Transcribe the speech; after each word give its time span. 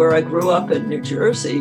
where 0.00 0.14
I 0.14 0.22
grew 0.22 0.48
up 0.48 0.70
in 0.70 0.88
New 0.88 1.02
Jersey, 1.02 1.60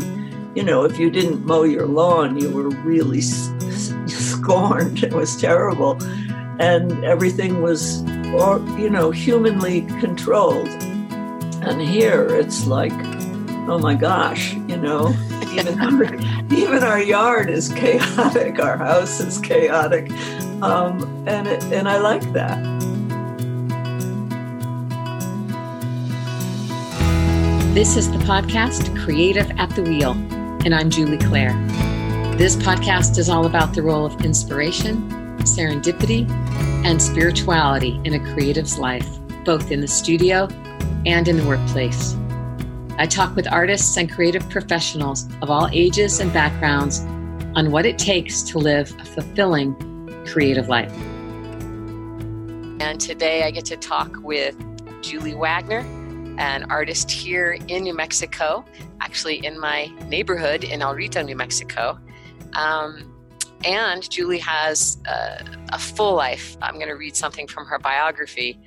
you 0.55 0.63
know, 0.63 0.85
if 0.85 0.97
you 0.97 1.11
didn't 1.11 1.45
mow 1.45 1.63
your 1.63 1.85
lawn, 1.85 2.39
you 2.39 2.49
were 2.49 2.69
really 2.69 3.19
scorned. 3.19 5.03
It 5.03 5.11
was 5.11 5.35
terrible. 5.35 6.01
And 6.57 7.03
everything 7.03 7.61
was, 7.61 8.01
or, 8.31 8.65
you 8.79 8.89
know, 8.89 9.11
humanly 9.11 9.81
controlled. 9.99 10.69
And 11.67 11.81
here 11.81 12.33
it's 12.33 12.65
like, 12.65 12.93
oh 13.67 13.77
my 13.77 13.93
gosh, 13.93 14.53
you 14.53 14.77
know, 14.77 15.13
even 15.51 15.77
our, 15.77 16.05
even 16.49 16.81
our 16.81 17.01
yard 17.01 17.49
is 17.49 17.67
chaotic, 17.67 18.57
our 18.57 18.77
house 18.77 19.19
is 19.19 19.37
chaotic, 19.39 20.09
um, 20.61 21.03
and 21.27 21.45
it, 21.45 21.61
and 21.73 21.89
I 21.89 21.97
like 21.97 22.31
that. 22.31 22.78
This 27.79 27.95
is 27.95 28.11
the 28.11 28.17
podcast 28.17 28.93
Creative 29.05 29.49
at 29.51 29.73
the 29.73 29.81
Wheel, 29.81 30.11
and 30.65 30.75
I'm 30.75 30.89
Julie 30.89 31.17
Claire. 31.17 31.53
This 32.35 32.57
podcast 32.57 33.17
is 33.17 33.29
all 33.29 33.45
about 33.45 33.73
the 33.73 33.81
role 33.81 34.05
of 34.05 34.19
inspiration, 34.19 35.09
serendipity, 35.43 36.29
and 36.83 37.01
spirituality 37.01 37.97
in 38.03 38.15
a 38.15 38.33
creative's 38.33 38.77
life, 38.77 39.07
both 39.45 39.71
in 39.71 39.79
the 39.79 39.87
studio 39.87 40.49
and 41.05 41.29
in 41.29 41.37
the 41.37 41.47
workplace. 41.47 42.17
I 42.97 43.05
talk 43.05 43.33
with 43.37 43.49
artists 43.49 43.95
and 43.95 44.11
creative 44.11 44.49
professionals 44.49 45.29
of 45.41 45.49
all 45.49 45.69
ages 45.71 46.19
and 46.19 46.33
backgrounds 46.33 46.99
on 47.55 47.71
what 47.71 47.85
it 47.85 47.97
takes 47.97 48.41
to 48.41 48.57
live 48.57 48.93
a 48.99 49.05
fulfilling 49.05 49.73
creative 50.27 50.67
life. 50.67 50.91
And 52.81 52.99
today 52.99 53.43
I 53.43 53.51
get 53.51 53.63
to 53.67 53.77
talk 53.77 54.17
with 54.21 54.57
Julie 55.01 55.33
Wagner, 55.33 55.85
an 56.39 56.71
artist 56.71 57.11
here 57.11 57.57
in 57.67 57.83
New 57.83 57.93
Mexico, 57.93 58.65
actually 59.01 59.45
in 59.45 59.59
my 59.59 59.87
neighborhood 60.07 60.63
in 60.63 60.81
El 60.81 60.95
Rito, 60.95 61.21
New 61.21 61.35
Mexico. 61.35 61.99
Um, 62.53 63.13
and 63.65 64.09
Julie 64.09 64.39
has 64.39 64.97
a, 65.05 65.45
a 65.73 65.77
full 65.77 66.15
life. 66.15 66.57
I'm 66.61 66.75
going 66.75 66.87
to 66.87 66.93
read 66.93 67.15
something 67.15 67.45
from 67.45 67.65
her 67.65 67.77
biography 67.77 68.57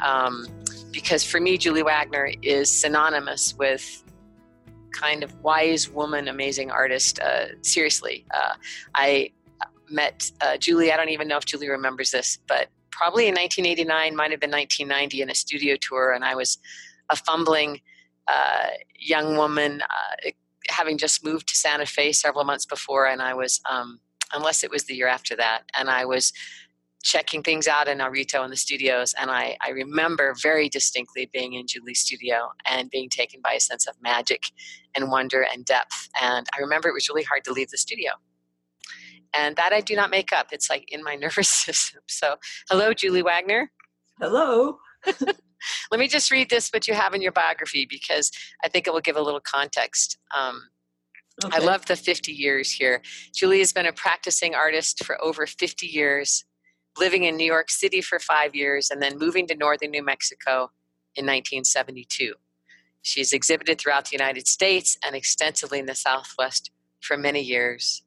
um, 0.00 0.46
because 0.92 1.24
for 1.24 1.40
me, 1.40 1.58
Julie 1.58 1.82
Wagner 1.82 2.30
is 2.42 2.70
synonymous 2.70 3.54
with 3.58 4.04
kind 4.92 5.24
of 5.24 5.34
wise 5.42 5.90
woman, 5.90 6.28
amazing 6.28 6.70
artist. 6.70 7.18
Uh, 7.18 7.46
seriously, 7.62 8.24
uh, 8.32 8.54
I 8.94 9.32
met 9.90 10.30
uh, 10.40 10.56
Julie. 10.56 10.92
I 10.92 10.96
don't 10.96 11.10
even 11.10 11.26
know 11.26 11.38
if 11.38 11.44
Julie 11.44 11.68
remembers 11.68 12.12
this, 12.12 12.38
but 12.46 12.68
probably 12.92 13.26
in 13.26 13.34
1989, 13.34 14.16
might 14.16 14.30
have 14.30 14.40
been 14.40 14.50
1990, 14.50 15.22
in 15.22 15.30
a 15.30 15.34
studio 15.34 15.76
tour, 15.78 16.12
and 16.12 16.24
I 16.24 16.34
was 16.34 16.58
a 17.10 17.16
fumbling 17.16 17.80
uh, 18.28 18.68
young 18.98 19.36
woman, 19.36 19.82
uh, 19.82 20.30
having 20.68 20.98
just 20.98 21.24
moved 21.24 21.48
to 21.48 21.56
Santa 21.56 21.86
Fe 21.86 22.12
several 22.12 22.44
months 22.44 22.66
before, 22.66 23.06
and 23.06 23.22
I 23.22 23.34
was, 23.34 23.60
um, 23.68 24.00
unless 24.32 24.64
it 24.64 24.70
was 24.70 24.84
the 24.84 24.94
year 24.94 25.08
after 25.08 25.36
that, 25.36 25.62
and 25.78 25.88
I 25.88 26.04
was 26.04 26.32
checking 27.06 27.40
things 27.40 27.68
out 27.68 27.86
in 27.86 27.98
Arito 27.98 28.12
Rito 28.12 28.42
in 28.42 28.50
the 28.50 28.56
studios, 28.56 29.14
and 29.18 29.30
I, 29.30 29.56
I 29.64 29.70
remember 29.70 30.34
very 30.42 30.68
distinctly 30.68 31.30
being 31.32 31.54
in 31.54 31.66
Julie's 31.68 32.00
studio 32.00 32.50
and 32.64 32.90
being 32.90 33.08
taken 33.08 33.40
by 33.40 33.52
a 33.52 33.60
sense 33.60 33.86
of 33.86 33.94
magic 34.02 34.46
and 34.94 35.10
wonder 35.10 35.46
and 35.52 35.64
depth. 35.64 36.08
And 36.20 36.46
I 36.56 36.60
remember 36.60 36.88
it 36.88 36.94
was 36.94 37.08
really 37.08 37.22
hard 37.22 37.44
to 37.44 37.52
leave 37.52 37.70
the 37.70 37.78
studio. 37.78 38.12
And 39.34 39.54
that 39.56 39.72
I 39.72 39.80
do 39.82 39.94
not 39.94 40.10
make 40.10 40.32
up. 40.32 40.48
It's 40.50 40.68
like 40.68 40.90
in 40.90 41.04
my 41.04 41.14
nervous 41.20 41.48
system. 41.48 42.00
So, 42.08 42.36
hello, 42.70 42.92
Julie 42.92 43.22
Wagner. 43.22 43.70
Hello. 44.18 44.78
Let 45.90 46.00
me 46.00 46.08
just 46.08 46.30
read 46.30 46.50
this, 46.50 46.70
what 46.70 46.86
you 46.88 46.94
have 46.94 47.14
in 47.14 47.22
your 47.22 47.32
biography, 47.32 47.86
because 47.88 48.30
I 48.64 48.68
think 48.68 48.86
it 48.86 48.92
will 48.92 49.00
give 49.00 49.16
a 49.16 49.22
little 49.22 49.40
context. 49.40 50.18
Um, 50.36 50.68
okay. 51.44 51.56
I 51.56 51.60
love 51.60 51.86
the 51.86 51.96
50 51.96 52.32
years 52.32 52.70
here. 52.70 53.02
Julie 53.34 53.58
has 53.60 53.72
been 53.72 53.86
a 53.86 53.92
practicing 53.92 54.54
artist 54.54 55.04
for 55.04 55.22
over 55.22 55.46
50 55.46 55.86
years, 55.86 56.44
living 56.98 57.24
in 57.24 57.36
New 57.36 57.46
York 57.46 57.70
City 57.70 58.00
for 58.00 58.18
five 58.18 58.54
years, 58.54 58.90
and 58.90 59.02
then 59.02 59.18
moving 59.18 59.46
to 59.48 59.56
northern 59.56 59.90
New 59.90 60.04
Mexico 60.04 60.70
in 61.14 61.24
1972. 61.24 62.34
She's 63.02 63.32
exhibited 63.32 63.80
throughout 63.80 64.06
the 64.06 64.16
United 64.16 64.48
States 64.48 64.98
and 65.04 65.14
extensively 65.14 65.78
in 65.78 65.86
the 65.86 65.94
Southwest 65.94 66.72
for 67.00 67.16
many 67.16 67.40
years. 67.40 68.02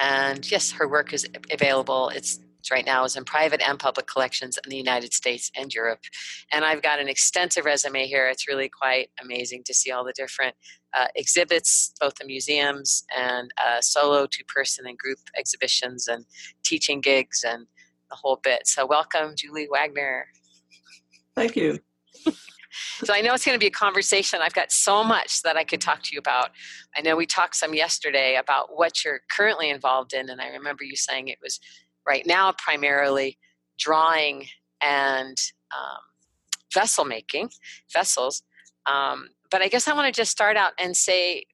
And 0.00 0.48
yes, 0.50 0.72
her 0.72 0.88
work 0.88 1.12
is 1.12 1.26
available. 1.50 2.08
It's 2.10 2.38
right 2.70 2.86
now 2.86 3.04
is 3.04 3.16
in 3.16 3.24
private 3.24 3.62
and 3.66 3.78
public 3.78 4.06
collections 4.06 4.58
in 4.62 4.70
the 4.70 4.76
United 4.76 5.12
States 5.12 5.50
and 5.56 5.72
Europe. 5.74 6.00
And 6.52 6.64
I've 6.64 6.82
got 6.82 7.00
an 7.00 7.08
extensive 7.08 7.64
resume 7.64 8.06
here. 8.06 8.28
It's 8.28 8.48
really 8.48 8.68
quite 8.68 9.10
amazing 9.20 9.62
to 9.64 9.74
see 9.74 9.90
all 9.90 10.04
the 10.04 10.12
different 10.14 10.54
uh, 10.96 11.08
exhibits, 11.14 11.92
both 12.00 12.14
the 12.16 12.26
museums 12.26 13.04
and 13.16 13.50
uh, 13.64 13.80
solo, 13.80 14.26
two 14.26 14.44
person, 14.44 14.86
and 14.86 14.96
group 14.96 15.18
exhibitions, 15.36 16.08
and 16.08 16.24
teaching 16.64 17.00
gigs, 17.00 17.44
and 17.46 17.66
the 18.10 18.16
whole 18.16 18.38
bit. 18.42 18.66
So, 18.66 18.86
welcome, 18.86 19.34
Julie 19.36 19.68
Wagner. 19.70 20.26
Thank 21.34 21.56
you. 21.56 21.80
so 23.04 23.12
I 23.12 23.20
know 23.20 23.34
it's 23.34 23.44
going 23.44 23.56
to 23.56 23.60
be 23.60 23.66
a 23.66 23.70
conversation. 23.70 24.40
I've 24.42 24.54
got 24.54 24.70
so 24.70 25.04
much 25.04 25.42
that 25.42 25.56
I 25.56 25.64
could 25.64 25.80
talk 25.80 26.02
to 26.04 26.10
you 26.12 26.18
about. 26.18 26.50
I 26.96 27.00
know 27.00 27.16
we 27.16 27.26
talked 27.26 27.56
some 27.56 27.74
yesterday 27.74 28.36
about 28.36 28.68
what 28.76 29.04
you're 29.04 29.20
currently 29.30 29.70
involved 29.70 30.12
in, 30.12 30.30
and 30.30 30.40
I 30.40 30.48
remember 30.48 30.84
you 30.84 30.96
saying 30.96 31.28
it 31.28 31.38
was 31.42 31.58
right 32.06 32.26
now 32.26 32.52
primarily 32.58 33.38
drawing 33.78 34.46
and 34.82 35.36
um, 35.76 36.00
vessel 36.72 37.04
making, 37.04 37.50
vessels. 37.92 38.42
Um, 38.86 39.28
but 39.50 39.62
I 39.62 39.68
guess 39.68 39.88
I 39.88 39.94
want 39.94 40.12
to 40.12 40.20
just 40.20 40.30
start 40.30 40.56
out 40.56 40.72
and 40.78 40.96
say, 40.96 41.44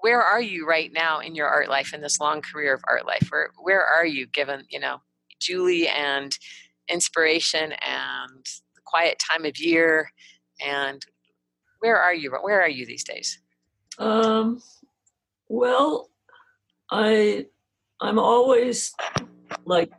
where 0.00 0.22
are 0.22 0.40
you 0.40 0.66
right 0.66 0.90
now 0.92 1.20
in 1.20 1.34
your 1.34 1.46
art 1.46 1.68
life, 1.68 1.92
in 1.92 2.00
this 2.00 2.20
long 2.20 2.40
career 2.40 2.74
of 2.74 2.82
art 2.88 3.06
life? 3.06 3.26
Where 3.30 3.50
where 3.60 3.84
are 3.84 4.06
you, 4.06 4.26
given 4.26 4.64
you 4.70 4.80
know 4.80 5.02
Julie 5.40 5.88
and 5.88 6.36
inspiration 6.88 7.72
and 7.72 8.44
the 8.74 8.80
quiet 8.84 9.18
time 9.30 9.44
of 9.44 9.58
year, 9.58 10.10
and 10.64 11.04
where 11.80 11.96
are 11.96 12.14
you? 12.14 12.30
Where 12.42 12.62
are 12.62 12.68
you 12.68 12.86
these 12.86 13.04
days? 13.04 13.40
Um, 13.98 14.62
well, 15.48 16.08
I 16.90 17.46
I'm 18.00 18.18
always 18.18 18.94
like 19.64 19.92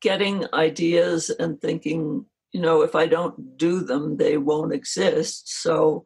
getting 0.00 0.46
ideas 0.54 1.30
and 1.30 1.60
thinking, 1.60 2.24
you 2.52 2.60
know, 2.60 2.82
if 2.82 2.94
I 2.94 3.06
don't 3.06 3.56
do 3.56 3.80
them, 3.80 4.16
they 4.16 4.38
won't 4.38 4.72
exist. 4.72 5.62
So 5.62 6.04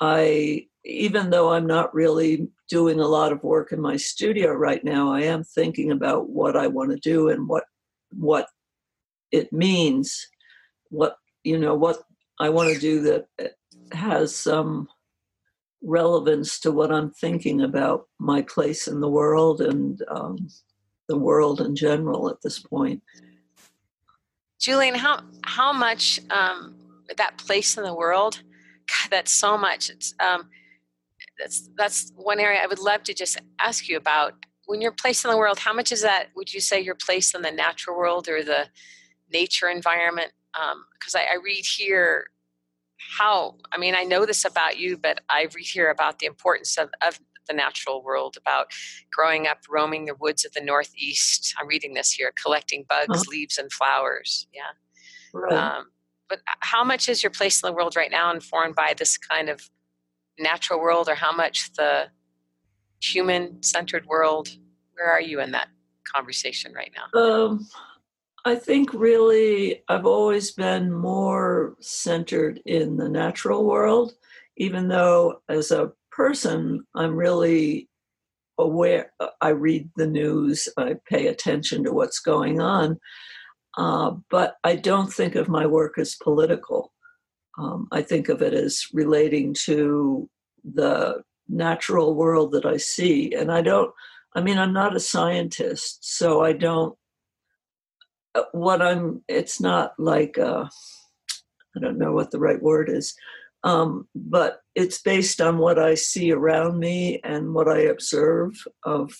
I, 0.00 0.66
even 0.84 1.30
though 1.30 1.52
I'm 1.52 1.66
not 1.66 1.94
really 1.94 2.48
doing 2.68 3.00
a 3.00 3.06
lot 3.06 3.32
of 3.32 3.44
work 3.44 3.72
in 3.72 3.80
my 3.80 3.96
studio 3.96 4.52
right 4.52 4.82
now, 4.82 5.12
I 5.12 5.22
am 5.22 5.44
thinking 5.44 5.90
about 5.90 6.30
what 6.30 6.56
I 6.56 6.66
want 6.66 6.90
to 6.90 6.96
do 6.96 7.28
and 7.28 7.46
what 7.48 7.64
what 8.12 8.48
it 9.30 9.52
means, 9.52 10.26
what 10.88 11.16
you 11.44 11.58
know, 11.58 11.74
what 11.74 12.02
I 12.38 12.48
want 12.48 12.72
to 12.72 12.80
do 12.80 13.02
that 13.02 13.26
has 13.92 14.34
some 14.34 14.88
relevance 15.82 16.60
to 16.60 16.72
what 16.72 16.92
I'm 16.92 17.10
thinking 17.10 17.62
about 17.62 18.06
my 18.18 18.42
place 18.42 18.86
in 18.88 19.00
the 19.00 19.08
world 19.08 19.60
and 19.60 20.02
um, 20.08 20.48
the 21.10 21.18
world 21.18 21.60
in 21.60 21.74
general 21.74 22.30
at 22.30 22.40
this 22.40 22.60
point. 22.60 23.02
Julian, 24.60 24.94
how 24.94 25.24
how 25.44 25.72
much 25.72 26.20
um, 26.30 26.76
that 27.16 27.36
place 27.36 27.76
in 27.76 27.82
the 27.82 27.92
world? 27.94 28.42
God, 28.88 29.10
that's 29.10 29.32
so 29.32 29.58
much. 29.58 29.90
It's 29.90 30.14
um, 30.20 30.48
that's 31.38 31.68
that's 31.76 32.12
one 32.14 32.38
area 32.38 32.60
I 32.62 32.68
would 32.68 32.78
love 32.78 33.02
to 33.04 33.14
just 33.14 33.38
ask 33.58 33.88
you 33.88 33.96
about. 33.96 34.34
When 34.66 34.80
you're 34.80 34.92
placed 34.92 35.24
in 35.24 35.32
the 35.32 35.36
world, 35.36 35.58
how 35.58 35.72
much 35.72 35.90
is 35.90 36.02
that? 36.02 36.28
Would 36.36 36.54
you 36.54 36.60
say 36.60 36.80
you're 36.80 36.94
placed 36.94 37.34
in 37.34 37.42
the 37.42 37.50
natural 37.50 37.96
world 37.96 38.28
or 38.28 38.44
the 38.44 38.68
nature 39.32 39.68
environment? 39.68 40.30
Because 40.52 41.16
um, 41.16 41.20
I, 41.20 41.34
I 41.34 41.38
read 41.42 41.64
here 41.64 42.26
how 43.18 43.54
i 43.72 43.78
mean 43.78 43.94
i 43.94 44.02
know 44.02 44.26
this 44.26 44.44
about 44.44 44.78
you 44.78 44.94
but 44.94 45.22
i 45.30 45.48
read 45.54 45.66
here 45.66 45.88
about 45.88 46.18
the 46.18 46.26
importance 46.26 46.76
of, 46.76 46.90
of 47.00 47.18
the 47.48 47.54
natural 47.54 48.02
world 48.02 48.36
about 48.36 48.66
growing 49.12 49.46
up 49.46 49.58
roaming 49.68 50.04
the 50.06 50.14
woods 50.16 50.44
of 50.44 50.52
the 50.52 50.60
northeast 50.60 51.54
i'm 51.58 51.66
reading 51.66 51.94
this 51.94 52.12
here 52.12 52.32
collecting 52.40 52.84
bugs 52.88 53.08
uh-huh. 53.10 53.30
leaves 53.30 53.58
and 53.58 53.72
flowers 53.72 54.46
yeah 54.52 54.72
right. 55.32 55.52
um, 55.52 55.86
but 56.28 56.40
how 56.60 56.84
much 56.84 57.08
is 57.08 57.22
your 57.22 57.30
place 57.30 57.62
in 57.62 57.66
the 57.66 57.72
world 57.72 57.96
right 57.96 58.10
now 58.10 58.32
informed 58.32 58.74
by 58.74 58.94
this 58.96 59.16
kind 59.18 59.48
of 59.48 59.68
natural 60.38 60.80
world 60.80 61.08
or 61.08 61.14
how 61.14 61.32
much 61.32 61.70
the 61.76 62.06
human 63.00 63.62
centered 63.62 64.06
world 64.06 64.48
where 64.94 65.10
are 65.10 65.20
you 65.20 65.40
in 65.40 65.50
that 65.50 65.68
conversation 66.04 66.72
right 66.72 66.92
now 66.94 67.20
um, 67.20 67.66
I 68.44 68.54
think 68.54 68.92
really 68.94 69.82
I've 69.88 70.06
always 70.06 70.52
been 70.52 70.92
more 70.92 71.76
centered 71.80 72.60
in 72.64 72.96
the 72.96 73.08
natural 73.08 73.66
world, 73.66 74.14
even 74.56 74.88
though 74.88 75.42
as 75.48 75.70
a 75.70 75.92
person 76.12 76.86
I'm 76.94 77.16
really 77.16 77.88
aware. 78.58 79.12
I 79.40 79.50
read 79.50 79.90
the 79.96 80.06
news, 80.06 80.68
I 80.76 80.96
pay 81.08 81.28
attention 81.28 81.84
to 81.84 81.92
what's 81.92 82.20
going 82.20 82.60
on, 82.60 82.98
uh, 83.78 84.12
but 84.30 84.56
I 84.64 84.76
don't 84.76 85.12
think 85.12 85.34
of 85.34 85.48
my 85.48 85.66
work 85.66 85.98
as 85.98 86.16
political. 86.22 86.92
um, 87.58 87.88
I 87.92 88.02
think 88.02 88.28
of 88.28 88.42
it 88.42 88.54
as 88.54 88.86
relating 88.92 89.54
to 89.64 90.28
the 90.64 91.22
natural 91.48 92.14
world 92.14 92.52
that 92.52 92.64
I 92.66 92.76
see. 92.76 93.34
And 93.34 93.50
I 93.52 93.62
don't, 93.62 93.92
I 94.34 94.40
mean, 94.40 94.58
I'm 94.58 94.72
not 94.72 94.96
a 94.96 95.00
scientist, 95.00 95.98
so 96.02 96.42
I 96.42 96.52
don't, 96.52 96.96
uh, 98.34 98.42
what 98.52 98.80
I'm, 98.80 99.22
it's 99.28 99.60
not 99.60 99.92
like, 99.98 100.38
uh, 100.38 100.66
I 101.76 101.80
don't 101.80 101.98
know 101.98 102.12
what 102.12 102.30
the 102.30 102.38
right 102.38 102.62
word 102.62 102.88
is, 102.88 103.14
um, 103.62 104.08
but 104.14 104.60
it's 104.74 105.00
based 105.02 105.40
on 105.40 105.58
what 105.58 105.78
I 105.78 105.94
see 105.94 106.32
around 106.32 106.78
me 106.78 107.20
and 107.22 107.52
what 107.54 107.68
I 107.68 107.80
observe 107.80 108.52
of 108.84 109.12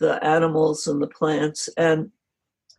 the 0.00 0.22
animals 0.24 0.86
and 0.86 1.02
the 1.02 1.08
plants. 1.08 1.68
And 1.76 2.10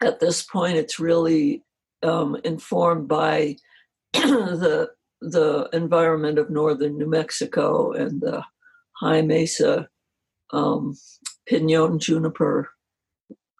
at 0.01 0.19
this 0.19 0.43
point, 0.43 0.77
it's 0.77 0.99
really 0.99 1.63
um, 2.03 2.37
informed 2.43 3.07
by 3.07 3.57
the 4.13 4.89
the 5.19 5.67
environment 5.73 6.37
of 6.37 6.51
northern 6.51 6.95
New 6.95 7.09
Mexico 7.09 7.91
and 7.91 8.21
the 8.21 8.43
high 8.99 9.23
mesa 9.23 9.89
um, 10.51 10.95
pinon 11.47 11.99
juniper 11.99 12.69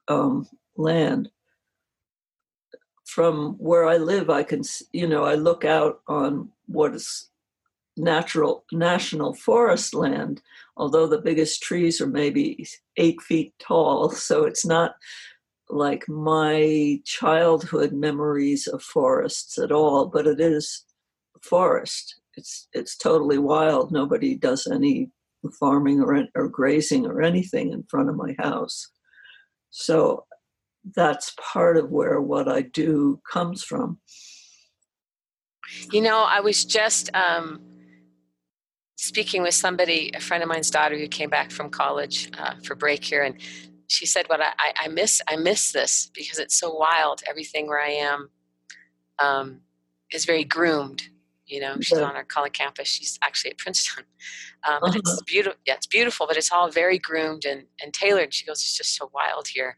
um, 0.08 0.48
land. 0.76 1.30
From 3.06 3.56
where 3.58 3.88
I 3.88 3.98
live, 3.98 4.30
I 4.30 4.44
can, 4.44 4.62
you 4.92 5.08
know, 5.08 5.24
I 5.24 5.34
look 5.34 5.66
out 5.66 6.02
on 6.08 6.52
what 6.68 6.94
is 6.94 7.30
natural 7.98 8.64
national 8.72 9.34
forest 9.34 9.94
land, 9.94 10.42
although 10.78 11.08
the 11.08 11.22
biggest 11.22 11.64
trees 11.64 12.00
are 12.00 12.08
maybe 12.08 12.68
eight 12.98 13.22
feet 13.22 13.54
tall. 13.60 14.10
So 14.16 14.46
it's 14.46 14.66
not 14.66 14.96
like 15.70 16.08
my 16.08 17.00
childhood 17.06 17.92
memories 17.92 18.68
of 18.68 18.82
forests 18.82 19.58
at 19.58 19.72
all, 19.72 20.06
but 20.06 20.28
it 20.28 20.40
is 20.40 20.86
forest. 21.42 22.20
It's 22.36 22.68
it's 22.74 22.96
totally 22.96 23.38
wild. 23.38 23.92
Nobody 23.92 24.36
does 24.36 24.68
any 24.68 25.10
farming 25.60 26.02
or 26.02 26.26
or 26.36 26.48
grazing 26.48 27.06
or 27.06 27.22
anything 27.22 27.72
in 27.72 27.84
front 27.90 28.10
of 28.10 28.16
my 28.16 28.36
house. 28.40 28.88
So 29.72 30.26
that's 30.96 31.36
part 31.54 31.78
of 31.78 31.90
where 31.90 32.22
what 32.22 32.48
I 32.48 32.62
do 32.62 33.20
comes 33.32 33.64
from. 33.64 34.00
You 35.92 36.02
know, 36.02 36.26
I 36.28 36.40
was 36.40 36.66
just 36.66 37.10
um, 37.14 37.62
speaking 38.96 39.42
with 39.42 39.54
somebody, 39.54 40.12
a 40.16 40.20
friend 40.20 40.44
of 40.44 40.50
mine's 40.50 40.72
daughter 40.72 40.98
who 40.98 41.08
came 41.08 41.30
back 41.30 41.52
from 41.52 41.70
college 41.70 42.30
uh, 42.38 42.56
for 42.64 42.76
break 42.76 43.04
here, 43.04 43.24
and 43.24 43.36
she 43.88 44.06
said, 44.06 44.28
"What 44.28 44.42
I, 44.42 44.74
I 44.80 44.88
miss, 44.88 45.22
I 45.28 45.36
miss 45.36 45.72
this 45.72 46.12
because 46.14 46.40
it's 46.40 46.58
so 46.58 46.74
wild. 46.74 47.22
Everything 47.28 47.68
where 47.68 47.82
I 47.82 47.90
am 47.90 48.30
um, 49.20 49.62
is 50.12 50.26
very 50.26 50.44
groomed. 50.44 51.04
You 51.46 51.62
know, 51.62 51.78
she's 51.80 51.98
on 51.98 52.16
our 52.18 52.26
college 52.26 52.54
campus. 52.54 52.90
She's 52.90 53.18
actually 53.24 53.52
at 53.52 53.58
Princeton. 53.58 54.04
Um, 54.68 54.80
uh-huh. 54.84 54.98
It's 54.98 55.22
beautiful. 55.22 55.58
Yeah, 55.66 55.76
it's 55.76 55.88
beautiful, 55.88 56.28
but 56.28 56.36
it's 56.36 56.52
all 56.52 56.70
very 56.70 57.00
groomed 57.00 57.46
and, 57.46 57.64
and 57.82 57.94
tailored. 57.94 58.34
She 58.34 58.46
goes, 58.46 58.58
it's 58.58 58.76
just 58.76 58.98
so 58.98 59.10
wild 59.14 59.48
here. 59.48 59.78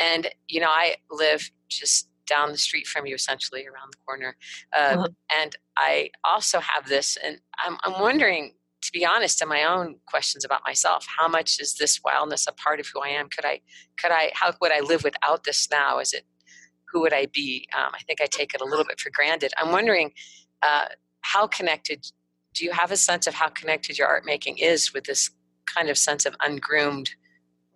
And, 0.00 0.28
you 0.48 0.60
know, 0.60 0.70
I 0.70 0.96
live 1.10 1.48
just 1.68 2.08
down 2.26 2.52
the 2.52 2.58
street 2.58 2.86
from 2.86 3.06
you, 3.06 3.14
essentially 3.14 3.66
around 3.66 3.92
the 3.92 3.98
corner. 4.06 4.36
Uh, 4.76 4.96
uh-huh. 4.98 5.08
And 5.40 5.56
I 5.76 6.10
also 6.24 6.60
have 6.60 6.88
this, 6.88 7.16
and 7.24 7.38
I'm, 7.64 7.76
I'm 7.84 8.00
wondering, 8.00 8.54
to 8.82 8.90
be 8.92 9.04
honest, 9.04 9.42
in 9.42 9.48
my 9.48 9.64
own 9.64 9.96
questions 10.06 10.44
about 10.44 10.60
myself, 10.66 11.06
how 11.18 11.28
much 11.28 11.58
is 11.60 11.74
this 11.74 12.00
wildness 12.04 12.46
a 12.46 12.52
part 12.52 12.80
of 12.80 12.86
who 12.92 13.00
I 13.00 13.08
am? 13.08 13.28
Could 13.28 13.44
I, 13.44 13.60
could 13.98 14.12
I, 14.12 14.30
how 14.34 14.52
would 14.60 14.72
I 14.72 14.80
live 14.80 15.04
without 15.04 15.44
this 15.44 15.68
now? 15.70 15.98
Is 15.98 16.12
it, 16.12 16.24
who 16.92 17.00
would 17.00 17.12
I 17.12 17.26
be? 17.26 17.66
Um, 17.76 17.92
I 17.94 18.00
think 18.06 18.20
I 18.20 18.26
take 18.26 18.54
it 18.54 18.60
a 18.60 18.64
little 18.64 18.84
bit 18.84 19.00
for 19.00 19.10
granted. 19.12 19.52
I'm 19.58 19.72
wondering, 19.72 20.12
uh, 20.62 20.86
how 21.22 21.46
connected 21.46 22.06
do 22.54 22.64
you 22.64 22.72
have 22.72 22.92
a 22.92 22.96
sense 22.96 23.26
of 23.26 23.34
how 23.34 23.48
connected 23.48 23.98
your 23.98 24.06
art 24.06 24.24
making 24.24 24.58
is 24.58 24.92
with 24.94 25.04
this 25.04 25.30
kind 25.66 25.88
of 25.88 25.98
sense 25.98 26.24
of 26.24 26.36
ungroomed 26.44 27.10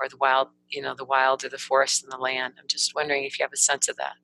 or 0.01 0.09
the 0.09 0.17
wild 0.19 0.49
you 0.69 0.81
know 0.81 0.95
the 0.95 1.05
wild 1.05 1.45
or 1.45 1.49
the 1.49 1.59
forest 1.59 2.03
and 2.03 2.13
the 2.13 2.17
land 2.17 2.55
i'm 2.59 2.69
just 2.69 2.95
wondering 2.95 3.25
if 3.25 3.39
you 3.39 3.43
have 3.43 3.53
a 3.53 3.57
sense 3.57 3.89
of 3.89 3.97
that 3.97 4.15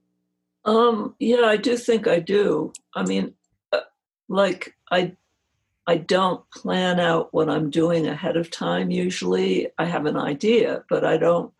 um 0.64 1.14
yeah 1.18 1.42
i 1.42 1.56
do 1.56 1.76
think 1.76 2.06
i 2.06 2.18
do 2.18 2.72
i 2.94 3.04
mean 3.04 3.32
uh, 3.72 3.80
like 4.28 4.74
i 4.90 5.12
i 5.86 5.96
don't 5.96 6.42
plan 6.50 6.98
out 6.98 7.28
what 7.32 7.50
i'm 7.50 7.70
doing 7.70 8.06
ahead 8.06 8.36
of 8.36 8.50
time 8.50 8.90
usually 8.90 9.68
i 9.78 9.84
have 9.84 10.06
an 10.06 10.16
idea 10.16 10.82
but 10.88 11.04
i 11.04 11.16
don't 11.16 11.52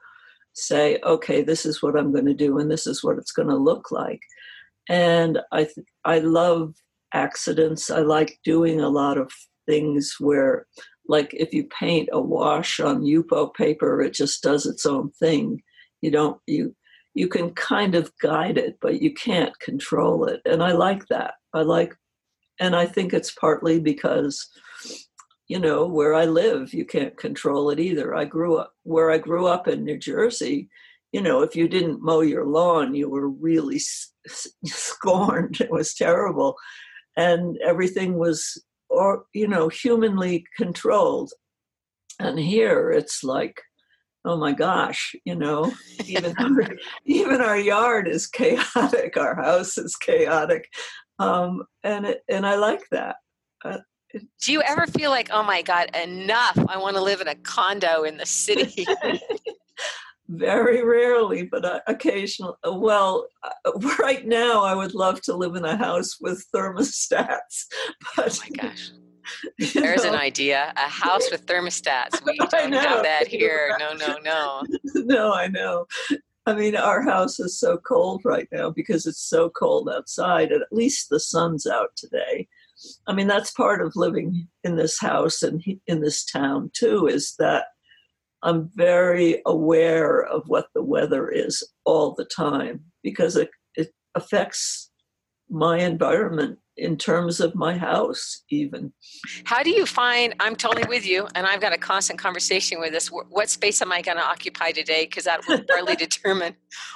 say 0.55 0.99
okay 1.05 1.43
this 1.43 1.67
is 1.67 1.83
what 1.83 1.97
i'm 1.97 2.13
going 2.13 2.25
to 2.27 2.35
do 2.35 2.59
and 2.59 2.71
this 2.71 2.87
is 2.87 3.03
what 3.03 3.19
it's 3.19 3.33
going 3.33 3.49
to 3.49 3.57
look 3.57 3.91
like 3.91 4.23
and 4.89 5.39
i 5.53 5.65
th- 5.65 5.87
i 6.05 6.19
love 6.19 6.75
accidents. 7.15 7.91
I 7.91 8.01
like 8.01 8.39
doing 8.45 8.81
a 8.81 8.89
lot 8.89 9.17
of 9.17 9.33
things 9.67 10.17
where, 10.19 10.67
like, 11.09 11.33
if 11.33 11.55
you 11.55 11.65
paint 11.65 12.11
a 12.13 12.21
wash 12.21 12.81
on 12.81 13.03
Yupo 13.03 13.55
paper, 13.55 14.03
it 14.03 14.13
just 14.13 14.43
does 14.43 14.67
its 14.67 14.85
own 14.85 15.11
thing. 15.13 15.63
You 16.03 16.11
don't, 16.11 16.39
you, 16.47 16.75
you 17.15 17.29
can 17.29 17.51
kind 17.55 17.95
of 17.95 18.13
guide 18.21 18.59
it, 18.59 18.79
but 18.81 19.01
you 19.01 19.15
can't 19.15 19.59
control 19.61 20.25
it. 20.27 20.41
And 20.45 20.63
I 20.63 20.73
like 20.73 21.07
that. 21.09 21.35
I 21.53 21.63
like, 21.63 21.95
and 22.61 22.75
I 22.75 22.87
think 22.87 23.13
it's 23.13 23.33
partly 23.33 23.81
because, 23.81 24.47
you 25.49 25.59
know, 25.59 25.87
where 25.87 26.15
I 26.15 26.25
live, 26.25 26.75
you 26.75 26.85
can't 26.85 27.17
control 27.17 27.71
it 27.71 27.79
either. 27.81 28.15
I 28.15 28.25
grew 28.25 28.57
up 28.57 28.73
where 28.83 29.11
I 29.11 29.19
grew 29.19 29.47
up 29.47 29.69
in 29.69 29.85
New 29.85 29.99
Jersey. 29.99 30.69
You 31.13 31.23
know, 31.23 31.43
if 31.43 31.55
you 31.55 31.69
didn't 31.69 32.03
mow 32.03 32.23
your 32.23 32.47
lawn, 32.47 32.95
you 32.95 33.09
were 33.09 33.29
really 33.29 33.79
scorned. 34.65 35.61
It 35.61 35.71
was 35.71 35.95
terrible 35.95 36.57
and 37.17 37.59
everything 37.65 38.19
was 38.19 38.63
or 38.89 39.25
you 39.33 39.49
know 39.49 39.69
humanly 39.69 40.45
controlled 40.57 41.33
and 42.19 42.39
here 42.39 42.91
it's 42.91 43.25
like 43.25 43.61
oh 44.25 44.37
my 44.37 44.53
gosh 44.53 45.15
you 45.25 45.35
know 45.35 45.73
even 46.07 46.35
our, 46.39 46.77
even 47.05 47.41
our 47.41 47.59
yard 47.59 48.09
is 48.09 48.27
chaotic 48.29 49.17
our 49.17 49.35
house 49.37 49.79
is 49.79 49.97
chaotic 49.97 50.69
um, 51.19 51.63
and 51.83 52.07
it, 52.07 52.23
and 52.29 52.47
i 52.47 52.57
like 52.57 52.83
that 52.91 53.17
uh, 53.65 53.79
do 54.43 54.53
you 54.53 54.63
ever 54.63 54.87
feel 54.87 55.11
like 55.11 55.29
oh 55.33 55.43
my 55.43 55.63
god 55.63 55.95
enough 55.97 56.59
i 56.69 56.77
want 56.77 56.97
to 56.97 57.03
live 57.03 57.21
in 57.21 57.29
a 57.29 57.35
condo 57.37 58.03
in 58.03 58.17
the 58.17 58.27
city 58.27 58.87
very 60.29 60.83
rarely, 60.85 61.45
but 61.45 61.65
uh, 61.65 61.81
occasionally. 61.87 62.55
Uh, 62.67 62.73
well, 62.73 63.27
uh, 63.43 63.73
right 63.99 64.27
now, 64.27 64.63
I 64.65 64.75
would 64.75 64.95
love 64.95 65.21
to 65.23 65.37
live 65.37 65.55
in 65.55 65.65
a 65.65 65.77
house 65.77 66.19
with 66.21 66.45
thermostats. 66.55 67.67
But, 68.17 68.39
oh 68.41 68.43
my 68.43 68.69
gosh. 68.69 68.91
There's 69.75 70.05
an 70.05 70.15
idea. 70.15 70.73
A 70.77 70.89
house 70.89 71.31
with 71.31 71.47
thermostats. 71.47 72.25
We 72.25 72.37
don't 72.37 72.73
have 72.73 73.03
that 73.03 73.27
here. 73.29 73.77
No, 73.79 73.93
no, 73.95 74.19
no. 74.25 74.63
no, 74.95 75.33
I 75.33 75.49
know. 75.49 75.87
I 76.47 76.55
mean, 76.55 76.77
our 76.77 77.03
house 77.03 77.41
is 77.41 77.59
so 77.59 77.79
cold 77.79 78.21
right 78.25 78.49
now 78.53 78.71
because 78.71 79.07
it's 79.07 79.23
so 79.23 79.49
cold 79.51 79.89
outside, 79.89 80.53
and 80.53 80.63
at 80.63 80.73
least 80.73 81.09
the 81.09 81.21
sun's 81.21 81.67
out 81.67 81.91
today. 81.97 82.49
I 83.07 83.15
mean, 83.15 83.29
that's 83.29 83.51
part 83.53 83.81
of 83.81 83.97
living 83.97 84.47
in 84.63 84.77
this 84.77 84.99
house 85.01 85.43
and 85.43 85.63
in 85.87 86.01
this 86.01 86.25
town, 86.25 86.71
too, 86.75 87.07
is 87.07 87.35
that 87.39 87.67
I'm 88.43 88.71
very 88.75 89.41
aware 89.47 90.23
of 90.23 90.43
what 90.49 90.67
the 90.75 90.83
weather 90.83 91.31
is 91.31 91.67
all 91.87 92.15
the 92.15 92.27
time 92.27 92.85
because 93.03 93.37
it, 93.37 93.49
it 93.75 93.89
affects 94.15 94.91
my 95.49 95.79
environment 95.79 96.59
in 96.77 96.97
terms 96.97 97.41
of 97.41 97.55
my 97.55 97.77
house 97.77 98.43
even 98.51 98.93
how 99.45 99.63
do 99.63 99.71
you 99.71 99.87
find 99.87 100.35
i'm 100.41 100.57
totally 100.57 100.85
with 100.89 101.07
you 101.07 101.27
and 101.35 101.47
i've 101.47 101.61
got 101.61 101.73
a 101.73 101.79
constant 101.79 102.19
conversation 102.19 102.81
with 102.81 102.93
this 102.93 103.09
what 103.09 103.49
space 103.49 103.81
am 103.81 103.93
i 103.93 104.03
going 104.03 104.17
to 104.17 104.25
occupy 104.25 104.73
today 104.73 105.05
because 105.05 105.25
that 105.25 105.41
will 105.47 105.63
partly 105.69 105.95
determine 105.97 106.55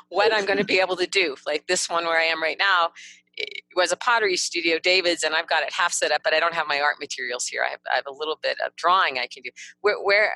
what 0.08 0.32
i'm 0.32 0.44
going 0.44 0.58
to 0.58 0.64
be 0.64 0.80
able 0.80 0.96
to 0.96 1.06
do 1.06 1.36
like 1.46 1.66
this 1.66 1.88
one 1.88 2.04
where 2.04 2.18
i 2.18 2.24
am 2.24 2.42
right 2.42 2.58
now 2.58 2.88
was 3.76 3.92
a 3.92 3.96
pottery 3.96 4.36
studio 4.36 4.78
david's 4.82 5.22
and 5.22 5.34
i've 5.34 5.48
got 5.48 5.62
it 5.62 5.72
half 5.72 5.92
set 5.92 6.10
up 6.10 6.20
but 6.24 6.34
i 6.34 6.40
don't 6.40 6.54
have 6.54 6.66
my 6.66 6.80
art 6.80 6.96
materials 7.00 7.46
here 7.46 7.62
i 7.64 7.70
have, 7.70 7.80
I 7.92 7.96
have 7.96 8.06
a 8.08 8.12
little 8.12 8.38
bit 8.42 8.56
of 8.66 8.74
drawing 8.74 9.18
i 9.18 9.28
can 9.32 9.42
do 9.44 9.50
where, 9.80 10.02
where 10.02 10.32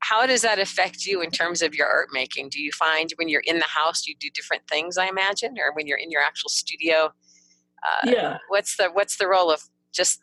how 0.00 0.26
does 0.26 0.42
that 0.42 0.58
affect 0.58 1.06
you 1.06 1.20
in 1.20 1.30
terms 1.30 1.62
of 1.62 1.74
your 1.74 1.86
art 1.86 2.08
making? 2.12 2.48
Do 2.48 2.60
you 2.60 2.72
find 2.72 3.10
when 3.16 3.28
you're 3.28 3.42
in 3.44 3.58
the 3.58 3.66
house 3.66 4.06
you 4.06 4.14
do 4.18 4.30
different 4.30 4.62
things? 4.68 4.98
I 4.98 5.08
imagine, 5.08 5.56
or 5.58 5.74
when 5.74 5.86
you're 5.86 5.98
in 5.98 6.10
your 6.10 6.22
actual 6.22 6.48
studio. 6.48 7.12
Uh, 7.82 8.10
yeah. 8.10 8.38
What's 8.48 8.76
the 8.76 8.90
What's 8.92 9.16
the 9.16 9.28
role 9.28 9.50
of 9.50 9.62
just 9.92 10.20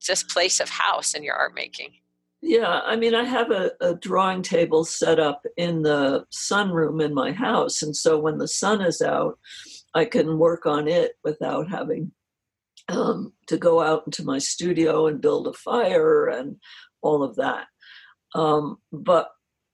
just 0.00 0.28
place 0.28 0.60
of 0.60 0.68
house 0.68 1.14
in 1.14 1.22
your 1.22 1.34
art 1.34 1.54
making? 1.54 1.92
Yeah, 2.46 2.80
I 2.84 2.96
mean, 2.96 3.14
I 3.14 3.24
have 3.24 3.50
a, 3.50 3.72
a 3.80 3.94
drawing 3.94 4.42
table 4.42 4.84
set 4.84 5.18
up 5.18 5.46
in 5.56 5.82
the 5.82 6.26
sunroom 6.30 7.02
in 7.02 7.14
my 7.14 7.32
house, 7.32 7.80
and 7.80 7.96
so 7.96 8.18
when 8.18 8.36
the 8.36 8.48
sun 8.48 8.82
is 8.82 9.00
out, 9.00 9.38
I 9.94 10.04
can 10.04 10.38
work 10.38 10.66
on 10.66 10.86
it 10.86 11.12
without 11.24 11.70
having 11.70 12.12
um, 12.88 13.32
to 13.46 13.56
go 13.56 13.80
out 13.80 14.02
into 14.06 14.24
my 14.24 14.38
studio 14.38 15.06
and 15.06 15.20
build 15.20 15.46
a 15.46 15.52
fire 15.54 16.26
and 16.26 16.56
all 17.00 17.22
of 17.22 17.36
that. 17.36 17.66
Um, 18.34 18.78
but 18.92 19.30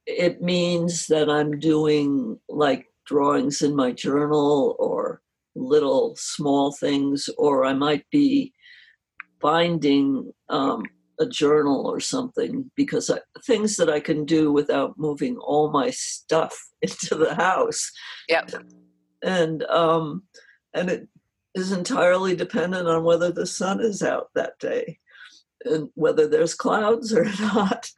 it 0.06 0.42
means 0.42 1.06
that 1.06 1.28
I'm 1.28 1.58
doing 1.58 2.38
like 2.48 2.86
drawings 3.06 3.62
in 3.62 3.74
my 3.74 3.92
journal 3.92 4.76
or 4.78 5.22
little 5.54 6.14
small 6.16 6.73
things, 6.73 7.28
or 7.38 7.64
I 7.64 7.73
might 7.73 8.04
be 8.11 8.52
finding 9.40 10.33
um, 10.49 10.83
a 11.19 11.26
journal 11.26 11.87
or 11.87 12.00
something 12.00 12.71
because 12.76 13.11
I, 13.11 13.19
things 13.45 13.76
that 13.76 13.90
I 13.90 14.00
can 14.00 14.25
do 14.25 14.52
without 14.52 14.99
moving 14.99 15.37
all 15.37 15.71
my 15.71 15.90
stuff 15.90 16.59
into 16.83 17.14
the 17.14 17.35
house. 17.35 17.90
Yep. 18.28 18.50
And 19.23 19.62
um, 19.64 20.23
and 20.75 20.88
it 20.90 21.09
is 21.54 21.73
entirely 21.73 22.35
dependent 22.37 22.88
on 22.88 23.04
whether 23.04 23.30
the 23.30 23.47
sun 23.47 23.80
is 23.80 24.02
out 24.02 24.28
that 24.35 24.59
day 24.61 24.99
and 25.64 25.88
whether 25.95 26.26
there's 26.26 26.54
clouds 26.54 27.12
or 27.12 27.25
not. 27.40 27.90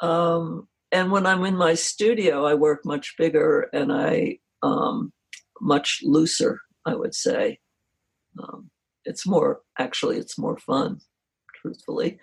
Um, 0.00 0.68
and 0.92 1.10
when 1.10 1.26
I'm 1.26 1.44
in 1.44 1.56
my 1.56 1.74
studio, 1.74 2.46
I 2.46 2.54
work 2.54 2.84
much 2.84 3.14
bigger 3.16 3.68
and 3.72 3.92
I 3.92 4.38
um, 4.62 5.12
much 5.60 6.00
looser. 6.02 6.60
I 6.86 6.94
would 6.94 7.14
say 7.14 7.58
um, 8.42 8.70
it's 9.04 9.26
more 9.26 9.60
actually 9.78 10.18
it's 10.18 10.38
more 10.38 10.58
fun, 10.58 11.00
truthfully. 11.60 12.18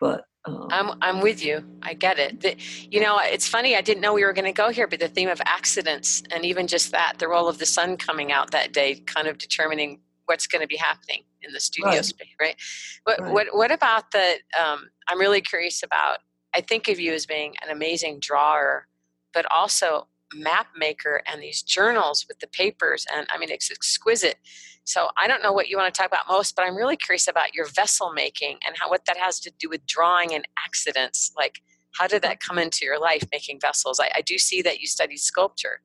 But 0.00 0.24
um, 0.44 0.68
I'm 0.70 0.90
I'm 1.00 1.20
with 1.20 1.44
you. 1.44 1.64
I 1.82 1.94
get 1.94 2.18
it. 2.18 2.40
The, 2.40 2.56
you 2.90 3.00
know, 3.00 3.18
it's 3.22 3.46
funny. 3.46 3.76
I 3.76 3.80
didn't 3.80 4.00
know 4.00 4.14
we 4.14 4.24
were 4.24 4.32
going 4.32 4.44
to 4.46 4.52
go 4.52 4.70
here, 4.70 4.86
but 4.86 5.00
the 5.00 5.08
theme 5.08 5.28
of 5.28 5.40
accidents 5.44 6.22
and 6.32 6.44
even 6.44 6.66
just 6.66 6.90
that, 6.92 7.14
the 7.18 7.28
role 7.28 7.48
of 7.48 7.58
the 7.58 7.66
sun 7.66 7.96
coming 7.96 8.32
out 8.32 8.50
that 8.50 8.72
day, 8.72 8.96
kind 9.06 9.28
of 9.28 9.38
determining 9.38 10.00
what's 10.26 10.46
going 10.46 10.62
to 10.62 10.68
be 10.68 10.76
happening 10.76 11.24
in 11.42 11.52
the 11.52 11.60
studio 11.60 11.90
Right. 11.92 12.04
space, 12.04 12.28
right? 12.40 12.56
What 13.04 13.20
Right. 13.20 13.32
what 13.32 13.46
what 13.52 13.70
about 13.72 14.10
the? 14.10 14.38
Um, 14.60 14.90
I'm 15.08 15.20
really 15.20 15.40
curious 15.40 15.82
about. 15.82 16.18
I 16.54 16.60
think 16.60 16.88
of 16.88 17.00
you 17.00 17.14
as 17.14 17.24
being 17.24 17.54
an 17.62 17.70
amazing 17.70 18.20
drawer, 18.20 18.86
but 19.32 19.46
also 19.50 20.08
map 20.34 20.68
maker 20.76 21.22
and 21.26 21.42
these 21.42 21.62
journals 21.62 22.26
with 22.28 22.38
the 22.40 22.48
papers, 22.48 23.06
and 23.14 23.26
I 23.32 23.38
mean 23.38 23.50
it's 23.50 23.70
exquisite. 23.70 24.36
So 24.84 25.08
I 25.20 25.28
don't 25.28 25.42
know 25.42 25.52
what 25.52 25.68
you 25.68 25.76
want 25.76 25.92
to 25.94 25.98
talk 25.98 26.08
about 26.08 26.28
most, 26.28 26.56
but 26.56 26.64
I'm 26.64 26.76
really 26.76 26.96
curious 26.96 27.28
about 27.28 27.54
your 27.54 27.66
vessel 27.66 28.12
making 28.12 28.58
and 28.66 28.76
how 28.76 28.90
what 28.90 29.04
that 29.06 29.16
has 29.16 29.38
to 29.40 29.52
do 29.58 29.68
with 29.68 29.86
drawing 29.86 30.34
and 30.34 30.46
accidents. 30.64 31.32
Like, 31.36 31.60
how 31.96 32.06
did 32.06 32.22
that 32.22 32.40
come 32.40 32.58
into 32.58 32.84
your 32.84 32.98
life 32.98 33.24
making 33.32 33.60
vessels? 33.60 34.00
I, 34.00 34.10
I 34.16 34.22
do 34.22 34.38
see 34.38 34.62
that 34.62 34.80
you 34.80 34.86
studied 34.86 35.18
sculpture. 35.18 35.82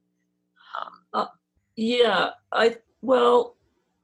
Um, 0.80 0.94
Yeah, 1.76 2.32
I 2.52 2.78
well, 3.02 3.56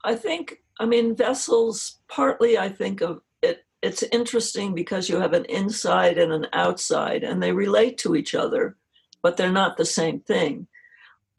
I 0.04 0.16
think 0.16 0.60
I 0.80 0.86
mean 0.86 1.16
vessels. 1.16 2.00
Partly, 2.08 2.58
I 2.58 2.70
think 2.70 3.02
of 3.02 3.22
it. 3.42 3.66
It's 3.82 4.04
interesting 4.04 4.76
because 4.76 5.10
you 5.10 5.18
have 5.18 5.34
an 5.34 5.46
inside 5.46 6.18
and 6.20 6.32
an 6.32 6.48
outside, 6.54 7.24
and 7.24 7.42
they 7.42 7.52
relate 7.52 7.98
to 8.00 8.16
each 8.16 8.36
other, 8.36 8.78
but 9.24 9.38
they're 9.38 9.52
not 9.52 9.78
the 9.78 9.86
same 9.86 10.20
thing. 10.20 10.68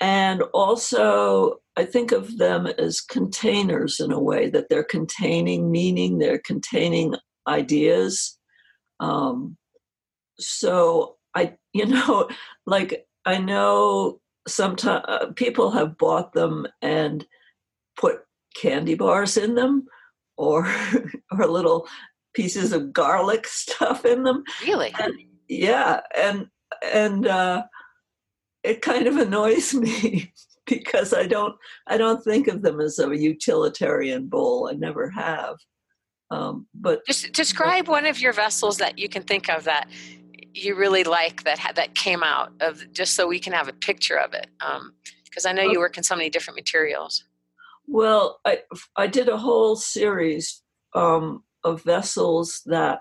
And 0.01 0.43
also, 0.53 1.61
I 1.77 1.85
think 1.85 2.11
of 2.11 2.39
them 2.39 2.67
as 2.67 3.01
containers 3.01 4.01
in 4.01 4.11
a 4.11 4.19
way 4.19 4.51
that 4.51 4.69
they're 4.69 4.83
containing 4.85 5.71
meaning, 5.71 6.19
they're 6.19 6.41
containing 6.45 7.15
ideas. 7.47 8.37
Um, 8.99 9.57
so 10.39 11.17
I, 11.35 11.55
you 11.73 11.87
know, 11.87 12.29
like 12.67 13.07
I 13.25 13.39
know 13.39 14.21
sometimes 14.47 15.05
uh, 15.09 15.27
people 15.37 15.71
have 15.71 15.97
bought 15.97 16.33
them 16.33 16.67
and 16.83 17.27
put 17.97 18.21
candy 18.57 18.95
bars 18.95 19.37
in 19.37 19.55
them 19.55 19.87
or 20.37 20.67
or 21.33 21.47
little 21.47 21.89
pieces 22.35 22.73
of 22.73 22.93
garlic 22.93 23.47
stuff 23.49 24.05
in 24.05 24.23
them 24.25 24.43
really? 24.63 24.95
yeah 25.49 26.01
and 26.17 26.47
and 26.83 27.27
uh 27.27 27.63
it 28.63 28.83
kind 28.83 29.07
of 29.07 29.17
annoys 29.27 29.75
me 29.75 30.33
because 30.67 31.13
i 31.13 31.27
don't 31.27 31.55
i 31.87 31.97
don't 31.97 32.23
think 32.25 32.49
of 32.49 32.63
them 32.63 32.81
as 32.81 32.99
a 32.99 33.17
utilitarian 33.17 34.27
bowl 34.27 34.69
i 34.71 34.75
never 34.75 35.11
have 35.11 35.57
um 36.31 36.67
but 36.75 37.05
Just 37.07 37.33
describe 37.33 37.89
one 37.89 38.07
of 38.07 38.19
your 38.19 38.33
vessels 38.33 38.79
that 38.79 38.99
you 38.99 39.09
can 39.09 39.23
think 39.23 39.49
of 39.51 39.65
that 39.65 39.89
you 40.55 40.77
really 40.77 41.05
like 41.05 41.43
that 41.45 41.73
that 41.75 41.95
came 41.95 42.23
out 42.23 42.53
of 42.61 42.91
just 42.93 43.15
so 43.15 43.27
we 43.27 43.41
can 43.41 43.53
have 43.53 43.69
a 43.69 43.73
picture 43.73 44.17
of 44.17 44.33
it. 44.33 44.47
Because 45.25 45.45
I 45.45 45.53
know 45.53 45.63
you 45.63 45.81
work 45.81 45.97
in 45.97 46.05
so 46.05 46.15
many 46.15 46.31
different 46.31 46.57
materials. 46.57 47.25
Well, 47.87 48.41
I 48.45 48.61
I 48.97 49.09
did 49.09 49.29
a 49.29 49.37
whole 49.37 49.77
series 49.77 50.63
um, 50.95 51.43
of 51.65 51.83
vessels 51.83 52.63
that 52.67 53.01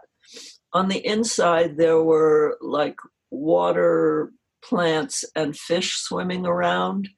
on 0.74 0.88
the 0.88 1.06
inside 1.06 1.77
there 1.77 2.01
were 2.01 2.58
like 2.60 2.98
water 3.34 4.32
plants 4.63 5.25
and 5.36 5.58
fish 5.58 5.98
swimming 5.98 6.46
around, 6.46 7.10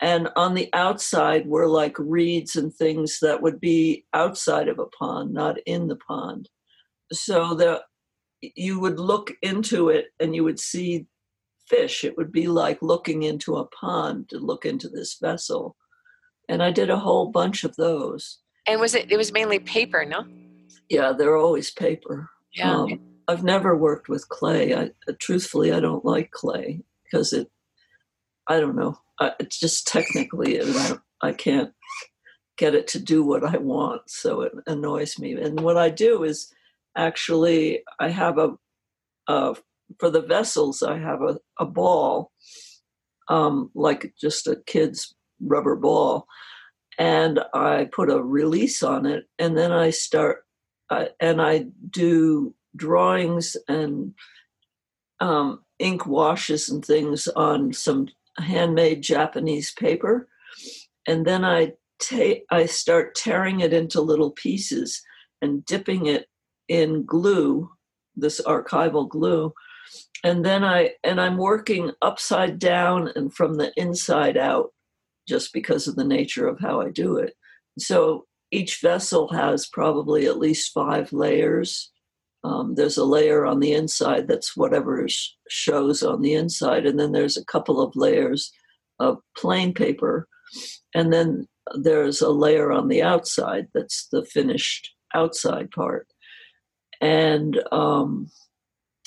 and 0.00 0.28
on 0.36 0.54
the 0.54 0.68
outside 0.72 1.46
were 1.46 1.68
like 1.68 1.98
reeds 1.98 2.56
and 2.56 2.74
things 2.74 3.18
that 3.20 3.42
would 3.42 3.60
be 3.60 4.04
outside 4.12 4.68
of 4.68 4.78
a 4.78 4.86
pond, 4.86 5.32
not 5.32 5.56
in 5.66 5.88
the 5.88 5.96
pond. 5.96 6.48
So 7.12 7.54
the 7.54 7.82
you 8.42 8.78
would 8.78 9.00
look 9.00 9.32
into 9.42 9.88
it 9.88 10.06
and 10.20 10.34
you 10.34 10.44
would 10.44 10.60
see 10.60 11.06
fish. 11.68 12.04
It 12.04 12.16
would 12.16 12.30
be 12.30 12.46
like 12.46 12.78
looking 12.82 13.22
into 13.22 13.56
a 13.56 13.66
pond 13.68 14.28
to 14.28 14.38
look 14.38 14.66
into 14.66 14.88
this 14.88 15.16
vessel 15.20 15.76
and 16.48 16.62
I 16.62 16.70
did 16.70 16.90
a 16.90 16.98
whole 16.98 17.30
bunch 17.30 17.64
of 17.64 17.74
those. 17.76 18.38
And 18.66 18.80
was 18.80 18.94
it? 18.94 19.10
It 19.10 19.16
was 19.16 19.32
mainly 19.32 19.58
paper, 19.58 20.04
no? 20.04 20.24
Yeah, 20.88 21.12
they're 21.16 21.36
always 21.36 21.70
paper. 21.70 22.28
Yeah. 22.54 22.74
Um, 22.74 23.00
I've 23.28 23.44
never 23.44 23.76
worked 23.76 24.08
with 24.08 24.28
clay. 24.28 24.74
I, 24.74 24.90
uh, 25.08 25.12
truthfully, 25.18 25.72
I 25.72 25.80
don't 25.80 26.04
like 26.04 26.30
clay 26.30 26.82
because 27.04 27.32
it. 27.32 27.50
I 28.46 28.60
don't 28.60 28.76
know. 28.76 28.98
I, 29.18 29.32
it's 29.40 29.58
just 29.58 29.88
technically, 29.88 30.60
I, 30.62 30.98
I 31.20 31.32
can't 31.32 31.72
get 32.56 32.74
it 32.74 32.86
to 32.88 32.98
do 32.98 33.24
what 33.24 33.44
I 33.44 33.58
want, 33.58 34.02
so 34.08 34.42
it 34.42 34.52
annoys 34.66 35.18
me. 35.18 35.34
And 35.34 35.60
what 35.60 35.76
I 35.76 35.90
do 35.90 36.22
is 36.22 36.52
actually, 36.96 37.82
I 38.00 38.08
have 38.08 38.38
a, 38.38 38.52
a 39.28 39.56
for 40.00 40.10
the 40.10 40.22
vessels, 40.22 40.82
I 40.82 40.98
have 40.98 41.22
a, 41.22 41.38
a 41.58 41.66
ball, 41.66 42.32
um, 43.28 43.70
like 43.74 44.14
just 44.20 44.46
a 44.46 44.60
kid's 44.66 45.14
rubber 45.40 45.76
ball, 45.76 46.26
and 46.98 47.40
I 47.54 47.88
put 47.92 48.10
a 48.10 48.22
release 48.22 48.82
on 48.82 49.06
it, 49.06 49.24
and 49.38 49.56
then 49.56 49.72
I 49.72 49.90
start, 49.90 50.44
uh, 50.90 51.06
and 51.20 51.42
I 51.42 51.66
do 51.90 52.54
drawings 52.76 53.56
and 53.68 54.14
um, 55.20 55.60
ink 55.78 56.06
washes 56.06 56.68
and 56.68 56.84
things 56.84 57.26
on 57.28 57.72
some 57.72 58.08
handmade 58.38 59.02
Japanese 59.02 59.72
paper, 59.72 60.28
and 61.06 61.26
then 61.26 61.44
I 61.44 61.72
ta- 62.00 62.42
I 62.50 62.66
start 62.66 63.14
tearing 63.14 63.60
it 63.60 63.72
into 63.72 64.00
little 64.00 64.32
pieces 64.32 65.02
and 65.42 65.64
dipping 65.64 66.06
it 66.06 66.26
in 66.68 67.04
glue, 67.04 67.70
this 68.14 68.40
archival 68.40 69.08
glue, 69.08 69.52
and 70.24 70.44
then 70.44 70.64
I 70.64 70.94
and 71.04 71.20
I'm 71.20 71.36
working 71.36 71.92
upside 72.02 72.58
down 72.58 73.10
and 73.16 73.32
from 73.32 73.54
the 73.54 73.72
inside 73.76 74.36
out, 74.36 74.72
just 75.28 75.52
because 75.52 75.86
of 75.86 75.96
the 75.96 76.04
nature 76.04 76.46
of 76.46 76.60
how 76.60 76.80
I 76.80 76.90
do 76.90 77.16
it. 77.18 77.34
So 77.78 78.26
each 78.50 78.80
vessel 78.80 79.28
has 79.28 79.66
probably 79.66 80.26
at 80.26 80.38
least 80.38 80.72
five 80.72 81.12
layers. 81.12 81.92
Um, 82.46 82.76
there's 82.76 82.96
a 82.96 83.04
layer 83.04 83.44
on 83.44 83.58
the 83.58 83.72
inside 83.72 84.28
that's 84.28 84.56
whatever 84.56 85.08
sh- 85.08 85.30
shows 85.48 86.04
on 86.04 86.22
the 86.22 86.34
inside, 86.34 86.86
and 86.86 86.98
then 86.98 87.10
there's 87.10 87.36
a 87.36 87.44
couple 87.44 87.80
of 87.80 87.96
layers 87.96 88.52
of 89.00 89.18
plain 89.36 89.74
paper, 89.74 90.28
and 90.94 91.12
then 91.12 91.48
there's 91.74 92.22
a 92.22 92.30
layer 92.30 92.70
on 92.70 92.86
the 92.86 93.02
outside 93.02 93.66
that's 93.74 94.06
the 94.12 94.24
finished 94.24 94.94
outside 95.12 95.72
part. 95.72 96.06
And 97.00 97.60
um, 97.72 98.30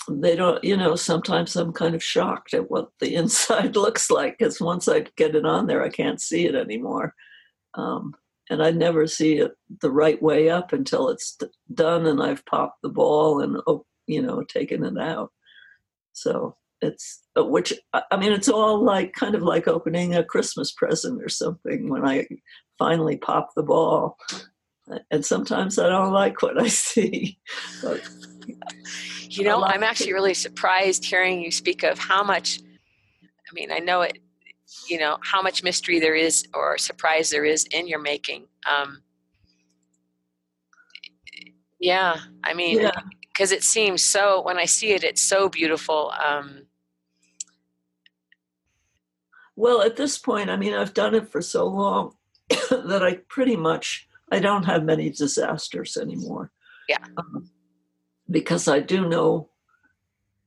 they 0.10 0.36
don't, 0.36 0.62
you 0.62 0.76
know, 0.76 0.98
sometimes 0.98 1.56
I'm 1.56 1.72
kind 1.72 1.96
of 1.96 2.04
shocked 2.04 2.54
at 2.54 2.70
what 2.70 2.90
the 3.00 3.16
inside 3.22 3.78
looks 3.78 4.12
like 4.12 4.38
because 4.38 4.60
once 4.60 4.90
I 4.90 5.06
get 5.16 5.36
it 5.36 5.46
on 5.46 5.68
there, 5.68 5.82
I 5.82 5.90
can't 5.90 6.20
see 6.20 6.46
it 6.46 6.56
anymore. 6.56 7.16
Um, 7.76 8.16
and 8.50 8.64
I 8.64 8.72
never 8.72 9.06
see 9.08 9.38
it 9.38 9.52
the 9.82 9.92
right 9.92 10.22
way 10.22 10.50
up 10.50 10.74
until 10.74 11.10
it's 11.10 11.36
d- 11.36 11.48
done 11.74 12.08
and 12.08 12.22
I've 12.22 12.46
popped 12.46 12.82
the 12.82 12.90
ball 12.90 13.42
and, 13.42 13.58
oh, 13.68 13.86
you 14.08 14.22
know, 14.22 14.44
taken 14.44 14.84
it 14.84 14.98
out. 14.98 15.32
So 16.14 16.56
it's, 16.82 17.22
uh, 17.38 17.46
which, 17.46 17.74
I 17.94 18.18
mean, 18.18 18.32
it's 18.32 18.50
all 18.50 18.84
like 18.84 19.14
kind 19.14 19.36
of 19.36 19.44
like 19.44 19.68
opening 19.68 20.16
a 20.16 20.24
Christmas 20.24 20.72
present 20.72 21.22
or 21.24 21.30
something 21.30 21.90
when 21.90 22.08
I 22.08 22.28
finally 22.80 23.18
pop 23.18 23.50
the 23.56 23.64
ball. 23.64 24.18
And 25.12 25.24
sometimes 25.24 25.78
I 25.78 25.88
don't 25.88 26.12
like 26.12 26.42
what 26.42 26.60
I 26.60 26.68
see. 26.68 27.38
But 27.84 28.02
You 29.30 29.44
know, 29.44 29.64
I'm 29.64 29.84
actually 29.84 30.14
really 30.14 30.34
surprised 30.34 31.06
hearing 31.06 31.42
you 31.42 31.52
speak 31.52 31.84
of 31.84 32.00
how 32.00 32.24
much. 32.24 32.60
I 33.22 33.54
mean, 33.54 33.72
I 33.72 33.78
know 33.78 34.02
it. 34.02 34.18
You 34.88 35.00
know 35.00 35.18
how 35.22 35.42
much 35.42 35.64
mystery 35.64 36.00
there 36.00 36.16
is, 36.16 36.46
or 36.54 36.78
surprise 36.78 37.30
there 37.30 37.46
is 37.46 37.66
in 37.72 37.88
your 37.88 38.00
making. 38.00 38.48
Um, 38.70 39.02
yeah, 41.80 42.18
I 42.44 42.54
mean, 42.54 42.82
yeah, 42.82 42.92
because 43.34 43.52
it 43.52 43.64
seems 43.64 44.04
so. 44.04 44.42
When 44.42 44.58
I 44.58 44.66
see 44.66 44.92
it, 44.92 45.04
it's 45.04 45.22
so 45.22 45.50
beautiful. 45.50 46.14
Um, 46.26 46.68
Well, 49.60 49.82
at 49.82 49.98
this 49.98 50.18
point, 50.18 50.50
I 50.50 50.56
mean, 50.56 50.74
I've 50.74 50.94
done 50.94 51.14
it 51.14 51.28
for 51.28 51.42
so 51.42 51.68
long 51.68 52.14
that 52.50 53.04
I 53.04 53.16
pretty 53.28 53.58
much 53.58 54.08
I 54.32 54.40
don't 54.40 54.64
have 54.64 54.86
many 54.86 55.10
disasters 55.10 55.98
anymore. 55.98 56.50
Yeah. 56.88 57.04
Um, 57.18 57.50
because 58.32 58.70
I 58.70 58.80
do 58.80 59.10
know. 59.10 59.50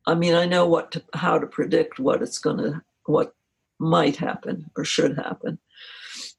I 0.06 0.14
mean, 0.14 0.32
I 0.32 0.46
know 0.46 0.66
what 0.66 0.92
to, 0.92 1.02
how 1.12 1.38
to 1.38 1.46
predict 1.46 1.98
what 1.98 2.22
it's 2.22 2.38
going 2.38 2.56
to, 2.56 2.80
what 3.04 3.34
might 3.82 4.16
happen 4.16 4.70
or 4.76 4.84
should 4.84 5.16
happen. 5.16 5.58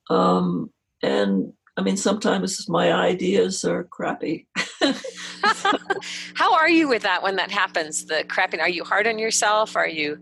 Um, 0.09 0.71
and 1.03 1.53
I 1.77 1.81
mean, 1.81 1.97
sometimes 1.97 2.69
my 2.69 2.93
ideas 2.93 3.65
are 3.65 3.83
crappy. 3.83 4.47
How 6.35 6.53
are 6.53 6.69
you 6.69 6.87
with 6.87 7.03
that 7.03 7.21
when 7.21 7.35
that 7.35 7.51
happens? 7.51 8.05
The 8.05 8.23
crapping? 8.27 8.59
Are 8.59 8.69
you 8.69 8.83
hard 8.83 9.07
on 9.07 9.19
yourself? 9.19 9.75
Are 9.75 9.87
you? 9.87 10.19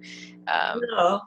Um... 0.47 0.81
No, 0.91 1.21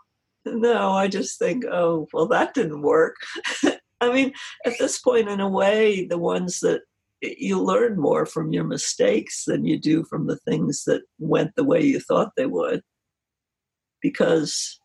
no. 0.47 0.93
I 0.93 1.09
just 1.09 1.39
think, 1.39 1.65
oh, 1.71 2.09
well, 2.13 2.27
that 2.29 2.55
didn't 2.55 2.83
work. 2.83 3.17
I 4.01 4.13
mean, 4.13 4.33
at 4.67 4.79
this 4.79 4.99
point, 4.99 5.29
in 5.29 5.41
a 5.41 5.49
way, 5.49 6.07
the 6.07 6.19
ones 6.19 6.61
that 6.61 6.83
you 7.21 7.63
learn 7.63 7.99
more 7.99 8.27
from 8.27 8.53
your 8.53 8.65
mistakes 8.65 9.45
than 9.47 9.65
you 9.65 9.79
do 9.79 10.05
from 10.05 10.27
the 10.27 10.37
things 10.37 10.85
that 10.85 11.03
went 11.19 11.55
the 11.55 11.65
way 11.65 11.83
you 11.83 12.01
thought 12.01 12.33
they 12.37 12.47
would. 12.47 12.83
Because 14.03 14.79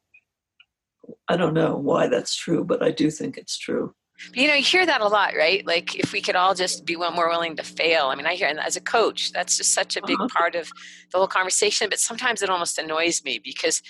I 1.28 1.38
don't 1.38 1.54
know 1.54 1.76
why 1.76 2.08
that's 2.08 2.36
true, 2.36 2.64
but 2.64 2.84
I 2.84 2.92
do 2.92 3.10
think 3.10 3.38
it's 3.38 3.58
true. 3.58 3.94
You 4.34 4.50
know, 4.50 4.54
you 4.54 4.64
hear 4.64 4.86
that 4.86 5.02
a 5.02 5.08
lot, 5.08 5.34
right? 5.36 5.66
Like 5.66 5.96
if 5.96 6.12
we 6.12 6.22
could 6.22 6.36
all 6.36 6.54
just 6.54 6.86
be 6.86 6.98
more 6.98 7.30
willing 7.30 7.56
to 7.56 7.64
fail. 7.64 8.08
I 8.08 8.16
mean, 8.16 8.26
I 8.26 8.36
hear, 8.36 8.48
and 8.48 8.60
as 8.60 8.76
a 8.76 8.82
coach, 8.82 9.32
that's 9.32 9.58
just 9.58 9.74
such 9.74 9.96
a 9.96 10.02
big 10.06 10.20
uh-huh. 10.20 10.28
part 10.36 10.56
of 10.56 10.70
the 11.12 11.18
whole 11.18 11.28
conversation. 11.28 11.90
But 11.90 12.00
sometimes 12.00 12.42
it 12.42 12.50
almost 12.50 12.78
annoys 12.78 13.24
me 13.24 13.40
because 13.42 13.82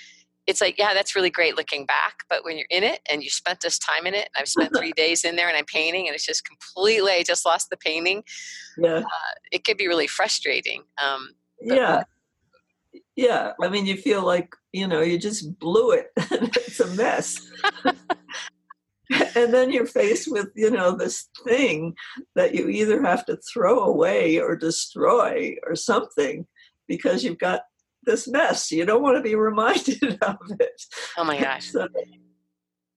it's 0.46 0.60
like, 0.60 0.78
yeah, 0.78 0.94
that's 0.94 1.16
really 1.16 1.30
great 1.30 1.56
looking 1.56 1.84
back. 1.84 2.18
But 2.28 2.44
when 2.44 2.56
you're 2.56 2.66
in 2.70 2.84
it 2.84 3.00
and 3.10 3.24
you 3.24 3.30
spent 3.30 3.60
this 3.60 3.78
time 3.78 4.06
in 4.06 4.14
it, 4.14 4.28
I've 4.36 4.48
spent 4.48 4.74
three 4.76 4.92
days 4.96 5.24
in 5.24 5.34
there 5.34 5.48
and 5.48 5.56
I'm 5.56 5.64
painting 5.64 6.06
and 6.06 6.14
it's 6.14 6.26
just 6.26 6.44
completely, 6.44 7.12
I 7.12 7.22
just 7.24 7.44
lost 7.44 7.68
the 7.68 7.76
painting. 7.76 8.22
Yeah. 8.78 8.98
Uh, 8.98 9.34
it 9.50 9.64
could 9.64 9.76
be 9.76 9.88
really 9.88 10.06
frustrating. 10.06 10.84
Um, 11.02 11.30
yeah. 11.60 12.04
Yeah. 13.20 13.52
I 13.60 13.68
mean, 13.68 13.84
you 13.84 13.98
feel 13.98 14.24
like, 14.24 14.56
you 14.72 14.88
know, 14.88 15.02
you 15.02 15.18
just 15.18 15.58
blew 15.58 15.90
it. 15.90 16.06
it's 16.16 16.80
a 16.80 16.86
mess. 16.94 17.38
and 19.36 19.52
then 19.52 19.70
you're 19.70 19.84
faced 19.84 20.30
with 20.30 20.48
you 20.54 20.70
know 20.70 20.96
this 20.96 21.28
thing 21.44 21.94
that 22.34 22.54
you 22.54 22.68
either 22.68 23.02
have 23.02 23.26
to 23.26 23.36
throw 23.52 23.80
away 23.80 24.38
or 24.38 24.56
destroy 24.56 25.54
or 25.66 25.74
something 25.74 26.46
because 26.86 27.24
you've 27.24 27.38
got 27.38 27.62
this 28.04 28.28
mess 28.28 28.70
you 28.70 28.86
don't 28.86 29.02
want 29.02 29.16
to 29.16 29.22
be 29.22 29.34
reminded 29.50 30.16
of 30.22 30.36
it 30.60 30.82
oh 31.18 31.24
my 31.24 31.40
gosh 31.40 31.72
so, 31.72 31.88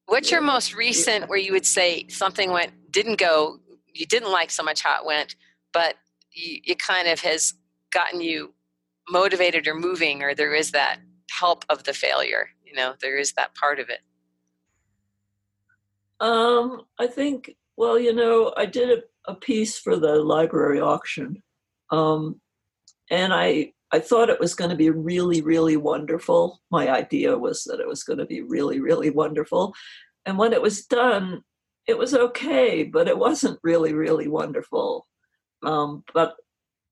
what's 0.05 0.29
your 0.29 0.41
most 0.41 0.75
recent 0.75 1.27
where 1.27 1.39
you 1.39 1.51
would 1.51 1.65
say 1.65 2.05
something 2.09 2.51
went 2.51 2.71
didn't 2.91 3.17
go 3.17 3.57
you 3.91 4.05
didn't 4.05 4.31
like 4.31 4.51
so 4.51 4.61
much 4.61 4.83
how 4.83 5.01
it 5.01 5.05
went 5.05 5.35
but 5.73 5.95
you, 6.31 6.59
it 6.63 6.77
kind 6.77 7.07
of 7.07 7.19
has 7.21 7.55
gotten 7.91 8.21
you 8.21 8.53
motivated 9.09 9.67
or 9.67 9.75
moving 9.75 10.21
or 10.23 10.33
there 10.33 10.53
is 10.53 10.71
that 10.71 10.99
help 11.31 11.65
of 11.69 11.83
the 11.83 11.93
failure 11.93 12.49
you 12.65 12.73
know 12.73 12.93
there 13.01 13.17
is 13.17 13.33
that 13.33 13.53
part 13.55 13.79
of 13.79 13.89
it 13.89 13.99
um, 16.23 16.83
I 16.97 17.07
think, 17.07 17.53
well, 17.75 17.99
you 17.99 18.13
know, 18.13 18.53
I 18.55 18.65
did 18.65 18.97
a, 18.97 19.31
a 19.31 19.35
piece 19.35 19.77
for 19.77 19.97
the 19.97 20.15
library 20.15 20.79
auction. 20.79 21.43
Um, 21.89 22.39
and 23.09 23.33
I, 23.33 23.73
I 23.91 23.99
thought 23.99 24.29
it 24.29 24.39
was 24.39 24.55
going 24.55 24.69
to 24.69 24.75
be 24.77 24.89
really, 24.89 25.41
really 25.41 25.75
wonderful. 25.75 26.61
My 26.71 26.89
idea 26.89 27.37
was 27.37 27.65
that 27.65 27.81
it 27.81 27.87
was 27.87 28.03
going 28.03 28.19
to 28.19 28.25
be 28.25 28.41
really, 28.41 28.79
really 28.79 29.09
wonderful. 29.09 29.73
And 30.25 30.37
when 30.37 30.53
it 30.53 30.61
was 30.61 30.85
done, 30.85 31.43
it 31.87 31.97
was 31.97 32.13
okay, 32.13 32.83
but 32.83 33.09
it 33.09 33.17
wasn't 33.17 33.59
really, 33.61 33.93
really 33.93 34.29
wonderful. 34.29 35.05
Um, 35.61 36.05
but 36.13 36.35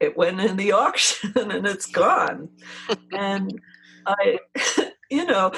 it 0.02 0.18
went 0.18 0.42
in 0.42 0.58
the 0.58 0.72
auction 0.86 1.34
and 1.36 1.66
it's 1.66 1.86
gone. 1.86 2.50
and 3.12 3.62
I, 4.06 4.40
you 5.12 5.26
know, 5.26 5.52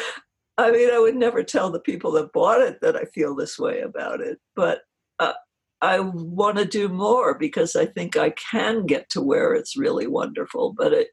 I 0.58 0.71
mean, 0.71 0.91
I 0.91 0.99
would 0.99 1.15
never 1.15 1.43
tell 1.43 1.71
the 1.71 1.79
people 1.79 2.12
that 2.12 2.34
bought 2.34 2.62
it 2.62 2.79
that 2.82 2.95
I 2.95 3.06
feel 3.06 3.36
this 3.36 3.58
way 3.58 3.82
about 3.82 4.21
it, 4.21 4.39
but 4.56 4.82
uh, 5.19 5.34
I 5.82 5.99
want 5.99 6.58
to 6.58 6.65
do 6.65 6.88
more 6.89 7.38
because 7.38 7.75
I 7.75 7.86
think 7.88 8.15
I 8.15 8.32
can 8.32 8.86
get 8.86 9.10
to 9.12 9.21
where 9.21 9.53
it's 9.53 9.77
really 9.77 10.08
wonderful, 10.08 10.73
but 10.77 10.93
it, 10.93 11.08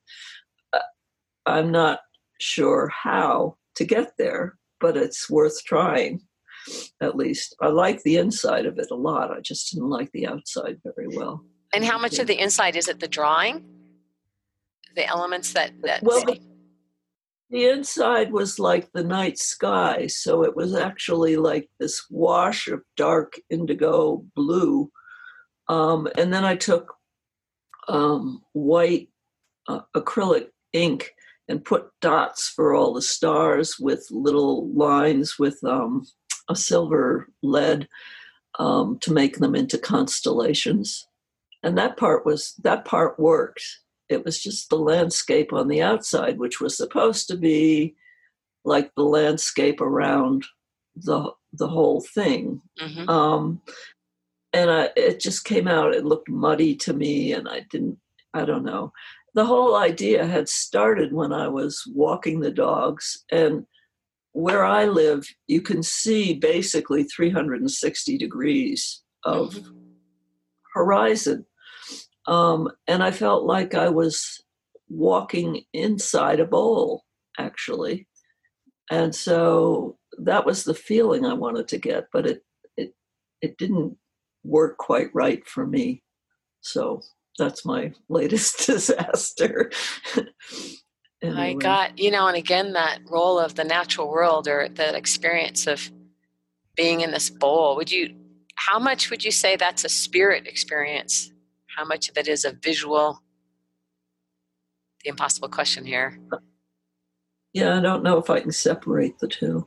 uh, 0.73 0.81
I'm 1.47 1.71
not 1.71 2.01
sure 2.39 2.89
how 2.89 3.57
to 3.77 3.85
get 3.85 4.13
there, 4.19 4.59
but 4.79 4.97
it's 4.97 5.31
worth 5.31 5.65
trying 5.65 6.21
at 7.01 7.17
least. 7.17 7.57
I 7.61 7.69
like 7.69 8.03
the 8.03 8.17
inside 8.17 8.67
of 8.67 8.79
it 8.79 8.91
a 8.91 8.95
lot. 8.95 9.31
I 9.31 9.41
just 9.41 9.73
didn't 9.73 9.89
like 9.89 10.11
the 10.13 10.27
outside 10.27 10.79
very 10.85 11.09
well. 11.09 11.45
And 11.73 11.85
how 11.85 11.99
much 11.99 12.19
of 12.19 12.27
the 12.27 12.39
inside 12.39 12.77
is 12.77 12.89
it 12.89 13.01
the 13.01 13.09
drawing? 13.09 13.65
The 14.97 15.07
elements 15.07 15.53
that, 15.53 15.73
that 15.83 16.03
well, 16.03 16.25
the, 16.25 16.41
the 17.51 17.69
inside 17.69 18.33
was 18.33 18.59
like 18.59 18.91
the 18.93 19.05
night 19.05 19.39
sky, 19.39 20.09
so 20.09 20.45
it 20.45 20.57
was 20.57 20.75
actually 20.75 21.37
like 21.37 21.69
this 21.79 22.05
wash 22.11 22.69
of 22.69 22.83
dark 22.97 23.39
indigo 23.51 24.25
blue. 24.35 24.91
Um, 25.69 26.09
and 26.17 26.33
then 26.33 26.45
I 26.45 26.57
took 26.57 26.95
um, 27.89 28.43
white 28.53 29.09
uh, 29.69 29.81
acrylic 29.97 30.49
ink 30.73 31.13
and 31.49 31.65
put 31.65 31.91
dots 32.01 32.49
for 32.49 32.75
all 32.75 32.95
the 32.95 33.03
stars 33.03 33.77
with 33.79 34.07
little 34.11 34.69
lines 34.73 35.39
with 35.39 35.63
um, 35.65 36.07
a 36.49 36.57
silver 36.57 37.29
lead 37.43 37.89
um, 38.59 38.99
to 39.01 39.13
make 39.13 39.39
them 39.39 39.55
into 39.55 39.79
constellations. 39.79 41.07
And 41.63 41.77
that 41.79 41.97
part 41.97 42.25
was 42.25 42.55
that 42.63 42.85
part 42.85 43.19
worked 43.19 43.63
it 44.11 44.25
was 44.25 44.43
just 44.43 44.69
the 44.69 44.77
landscape 44.77 45.53
on 45.53 45.69
the 45.69 45.81
outside, 45.81 46.39
which 46.39 46.61
was 46.61 46.77
supposed 46.77 47.29
to 47.29 47.37
be 47.37 47.95
like 48.65 48.93
the 48.97 49.05
landscape 49.05 49.81
around 49.81 50.45
the 50.97 51.31
the 51.53 51.69
whole 51.69 52.01
thing. 52.01 52.61
Mm-hmm. 52.79 53.09
Um, 53.09 53.63
and 54.53 54.69
I, 54.69 54.91
it 54.97 55.21
just 55.21 55.45
came 55.45 55.69
out. 55.69 55.95
It 55.95 56.05
looked 56.05 56.29
muddy 56.29 56.75
to 56.77 56.93
me, 56.93 57.33
and 57.33 57.49
I 57.49 57.61
didn't. 57.71 57.99
I 58.35 58.45
don't 58.45 58.65
know. 58.65 58.93
The 59.35 59.47
whole 59.47 59.77
idea 59.77 60.27
had 60.27 60.49
started 60.49 61.13
when 61.13 61.33
I 61.33 61.47
was 61.47 61.85
walking 61.95 62.41
the 62.41 62.51
dogs, 62.51 63.25
and 63.31 63.65
where 64.33 64.65
I 64.65 64.87
live, 64.87 65.25
you 65.47 65.63
can 65.63 65.85
see 65.85 66.35
basically 66.35 67.05
360 67.05 68.19
degrees 68.19 69.03
of 69.25 69.55
mm-hmm. 69.55 69.79
horizon. 70.75 71.47
Um, 72.31 72.71
and 72.87 73.03
I 73.03 73.11
felt 73.11 73.45
like 73.45 73.75
I 73.75 73.89
was 73.89 74.41
walking 74.89 75.63
inside 75.73 76.39
a 76.39 76.47
bowl, 76.47 77.03
actually. 77.37 78.07
And 78.89 79.13
so 79.13 79.99
that 80.19 80.47
was 80.47 80.63
the 80.63 80.75
feeling 80.75 81.27
I 81.27 81.35
wanted 81.35 81.67
to 81.69 81.79
get, 81.79 82.07
but 82.13 82.27
it 82.27 82.43
it 82.77 82.95
it 83.43 83.59
didn't 83.59 83.97
work 84.45 84.79
quite 84.79 85.09
right 85.13 85.47
for 85.47 85.67
me. 85.67 86.05
So 86.61 87.03
that's 87.37 87.65
my 87.65 87.93
latest 88.09 88.59
disaster. 88.67 89.73
anyway. 91.23 91.41
I 91.41 91.55
got, 91.55 91.99
you 91.99 92.13
know, 92.13 92.29
and 92.29 92.37
again, 92.37 92.75
that 92.75 93.01
role 93.11 93.41
of 93.41 93.57
the 93.57 93.65
natural 93.65 94.09
world 94.09 94.47
or 94.47 94.69
that 94.69 94.95
experience 94.95 95.67
of 95.67 95.91
being 96.77 97.01
in 97.01 97.11
this 97.11 97.29
bowl, 97.29 97.75
would 97.75 97.91
you, 97.91 98.15
how 98.55 98.79
much 98.79 99.11
would 99.11 99.25
you 99.25 99.33
say 99.33 99.57
that's 99.57 99.85
a 99.85 99.89
spirit 99.89 100.47
experience 100.47 101.33
how 101.81 101.87
much 101.87 102.11
of 102.11 102.19
it 102.19 102.29
is 102.29 102.45
a 102.45 102.53
visual? 102.53 103.23
The 105.03 105.09
impossible 105.09 105.49
question 105.49 105.87
here. 105.87 106.19
Yeah 107.55 107.79
i 107.79 107.81
don't 107.81 108.05
know 108.05 108.19
if 108.19 108.29
i 108.29 108.39
can 108.39 108.53
separate 108.53 109.19
the 109.19 109.27
two 109.27 109.67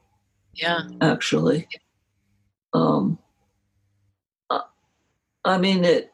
yeah. 0.53 0.81
actually. 1.01 1.67
Um 2.73 3.17
i 5.43 5.57
mean 5.57 5.83
it 5.83 6.11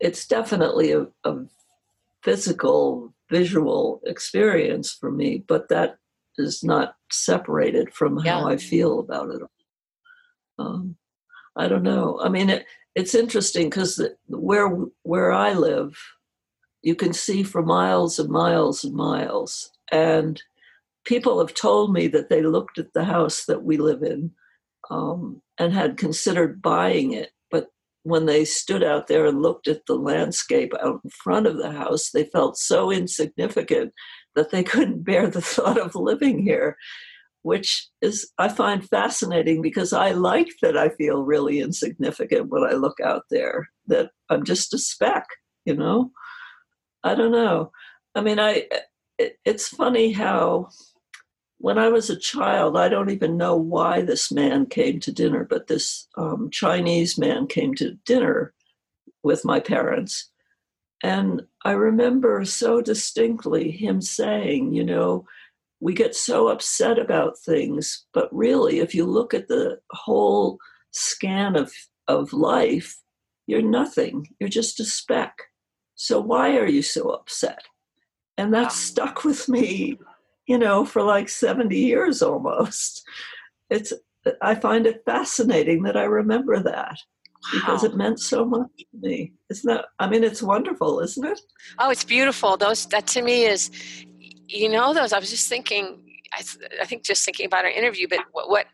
it's 0.00 0.26
definitely 0.26 0.92
a, 0.92 1.06
a 1.24 1.36
physical 2.24 3.14
visual 3.30 4.00
experience 4.06 4.90
for 4.90 5.12
me 5.12 5.44
but 5.46 5.68
that 5.68 5.98
is 6.38 6.64
not 6.64 6.96
separated 7.12 7.92
from 7.92 8.16
how 8.16 8.40
yeah. 8.40 8.46
i 8.46 8.56
feel 8.56 9.00
about 9.00 9.30
it. 9.30 9.42
Um, 10.58 10.96
i 11.54 11.68
don't 11.68 11.82
know. 11.82 12.18
I 12.24 12.30
mean 12.30 12.48
it, 12.48 12.64
it's 12.96 13.14
interesting 13.14 13.68
because 13.68 14.02
where 14.26 14.68
where 15.02 15.30
I 15.30 15.52
live, 15.52 15.96
you 16.82 16.94
can 16.94 17.12
see 17.12 17.42
for 17.42 17.62
miles 17.62 18.18
and 18.18 18.30
miles 18.30 18.82
and 18.84 18.94
miles. 18.94 19.70
And 19.92 20.42
people 21.04 21.38
have 21.38 21.54
told 21.54 21.92
me 21.92 22.08
that 22.08 22.30
they 22.30 22.42
looked 22.42 22.78
at 22.78 22.94
the 22.94 23.04
house 23.04 23.44
that 23.44 23.62
we 23.62 23.76
live 23.76 24.02
in 24.02 24.32
um, 24.90 25.42
and 25.58 25.74
had 25.74 25.98
considered 25.98 26.62
buying 26.62 27.12
it. 27.12 27.32
But 27.50 27.68
when 28.04 28.24
they 28.24 28.46
stood 28.46 28.82
out 28.82 29.08
there 29.08 29.26
and 29.26 29.42
looked 29.42 29.68
at 29.68 29.84
the 29.86 29.96
landscape 29.96 30.72
out 30.82 31.00
in 31.04 31.10
front 31.10 31.46
of 31.46 31.58
the 31.58 31.72
house, 31.72 32.10
they 32.10 32.24
felt 32.24 32.56
so 32.56 32.90
insignificant 32.90 33.92
that 34.36 34.50
they 34.50 34.64
couldn't 34.64 35.04
bear 35.04 35.28
the 35.28 35.42
thought 35.54 35.78
of 35.78 35.94
living 35.94 36.42
here 36.42 36.78
which 37.46 37.88
is 38.02 38.32
I 38.38 38.48
find 38.48 38.84
fascinating 38.84 39.62
because 39.62 39.92
I 39.92 40.10
like 40.10 40.48
that 40.62 40.76
I 40.76 40.88
feel 40.88 41.22
really 41.22 41.60
insignificant 41.60 42.48
when 42.48 42.64
I 42.64 42.72
look 42.72 42.98
out 42.98 43.22
there, 43.30 43.68
that 43.86 44.10
I'm 44.28 44.42
just 44.42 44.74
a 44.74 44.78
speck. 44.78 45.28
you 45.64 45.76
know? 45.76 46.10
I 47.04 47.14
don't 47.14 47.30
know. 47.30 47.70
I 48.16 48.22
mean, 48.22 48.40
I 48.40 48.66
it, 49.16 49.38
it's 49.44 49.68
funny 49.68 50.10
how 50.10 50.70
when 51.58 51.78
I 51.78 51.86
was 51.86 52.10
a 52.10 52.18
child, 52.18 52.76
I 52.76 52.88
don't 52.88 53.10
even 53.10 53.36
know 53.36 53.54
why 53.54 54.02
this 54.02 54.32
man 54.32 54.66
came 54.66 54.98
to 54.98 55.12
dinner, 55.12 55.46
but 55.48 55.68
this 55.68 56.08
um, 56.18 56.50
Chinese 56.50 57.16
man 57.16 57.46
came 57.46 57.76
to 57.76 57.96
dinner 58.04 58.54
with 59.22 59.44
my 59.44 59.60
parents. 59.60 60.30
And 61.00 61.42
I 61.64 61.72
remember 61.72 62.44
so 62.44 62.80
distinctly 62.80 63.70
him 63.70 64.02
saying, 64.02 64.72
you 64.74 64.82
know, 64.82 65.26
we 65.80 65.92
get 65.92 66.14
so 66.14 66.48
upset 66.48 66.98
about 66.98 67.38
things, 67.38 68.06
but 68.14 68.28
really, 68.32 68.80
if 68.80 68.94
you 68.94 69.04
look 69.04 69.34
at 69.34 69.48
the 69.48 69.78
whole 69.90 70.58
scan 70.92 71.56
of, 71.56 71.72
of 72.08 72.32
life, 72.32 72.96
you're 73.46 73.62
nothing. 73.62 74.26
You're 74.40 74.48
just 74.48 74.80
a 74.80 74.84
speck. 74.84 75.34
So 75.94 76.20
why 76.20 76.56
are 76.56 76.66
you 76.66 76.82
so 76.82 77.10
upset? 77.10 77.62
And 78.38 78.52
that 78.54 78.72
stuck 78.72 79.24
with 79.24 79.48
me, 79.48 79.98
you 80.46 80.58
know, 80.58 80.84
for 80.84 81.02
like 81.02 81.28
70 81.28 81.76
years 81.76 82.22
almost. 82.22 83.02
It's 83.70 83.92
I 84.42 84.54
find 84.54 84.86
it 84.86 85.02
fascinating 85.04 85.82
that 85.84 85.96
I 85.96 86.04
remember 86.04 86.60
that 86.60 86.98
because 87.52 87.84
it 87.84 87.96
meant 87.96 88.20
so 88.20 88.44
much 88.44 88.70
to 88.78 88.86
me. 89.00 89.32
Isn't 89.50 89.72
that 89.72 89.86
I 89.98 90.08
mean 90.08 90.24
it's 90.24 90.42
wonderful, 90.42 91.00
isn't 91.00 91.24
it? 91.24 91.40
Oh, 91.78 91.90
it's 91.90 92.04
beautiful. 92.04 92.56
Those 92.56 92.86
that 92.86 93.06
to 93.08 93.22
me 93.22 93.44
is 93.44 93.70
you 94.48 94.68
know 94.68 94.94
those 94.94 95.12
I 95.12 95.18
was 95.18 95.30
just 95.30 95.48
thinking 95.48 96.02
I, 96.32 96.42
I 96.82 96.86
think 96.86 97.04
just 97.04 97.24
thinking 97.24 97.46
about 97.46 97.64
our 97.64 97.70
interview 97.70 98.06
but 98.08 98.20
what, 98.32 98.48
what 98.48 98.66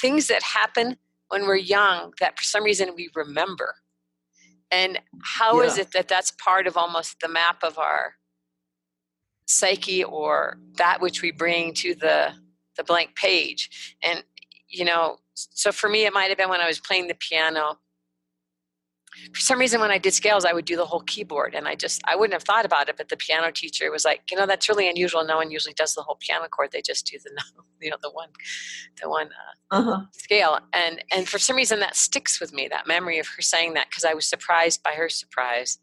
things 0.00 0.28
that 0.28 0.42
happen 0.42 0.96
when 1.28 1.46
we're 1.46 1.56
young 1.56 2.12
that 2.20 2.38
for 2.38 2.44
some 2.44 2.64
reason 2.64 2.90
we 2.96 3.10
remember 3.14 3.74
and 4.70 4.98
how 5.22 5.60
yeah. 5.60 5.66
is 5.66 5.78
it 5.78 5.92
that 5.92 6.08
that's 6.08 6.30
part 6.32 6.66
of 6.66 6.76
almost 6.76 7.20
the 7.20 7.28
map 7.28 7.62
of 7.62 7.78
our 7.78 8.14
psyche 9.46 10.02
or 10.02 10.58
that 10.76 11.00
which 11.00 11.22
we 11.22 11.30
bring 11.30 11.74
to 11.74 11.94
the 11.94 12.32
the 12.76 12.84
blank 12.84 13.14
page 13.14 13.96
and 14.02 14.24
you 14.68 14.84
know 14.84 15.18
so 15.34 15.70
for 15.70 15.88
me 15.88 16.06
it 16.06 16.12
might 16.12 16.28
have 16.28 16.38
been 16.38 16.48
when 16.48 16.60
i 16.60 16.66
was 16.66 16.80
playing 16.80 17.08
the 17.08 17.14
piano 17.14 17.78
for 19.32 19.40
some 19.40 19.58
reason 19.58 19.80
when 19.80 19.90
i 19.90 19.98
did 19.98 20.12
scales 20.12 20.44
i 20.44 20.52
would 20.52 20.64
do 20.64 20.76
the 20.76 20.84
whole 20.84 21.00
keyboard 21.00 21.54
and 21.54 21.66
i 21.68 21.74
just 21.74 22.02
i 22.06 22.16
wouldn't 22.16 22.32
have 22.34 22.42
thought 22.42 22.64
about 22.64 22.88
it 22.88 22.96
but 22.96 23.08
the 23.08 23.16
piano 23.16 23.50
teacher 23.52 23.90
was 23.90 24.04
like 24.04 24.22
you 24.30 24.36
know 24.36 24.46
that's 24.46 24.68
really 24.68 24.88
unusual. 24.88 25.24
No 25.24 25.36
one 25.36 25.50
usually 25.50 25.74
does 25.74 25.94
the 25.94 26.02
whole 26.02 26.16
piano 26.20 26.48
chord. 26.48 26.70
They 26.72 26.82
just 26.82 27.06
do 27.06 27.18
the 27.22 27.30
you 27.80 27.90
know 27.90 27.96
the 28.02 28.10
one 28.10 28.28
the 29.00 29.08
one 29.08 29.28
uh, 29.70 29.76
uh-huh. 29.76 30.00
scale. 30.12 30.58
And 30.72 31.02
and 31.14 31.28
for 31.28 31.38
some 31.38 31.56
reason 31.56 31.80
that 31.80 31.96
sticks 31.96 32.40
with 32.40 32.52
me 32.52 32.68
that 32.68 32.86
memory 32.86 33.18
of 33.18 33.28
her 33.28 33.42
saying 33.42 33.74
that 33.74 33.88
because 33.88 34.04
i 34.04 34.14
was 34.14 34.26
surprised 34.26 34.82
by 34.82 34.92
her 34.92 35.08
surprise 35.08 35.78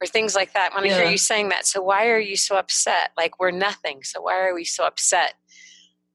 or 0.00 0.06
things 0.06 0.34
like 0.34 0.52
that. 0.54 0.74
When 0.74 0.84
yeah. 0.84 0.96
i 0.96 1.02
hear 1.02 1.10
you 1.10 1.18
saying 1.18 1.50
that. 1.50 1.66
So 1.66 1.82
why 1.82 2.08
are 2.08 2.18
you 2.18 2.36
so 2.36 2.56
upset? 2.56 3.10
Like 3.16 3.38
we're 3.38 3.50
nothing. 3.50 4.02
So 4.02 4.22
why 4.22 4.46
are 4.46 4.54
we 4.54 4.64
so 4.64 4.84
upset? 4.84 5.34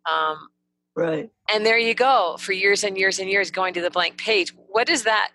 Um, 0.09 0.49
right. 0.95 1.29
and 1.51 1.65
there 1.65 1.77
you 1.77 1.93
go 1.93 2.37
for 2.39 2.53
years 2.53 2.85
and 2.85 2.97
years 2.97 3.19
and 3.19 3.29
years 3.29 3.51
going 3.51 3.73
to 3.73 3.81
the 3.81 3.91
blank 3.91 4.17
page. 4.17 4.53
What 4.69 4.87
is 4.87 5.03
that 5.03 5.31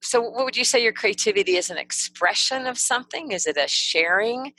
so 0.00 0.20
what 0.20 0.44
would 0.44 0.56
you 0.56 0.64
say 0.64 0.82
your 0.82 0.92
creativity 0.92 1.56
is 1.56 1.70
an 1.70 1.78
expression 1.78 2.66
of 2.66 2.78
something? 2.78 3.32
Is 3.32 3.46
it 3.46 3.56
a 3.56 3.66
sharing? 3.66 4.52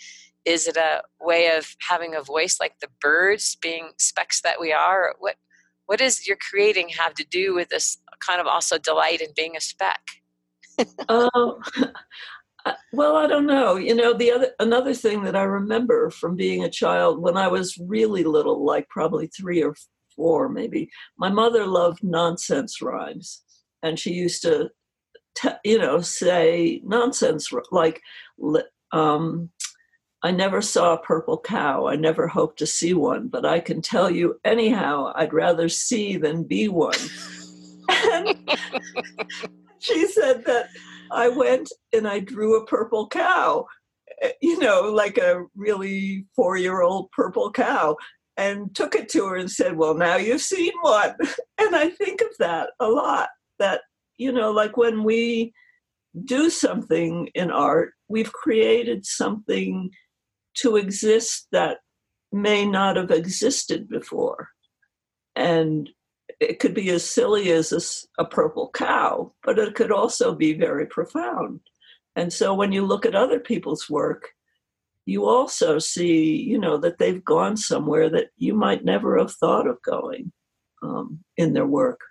Is 0.45 0.67
it 0.67 0.78
a 0.78 1.04
way 1.21 1.56
of 1.56 1.75
having 1.88 2.15
a 2.15 2.21
voice 2.21 2.60
like 2.60 2.80
the 2.80 2.89
birds 3.02 3.56
being 3.56 3.91
specks 3.97 4.41
that 4.41 4.60
we 4.60 4.73
are? 4.73 5.15
What 5.19 5.36
what 5.86 5.99
does 5.99 6.28
your 6.28 6.38
creating 6.38 6.89
have 6.89 7.15
to 7.15 7.25
do 7.25 7.56
with 7.56 7.69
this 7.69 7.97
kind 8.19 8.39
of 8.39 8.45
also 8.45 8.78
delight 8.78 9.21
in 9.21 9.30
being 9.36 9.56
a 9.56 9.62
speck? 9.62 10.02
Um, 11.08 11.62
well 12.93 13.15
i 13.15 13.28
don't 13.28 13.47
know. 13.47 13.78
You 13.78 13.95
know 13.95 14.13
the 14.13 14.32
other 14.32 14.52
another 14.60 14.93
thing 14.93 15.23
that 15.23 15.36
i 15.36 15.43
remember 15.43 16.10
from 16.10 16.36
being 16.36 16.63
a 16.63 16.69
child 16.69 17.21
when 17.21 17.38
i 17.38 17.47
was 17.47 17.78
really 17.88 18.23
little 18.23 18.63
like 18.63 18.88
probably 18.89 19.28
three 19.28 19.63
or 19.63 19.75
four 20.15 20.49
maybe 20.49 20.89
my 21.17 21.30
mother 21.30 21.65
loved 21.65 22.04
nonsense 22.04 22.82
rhymes. 22.82 23.43
And 23.82 23.97
she 23.97 24.12
used 24.12 24.41
to 24.41 24.69
you 25.63 25.77
know, 25.77 26.01
say 26.01 26.81
nonsense 26.83 27.51
like, 27.71 28.01
um, 28.91 29.49
I 30.21 30.31
never 30.31 30.61
saw 30.61 30.93
a 30.93 31.01
purple 31.01 31.39
cow. 31.39 31.87
I 31.87 31.95
never 31.95 32.27
hope 32.27 32.57
to 32.57 32.65
see 32.65 32.93
one, 32.93 33.29
but 33.29 33.45
I 33.45 33.59
can 33.59 33.81
tell 33.81 34.09
you 34.09 34.39
anyhow, 34.43 35.13
I'd 35.15 35.33
rather 35.33 35.69
see 35.69 36.17
than 36.17 36.43
be 36.43 36.67
one. 36.67 36.97
and 37.89 38.37
she 39.79 40.07
said 40.07 40.43
that 40.45 40.67
I 41.11 41.29
went 41.29 41.71
and 41.93 42.07
I 42.07 42.19
drew 42.19 42.57
a 42.57 42.65
purple 42.65 43.07
cow, 43.07 43.65
eh, 44.21 44.31
you 44.41 44.59
know, 44.59 44.91
like 44.91 45.17
a 45.17 45.45
really 45.55 46.25
four 46.35 46.57
year 46.57 46.81
old 46.81 47.11
purple 47.11 47.51
cow, 47.51 47.95
and 48.35 48.73
took 48.75 48.95
it 48.95 49.09
to 49.09 49.25
her 49.27 49.35
and 49.37 49.49
said, 49.49 49.77
Well, 49.77 49.93
now 49.95 50.17
you've 50.17 50.41
seen 50.41 50.73
one. 50.81 51.15
And 51.61 51.75
I 51.75 51.89
think 51.89 52.21
of 52.21 52.29
that 52.39 52.69
a 52.79 52.87
lot 52.87 53.29
that 53.59 53.81
you 54.19 54.32
know, 54.32 54.51
like 54.51 54.77
when 54.77 55.03
we 55.03 55.53
do 56.25 56.49
something 56.49 57.29
in 57.34 57.49
art, 57.49 57.93
we've 58.08 58.34
created 58.34 59.05
something 59.05 59.89
to 60.55 60.75
exist 60.75 61.47
that 61.51 61.77
may 62.32 62.65
not 62.65 62.97
have 62.97 63.12
existed 63.12 63.88
before. 63.88 64.49
And 65.36 65.89
it 66.39 66.60
could 66.60 66.73
be 66.73 66.89
as 66.89 67.10
silly 67.10 67.49
as 67.51 67.71
a, 68.17 68.21
a, 68.21 68.25
purple 68.25 68.69
cow, 68.73 69.34
but 69.43 69.58
it 69.58 69.73
could 69.73 69.91
also 69.91 70.36
be 70.36 70.53
very 70.53 70.86
profound. 70.86 71.62
And 72.15 72.32
so 72.32 72.53
when 72.53 72.71
you 72.71 72.86
look 72.86 73.05
at 73.05 73.15
other 73.15 73.39
people's 73.39 73.89
work, 73.89 74.29
you 75.05 75.25
also 75.25 75.79
see, 75.79 76.36
you 76.36 76.60
know, 76.60 76.77
that 76.77 76.97
they've 76.97 77.23
gone 77.23 77.55
somewhere 77.55 78.10
that 78.10 78.27
you 78.38 78.53
might 78.53 78.84
never 78.84 79.17
have 79.17 79.32
thought 79.34 79.67
of 79.67 79.82
going 79.82 80.32
um, 80.84 81.19
in 81.38 81.53
their 81.53 81.65
work. 81.65 82.01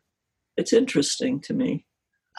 It's 0.56 0.72
interesting 0.72 1.40
to 1.42 1.54
me. 1.54 1.86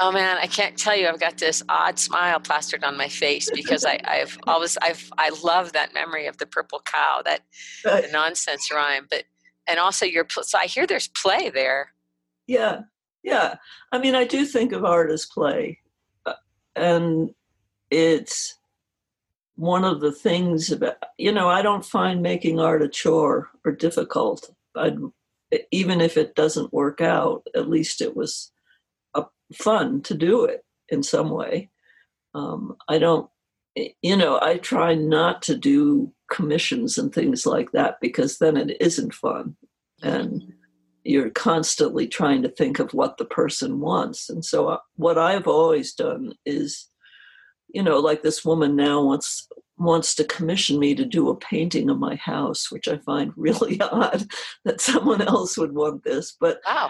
Oh 0.02 0.14
man, 0.14 0.38
I 0.38 0.48
can't 0.48 0.78
tell 0.78 0.96
you. 0.96 1.10
I've 1.10 1.20
got 1.20 1.38
this 1.38 1.62
odd 1.68 2.00
smile 2.00 2.40
plastered 2.40 2.86
on 2.86 2.96
my 2.96 3.10
face 3.10 3.52
because 3.54 3.84
I, 3.84 4.00
have 4.06 4.38
always 4.48 4.78
I've 4.82 5.12
I 5.18 5.30
love 5.44 5.74
that 5.74 5.94
memory 5.94 6.26
of 6.26 6.38
the 6.38 6.46
purple 6.46 6.82
cow, 6.86 7.22
that 7.26 7.42
nonsense 8.12 8.72
rhyme. 8.72 9.08
But 9.10 9.26
and 9.68 9.78
also 9.78 10.06
your 10.06 10.26
so 10.30 10.58
I 10.58 10.68
hear 10.68 10.88
there's 10.88 11.10
play 11.10 11.50
there. 11.50 11.94
Yeah, 12.48 12.82
yeah. 13.24 13.56
I 13.92 14.00
mean, 14.00 14.16
I 14.16 14.24
do 14.24 14.46
think 14.46 14.72
of 14.72 14.86
art 14.86 15.12
as 15.12 15.26
play, 15.26 15.80
uh, 16.26 16.34
and 16.78 17.32
it's 17.92 18.58
one 19.56 19.84
of 19.84 20.00
the 20.00 20.14
things 20.14 20.72
about 20.72 20.96
you 21.18 21.34
know 21.34 21.50
I 21.50 21.62
don't 21.62 21.86
find 21.86 22.22
making 22.22 22.58
art 22.58 22.82
a 22.82 22.88
chore 22.88 23.50
or 23.66 23.74
difficult. 23.74 24.50
I'd, 24.78 24.98
even 25.72 26.00
if 26.00 26.16
it 26.16 26.36
doesn't 26.36 26.72
work 26.72 27.02
out, 27.02 27.46
at 27.54 27.70
least 27.70 28.02
it 28.02 28.16
was 28.16 28.52
fun 29.54 30.02
to 30.04 30.14
do 30.14 30.46
it 30.46 30.64
in 30.90 31.04
some 31.04 31.30
way. 31.30 31.70
Um, 32.34 32.76
I 32.88 33.00
don't, 33.00 33.30
you 33.76 34.16
know, 34.16 34.40
I 34.42 34.58
try 34.58 34.96
not 34.96 35.42
to 35.44 35.56
do 35.56 36.12
commissions 36.32 36.98
and 36.98 37.14
things 37.14 37.46
like 37.46 37.72
that 37.72 37.98
because 38.02 38.38
then 38.38 38.58
it 38.58 38.78
isn't 38.80 39.14
fun. 39.14 39.56
And 40.02 40.54
you're 41.04 41.30
constantly 41.30 42.08
trying 42.08 42.44
to 42.44 42.50
think 42.50 42.80
of 42.80 42.94
what 42.94 43.18
the 43.18 43.26
person 43.26 43.80
wants. 43.80 44.30
And 44.30 44.44
so, 44.44 44.68
uh, 44.68 44.78
what 44.96 45.18
I've 45.18 45.48
always 45.48 45.94
done 45.94 46.34
is, 46.46 46.88
you 47.70 47.82
know, 47.82 48.00
like 48.00 48.22
this 48.22 48.46
woman 48.46 48.76
now 48.76 49.04
wants 49.04 49.48
wants 49.78 50.14
to 50.14 50.26
commission 50.26 50.78
me 50.78 50.94
to 50.94 51.06
do 51.06 51.30
a 51.30 51.36
painting 51.36 51.90
of 51.90 51.98
my 51.98 52.16
house, 52.16 52.70
which 52.70 52.88
I 52.88 52.98
find 52.98 53.32
really 53.38 53.80
odd 53.82 54.28
that 54.66 54.82
someone 54.82 55.22
else 55.22 55.58
would 55.58 55.74
want 55.74 56.04
this. 56.04 56.36
But 56.40 56.60
wow 56.66 56.90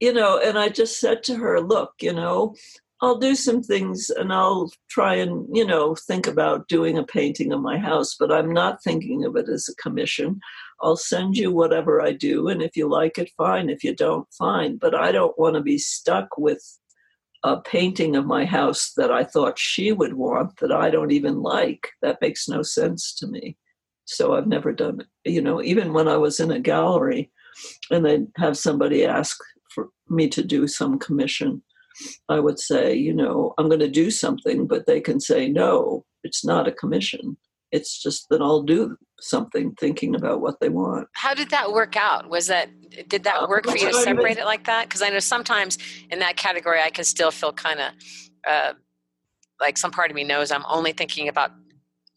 you 0.00 0.12
know, 0.12 0.40
and 0.42 0.58
I 0.58 0.68
just 0.68 1.00
said 1.00 1.22
to 1.24 1.36
her, 1.36 1.60
look, 1.60 1.92
you 2.00 2.12
know, 2.12 2.54
I'll 3.02 3.18
do 3.18 3.34
some 3.34 3.62
things 3.62 4.08
and 4.08 4.32
I'll 4.32 4.70
try 4.88 5.16
and, 5.16 5.46
you 5.54 5.66
know, 5.66 5.94
think 5.94 6.26
about 6.26 6.68
doing 6.68 6.96
a 6.96 7.04
painting 7.04 7.52
of 7.52 7.60
my 7.60 7.76
house, 7.76 8.16
but 8.18 8.32
I'm 8.32 8.52
not 8.52 8.82
thinking 8.82 9.24
of 9.24 9.36
it 9.36 9.48
as 9.50 9.68
a 9.68 9.82
commission. 9.82 10.40
I'll 10.80 10.96
send 10.96 11.36
you 11.36 11.50
whatever 11.50 12.00
I 12.00 12.12
do, 12.12 12.48
and 12.48 12.62
if 12.62 12.76
you 12.76 12.88
like 12.88 13.18
it, 13.18 13.30
fine. 13.36 13.70
If 13.70 13.82
you 13.82 13.94
don't, 13.94 14.26
fine. 14.32 14.76
But 14.76 14.94
I 14.94 15.12
don't 15.12 15.38
want 15.38 15.56
to 15.56 15.62
be 15.62 15.78
stuck 15.78 16.36
with 16.36 16.62
a 17.42 17.60
painting 17.60 18.16
of 18.16 18.26
my 18.26 18.44
house 18.44 18.92
that 18.96 19.10
I 19.10 19.24
thought 19.24 19.58
she 19.58 19.92
would 19.92 20.14
want 20.14 20.58
that 20.60 20.72
I 20.72 20.90
don't 20.90 21.12
even 21.12 21.42
like. 21.42 21.88
That 22.02 22.20
makes 22.20 22.48
no 22.48 22.62
sense 22.62 23.14
to 23.16 23.26
me. 23.26 23.56
So 24.04 24.34
I've 24.34 24.46
never 24.46 24.72
done 24.72 25.00
it. 25.00 25.30
You 25.30 25.42
know, 25.42 25.62
even 25.62 25.92
when 25.92 26.08
I 26.08 26.16
was 26.16 26.40
in 26.40 26.50
a 26.50 26.60
gallery 26.60 27.30
and 27.90 28.04
they'd 28.04 28.26
have 28.36 28.58
somebody 28.58 29.04
ask 29.04 29.38
for 29.76 29.90
me 30.08 30.26
to 30.30 30.42
do 30.42 30.66
some 30.66 30.98
commission, 30.98 31.62
I 32.28 32.40
would 32.40 32.58
say, 32.58 32.94
you 32.94 33.14
know, 33.14 33.54
I'm 33.58 33.68
going 33.68 33.80
to 33.80 34.00
do 34.02 34.10
something, 34.10 34.66
but 34.66 34.86
they 34.86 35.00
can 35.00 35.20
say, 35.20 35.48
no, 35.48 36.04
it's 36.24 36.44
not 36.44 36.66
a 36.66 36.72
commission. 36.72 37.36
It's 37.72 38.02
just 38.02 38.28
that 38.30 38.40
I'll 38.40 38.62
do 38.62 38.96
something 39.20 39.74
thinking 39.78 40.14
about 40.14 40.40
what 40.40 40.56
they 40.60 40.70
want. 40.70 41.08
How 41.12 41.34
did 41.34 41.50
that 41.50 41.72
work 41.72 41.96
out? 41.96 42.30
Was 42.30 42.46
that, 42.46 42.70
did 43.08 43.24
that 43.24 43.42
uh, 43.42 43.46
work 43.48 43.66
for 43.66 43.76
you 43.76 43.92
to 43.92 43.94
separate 43.94 44.38
it 44.38 44.46
like 44.46 44.64
that? 44.64 44.88
Because 44.88 45.02
I 45.02 45.10
know 45.10 45.18
sometimes 45.18 45.76
in 46.10 46.18
that 46.20 46.36
category, 46.36 46.80
I 46.80 46.90
can 46.90 47.04
still 47.04 47.30
feel 47.30 47.52
kind 47.52 47.80
of, 47.80 47.92
uh, 48.48 48.72
like 49.60 49.78
some 49.78 49.90
part 49.90 50.10
of 50.10 50.14
me 50.14 50.24
knows 50.24 50.50
I'm 50.50 50.64
only 50.68 50.92
thinking 50.92 51.28
about 51.28 51.50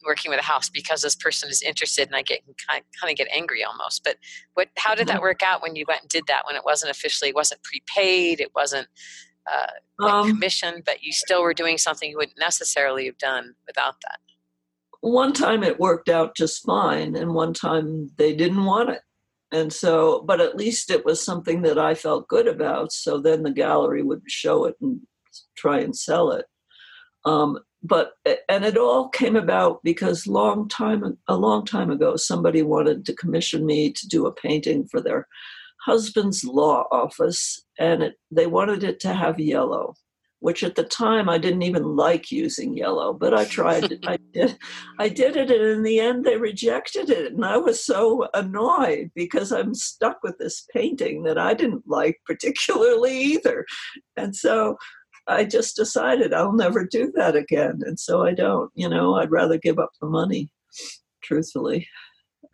working 0.06 0.32
with 0.32 0.40
a 0.40 0.44
house 0.44 0.70
because 0.70 1.02
this 1.02 1.16
person 1.16 1.50
is 1.50 1.62
interested 1.62 2.08
and 2.08 2.16
I 2.16 2.22
get 2.22 2.42
kind 2.70 2.84
of 3.04 3.16
get 3.16 3.28
angry 3.36 3.64
almost. 3.64 4.04
But 4.04 4.18
what 4.54 4.70
how 4.78 4.96
did 4.96 5.08
that 5.08 5.16
mm-hmm. 5.16 5.24
work 5.24 5.44
out 5.44 5.62
when 5.62 5.76
you 5.76 5.86
went 5.88 6.02
and 6.02 6.10
did 6.10 6.28
that 6.28 6.46
when 6.46 6.56
it 6.56 6.66
wasn't 6.66 6.92
officially 6.92 7.30
it 7.30 7.36
wasn't 7.36 7.64
prepaid, 7.64 8.40
it 8.40 8.52
wasn't 8.56 8.88
uh, 9.52 10.06
um, 10.06 10.30
commission, 10.30 10.82
but 10.86 11.04
you 11.04 11.12
still 11.12 11.42
were 11.42 11.54
doing 11.54 11.78
something 11.78 12.10
you 12.10 12.18
wouldn't 12.18 12.40
necessarily 12.40 13.06
have 13.06 13.18
done 13.18 13.56
without 13.68 13.96
that? 14.02 14.20
One 15.02 15.34
time 15.34 15.64
it 15.64 15.80
worked 15.80 16.10
out 16.10 16.36
just 16.36 16.66
fine, 16.66 17.16
and 17.16 17.34
one 17.34 17.54
time 17.54 18.12
they 18.18 18.36
didn't 18.36 18.66
want 18.66 18.90
it. 18.90 19.02
And 19.52 19.74
so, 19.74 20.22
but 20.22 20.42
at 20.42 20.58
least 20.58 20.92
it 20.92 21.06
was 21.06 21.24
something 21.24 21.64
that 21.64 21.80
I 21.80 21.96
felt 21.96 22.28
good 22.28 22.48
about. 22.48 22.92
So 22.92 23.20
then 23.20 23.44
the 23.44 23.52
gallery 23.52 24.04
would 24.04 24.22
show 24.28 24.66
it 24.66 24.76
and 24.82 25.02
try 25.58 25.80
and 25.80 25.96
sell 25.96 26.32
it. 26.32 26.46
Um, 27.26 27.60
but 27.82 28.14
and 28.50 28.66
it 28.66 28.78
all 28.78 29.10
came 29.10 29.36
about 29.36 29.80
because 29.84 30.28
long 30.28 30.68
time 30.68 31.18
a 31.28 31.36
long 31.36 31.66
time 31.66 31.90
ago 31.90 32.16
somebody 32.16 32.62
wanted 32.62 33.06
to 33.06 33.16
commission 33.16 33.66
me 33.66 33.92
to 33.92 34.08
do 34.08 34.26
a 34.26 34.34
painting 34.34 34.86
for 34.88 35.02
their 35.02 35.28
husband's 35.86 36.44
law 36.44 36.86
office 36.92 37.64
and 37.80 38.04
it, 38.04 38.16
they 38.32 38.48
wanted 38.48 38.84
it 38.84 39.00
to 39.00 39.14
have 39.14 39.40
yellow 39.40 39.94
which 40.40 40.64
at 40.64 40.76
the 40.76 40.84
time 40.84 41.28
I 41.28 41.38
didn't 41.38 41.64
even 41.64 41.96
like 41.96 42.32
using 42.32 42.76
yellow, 42.76 43.14
but 43.14 43.34
I 43.34 43.46
tried. 43.46 44.00
I 44.06 44.18
did. 44.34 44.58
I 44.98 45.10
did 45.10 45.36
it, 45.36 45.52
and 45.52 45.62
in 45.62 45.84
the 45.84 46.00
end, 46.00 46.24
they 46.24 46.38
rejected 46.38 47.10
it, 47.10 47.34
and 47.34 47.44
I 47.44 47.58
was 47.58 47.84
so 47.84 48.28
annoyed 48.34 49.12
because 49.16 49.52
I'm 49.52 49.74
stuck 49.74 50.20
with 50.24 50.38
this 50.38 50.66
painting 50.74 51.24
that 51.24 51.38
I 51.38 51.54
didn't 51.54 51.84
like 51.88 52.20
particularly 52.26 53.20
either, 53.20 53.66
and 54.16 54.36
so 54.36 54.78
I 55.30 55.46
just 55.46 55.76
decided 55.76 56.34
I'll 56.34 56.54
never 56.54 56.86
do 56.86 57.12
that 57.16 57.36
again, 57.36 57.82
and 57.86 58.00
so 58.00 58.26
I 58.26 58.34
don't. 58.34 58.72
You 58.76 58.90
know, 58.90 59.16
I'd 59.16 59.32
rather 59.32 59.58
give 59.58 59.80
up 59.80 59.92
the 60.02 60.08
money, 60.08 60.50
truthfully. 61.24 61.88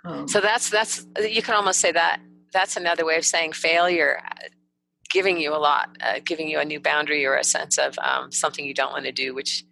Um, 0.04 0.28
so 0.28 0.42
that's 0.42 0.70
that's 0.70 1.08
you 1.20 1.42
can 1.42 1.56
almost 1.56 1.80
say 1.80 1.92
that 1.92 2.20
that's 2.54 2.78
another 2.78 3.06
way 3.06 3.18
of 3.18 3.26
saying 3.26 3.54
failure 3.54 4.22
giving 5.10 5.40
you 5.40 5.54
a 5.54 5.58
lot 5.58 5.90
uh, 6.02 6.20
giving 6.24 6.48
you 6.48 6.60
a 6.60 6.66
new 6.66 6.80
boundary 6.80 7.26
or 7.26 7.36
a 7.36 7.44
sense 7.44 7.78
of 7.78 7.98
um, 8.00 8.32
something 8.32 8.66
you 8.66 8.74
don't 8.74 8.92
want 8.92 9.06
to 9.06 9.12
do 9.12 9.34
which 9.34 9.64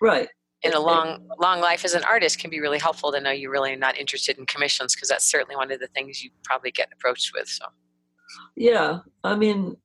right 0.00 0.28
in 0.62 0.72
a 0.74 0.80
long 0.80 1.26
long 1.40 1.60
life 1.60 1.84
as 1.84 1.94
an 1.94 2.04
artist 2.04 2.38
can 2.38 2.50
be 2.50 2.60
really 2.60 2.78
helpful 2.78 3.12
to 3.12 3.20
know 3.20 3.30
you're 3.30 3.50
really 3.50 3.76
not 3.76 3.96
interested 3.96 4.38
in 4.38 4.46
commissions 4.46 4.94
because 4.94 5.08
that's 5.08 5.30
certainly 5.30 5.56
one 5.56 5.70
of 5.70 5.80
the 5.80 5.86
things 5.88 6.22
you 6.22 6.30
probably 6.44 6.70
get 6.70 6.88
approached 6.92 7.32
with 7.34 7.48
so 7.48 7.64
yeah 8.56 8.98
i 9.24 9.34
mean 9.34 9.76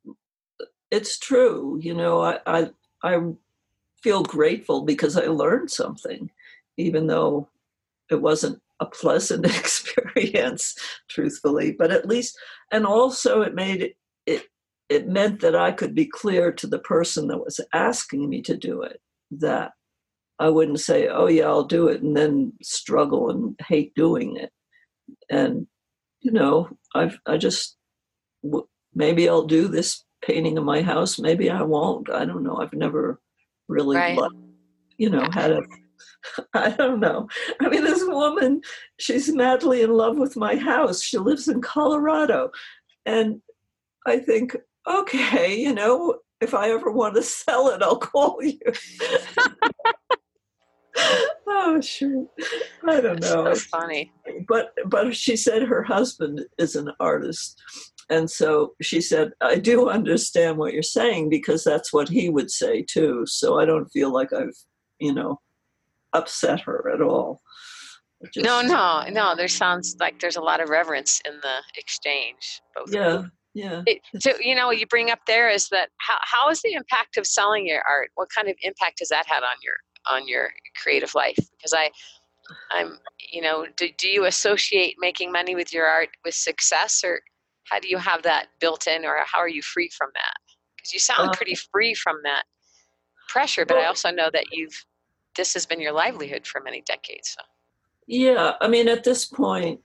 it's 0.92 1.18
true 1.18 1.80
you 1.82 1.94
know 1.94 2.22
i 2.22 2.40
i, 2.46 2.70
I 3.04 3.20
feel 4.02 4.24
grateful 4.24 4.84
because 4.84 5.18
i 5.18 5.26
learned 5.26 5.72
something 5.72 6.30
even 6.78 7.08
though 7.08 7.50
it 8.10 8.22
wasn't 8.22 8.62
a 8.80 8.86
pleasant 8.86 9.46
experience, 9.58 10.76
truthfully. 11.10 11.72
But 11.72 11.92
at 11.92 12.08
least, 12.08 12.38
and 12.72 12.86
also 12.86 13.42
it 13.42 13.56
made 13.56 13.82
it, 13.82 13.96
it, 14.26 14.44
it 14.90 15.08
meant 15.08 15.42
that 15.42 15.56
I 15.56 15.72
could 15.72 15.96
be 15.96 16.06
clear 16.06 16.52
to 16.54 16.68
the 16.68 16.80
person 16.80 17.28
that 17.28 17.40
was 17.44 17.60
asking 17.74 18.30
me 18.30 18.42
to 18.44 18.58
do 18.58 18.82
it 18.82 19.02
that 19.32 19.72
I 20.38 20.50
wouldn't 20.50 20.80
say, 20.80 21.08
oh, 21.08 21.28
yeah, 21.28 21.46
I'll 21.46 21.64
do 21.64 21.88
it, 21.88 22.02
and 22.02 22.16
then 22.16 22.54
struggle 22.62 23.30
and 23.30 23.60
hate 23.68 23.96
doing 23.96 24.36
it. 24.36 24.52
And, 25.30 25.68
you 26.20 26.32
know, 26.32 26.70
I've, 26.94 27.18
I 27.26 27.38
just, 27.38 27.78
maybe 28.94 29.30
I'll 29.30 29.46
do 29.46 29.68
this 29.68 30.04
painting 30.26 30.58
of 30.58 30.64
my 30.64 30.82
house, 30.82 31.20
maybe 31.20 31.50
I 31.50 31.62
won't. 31.62 32.10
I 32.10 32.26
don't 32.26 32.44
know. 32.44 32.58
I've 32.58 32.74
never 32.74 33.20
really, 33.68 33.98
right. 33.98 34.20
you 34.98 35.10
know, 35.10 35.28
had 35.32 35.52
a 35.52 35.64
I 36.54 36.70
don't 36.72 37.00
know. 37.00 37.28
I 37.62 37.70
mean, 37.70 37.84
this 37.84 38.04
woman, 38.06 38.62
she's 39.00 39.32
madly 39.32 39.82
in 39.82 39.92
love 39.92 40.18
with 40.18 40.36
my 40.36 40.56
house. 40.56 41.02
She 41.02 41.18
lives 41.18 41.48
in 41.48 41.62
Colorado. 41.62 42.52
And 43.06 43.42
I 44.06 44.18
think, 44.20 44.56
okay, 44.88 45.60
you 45.60 45.74
know, 45.74 46.20
if 46.42 46.54
I 46.54 46.70
ever 46.72 46.92
want 46.92 47.16
to 47.16 47.24
sell 47.24 47.70
it, 47.70 47.82
I'll 47.82 47.98
call 47.98 48.44
you. 48.44 48.60
oh 51.48 51.82
shoot 51.82 52.26
i 52.88 53.02
don't 53.02 53.22
know 53.22 53.44
That's 53.44 53.64
so 53.64 53.80
funny 53.80 54.14
but 54.48 54.72
but 54.86 55.14
she 55.14 55.36
said 55.36 55.64
her 55.64 55.84
husband 55.84 56.46
is 56.58 56.78
an 56.78 56.90
artist 57.02 57.62
and 58.10 58.30
so 58.30 58.74
she 58.82 59.02
said 59.02 59.32
i 59.42 59.56
do 59.56 59.90
understand 59.90 60.58
what 60.58 60.74
you're 60.74 60.84
saying 60.84 61.30
because 61.30 61.64
that's 61.64 61.92
what 61.92 62.08
he 62.10 62.30
would 62.30 62.52
say 62.52 62.82
too 62.82 63.24
so 63.26 63.60
i 63.60 63.66
don't 63.66 63.88
feel 63.88 64.12
like 64.14 64.32
i've 64.34 64.56
you 65.00 65.14
know 65.14 65.40
upset 66.16 66.62
her 66.62 66.92
at 66.94 67.02
all. 67.02 67.42
Just, 68.34 68.46
no, 68.46 68.62
no, 68.62 69.04
no. 69.10 69.36
There 69.36 69.48
sounds 69.48 69.96
like 70.00 70.20
there's 70.20 70.38
a 70.38 70.42
lot 70.42 70.62
of 70.62 70.70
reverence 70.70 71.22
in 71.26 71.34
the 71.42 71.58
exchange. 71.78 72.62
Both 72.76 72.94
yeah, 72.94 73.24
yeah. 73.54 73.84
It, 73.86 74.02
so 74.20 74.32
you 74.40 74.56
know, 74.56 74.68
what 74.68 74.80
you 74.80 74.88
bring 74.88 75.12
up 75.12 75.20
there 75.28 75.50
is 75.50 75.68
that 75.70 75.90
how 75.98 76.18
how 76.22 76.50
is 76.50 76.62
the 76.62 76.74
impact 76.74 77.18
of 77.18 77.28
selling 77.28 77.68
your 77.68 77.84
art? 77.88 78.10
What 78.16 78.30
kind 78.34 78.48
of 78.48 78.56
impact 78.64 79.00
has 79.00 79.10
that 79.10 79.26
had 79.28 79.44
on 79.44 79.58
your 79.62 79.76
on 80.10 80.28
your 80.28 80.50
creative 80.82 81.14
life? 81.14 81.36
Because 81.36 81.74
I, 81.74 81.92
I'm, 82.72 82.98
you 83.32 83.42
know, 83.42 83.66
do, 83.76 83.90
do 83.98 84.08
you 84.08 84.26
associate 84.26 84.96
making 85.00 85.32
money 85.32 85.54
with 85.54 85.74
your 85.74 85.86
art 85.86 86.10
with 86.24 86.36
success, 86.36 87.02
or 87.04 87.20
how 87.70 87.80
do 87.80 87.88
you 87.88 87.98
have 87.98 88.24
that 88.24 88.48
built 88.60 88.88
in, 88.88 89.06
or 89.06 89.18
how 89.26 89.40
are 89.40 89.50
you 89.50 89.62
free 89.62 89.90
from 89.98 90.10
that? 90.14 90.34
Because 90.76 90.94
you 90.94 91.00
sound 91.00 91.30
uh, 91.30 91.34
pretty 91.34 91.56
free 91.56 91.94
from 91.94 92.18
that 92.24 92.44
pressure, 93.28 93.66
but 93.66 93.78
I 93.78 93.86
also 93.86 94.12
know 94.12 94.30
that 94.32 94.46
you've 94.52 94.86
this 95.36 95.54
has 95.54 95.66
been 95.66 95.82
your 95.82 95.92
livelihood 95.92 96.48
for 96.48 96.62
many 96.62 96.82
decades. 96.82 97.36
So. 97.38 97.44
Yeah, 98.08 98.54
I 98.62 98.68
mean, 98.68 98.88
at 98.88 99.04
this 99.04 99.26
point, 99.26 99.82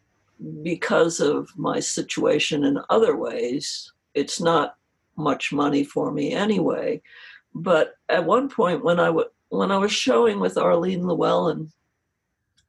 because 0.62 1.20
of 1.20 1.50
my 1.56 1.80
situation 1.80 2.64
in 2.64 2.78
other 2.88 3.16
ways, 3.16 3.92
it's 4.14 4.40
not 4.40 4.76
much 5.16 5.52
money 5.52 5.84
for 5.84 6.12
me 6.12 6.32
anyway. 6.32 7.02
But 7.54 7.94
at 8.08 8.24
one 8.24 8.48
point, 8.48 8.84
when 8.84 9.00
I 9.00 9.06
w- 9.06 9.30
when 9.48 9.72
I 9.72 9.78
was 9.78 9.92
showing 9.92 10.38
with 10.38 10.56
Arlene 10.56 11.02
LewAllen, 11.02 11.72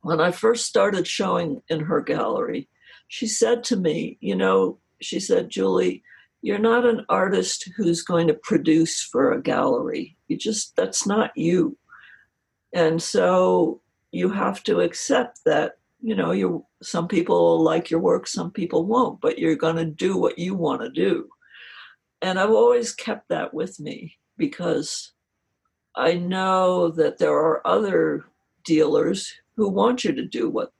when 0.02 0.20
I 0.20 0.32
first 0.32 0.66
started 0.66 1.06
showing 1.06 1.62
in 1.70 1.82
her 1.82 2.02
gallery, 2.02 2.68
she 3.08 3.28
said 3.28 3.64
to 3.66 3.76
me, 3.76 4.18
"You 4.22 4.36
know," 4.36 4.80
she 5.02 5.20
said, 5.20 5.50
"Julie." 5.50 6.04
You're 6.44 6.58
not 6.58 6.88
an 6.88 7.06
artist 7.08 7.70
who's 7.78 8.02
going 8.02 8.26
to 8.26 8.34
produce 8.34 9.04
for 9.04 9.32
a 9.32 9.40
gallery. 9.40 10.18
You 10.28 10.38
just, 10.38 10.76
that's 10.76 11.06
not 11.06 11.38
you 11.38 11.78
and 12.74 13.02
so 13.02 13.82
you 14.12 14.30
have 14.30 14.64
to 14.64 14.82
accept 14.82 15.40
that 15.46 15.78
you 16.02 16.16
know 16.16 16.32
you 16.32 16.66
some 16.82 17.08
people 17.08 17.62
like 17.62 17.90
your 17.90 18.00
work 18.00 18.28
some 18.28 18.52
people 18.52 18.86
won't 18.86 19.22
but 19.22 19.38
you're 19.38 19.56
going 19.56 19.76
to 19.76 19.86
do 19.86 20.18
what 20.18 20.40
you 20.40 20.56
want 20.56 20.82
to 20.82 20.90
do 20.90 21.28
and 22.22 22.40
i've 22.40 22.50
always 22.52 22.94
kept 22.94 23.30
that 23.30 23.54
with 23.54 23.80
me 23.80 24.18
because 24.38 25.14
i 25.96 26.14
know 26.14 26.90
that 26.90 27.18
there 27.18 27.34
are 27.34 27.66
other 27.66 28.26
dealers 28.64 29.34
who 29.56 29.70
want 29.70 30.04
you 30.04 30.14
to 30.14 30.26
do 30.26 30.50
what 30.50 30.72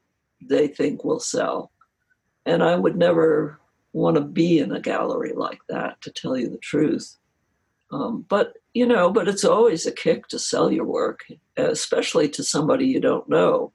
they 0.42 0.68
think 0.68 1.04
will 1.04 1.20
sell 1.20 1.72
and 2.46 2.64
i 2.64 2.76
would 2.76 2.98
never 2.98 3.60
want 3.94 4.16
to 4.16 4.22
be 4.22 4.60
in 4.60 4.72
a 4.72 4.80
gallery 4.80 5.34
like 5.36 5.60
that 5.68 6.02
to 6.02 6.12
tell 6.12 6.38
you 6.38 6.50
the 6.50 6.58
truth 6.58 7.18
um, 7.92 8.26
but 8.30 8.54
you 8.74 8.86
know, 8.86 9.12
but 9.12 9.28
it's 9.28 9.44
always 9.44 9.86
a 9.86 9.92
kick 9.92 10.28
to 10.28 10.40
sell 10.40 10.72
your 10.72 10.86
work, 10.86 11.26
especially 11.58 12.30
to 12.30 12.44
somebody 12.44 12.88
you 12.88 13.02
don't 13.02 13.28
know, 13.28 13.74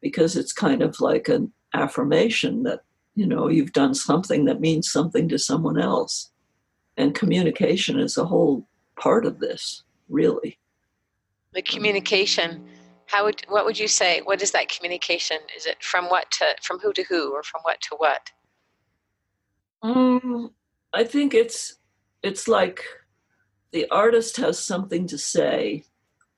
because 0.00 0.36
it's 0.36 0.52
kind 0.52 0.82
of 0.82 0.98
like 1.00 1.28
an 1.28 1.52
affirmation 1.74 2.62
that 2.62 2.80
you 3.14 3.26
know 3.26 3.48
you've 3.48 3.72
done 3.72 3.94
something 3.94 4.46
that 4.46 4.60
means 4.60 4.90
something 4.90 5.28
to 5.28 5.38
someone 5.38 5.78
else, 5.78 6.30
and 6.96 7.14
communication 7.14 7.98
is 7.98 8.16
a 8.16 8.24
whole 8.24 8.66
part 8.98 9.26
of 9.26 9.40
this, 9.40 9.82
really. 10.08 10.58
The 11.52 11.62
communication. 11.62 12.64
How 13.06 13.24
would 13.24 13.44
what 13.48 13.64
would 13.66 13.78
you 13.78 13.88
say? 13.88 14.20
What 14.22 14.40
is 14.40 14.52
that 14.52 14.68
communication? 14.68 15.38
Is 15.54 15.66
it 15.66 15.82
from 15.82 16.06
what 16.06 16.30
to 16.32 16.44
from 16.62 16.78
who 16.78 16.94
to 16.94 17.02
who, 17.02 17.34
or 17.34 17.42
from 17.42 17.60
what 17.62 17.80
to 17.82 17.96
what? 17.96 18.30
Um, 19.82 20.52
I 20.92 21.04
think 21.04 21.34
it's 21.34 21.76
it's 22.22 22.48
like 22.48 22.84
the 23.72 23.88
artist 23.90 24.36
has 24.36 24.58
something 24.58 25.06
to 25.06 25.18
say 25.18 25.84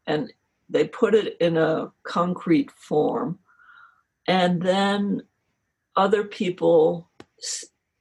and 0.06 0.32
they 0.68 0.86
put 0.86 1.14
it 1.14 1.36
in 1.40 1.56
a 1.56 1.92
concrete 2.02 2.70
form 2.70 3.38
and 4.26 4.62
then 4.62 5.22
other 5.96 6.24
people 6.24 7.10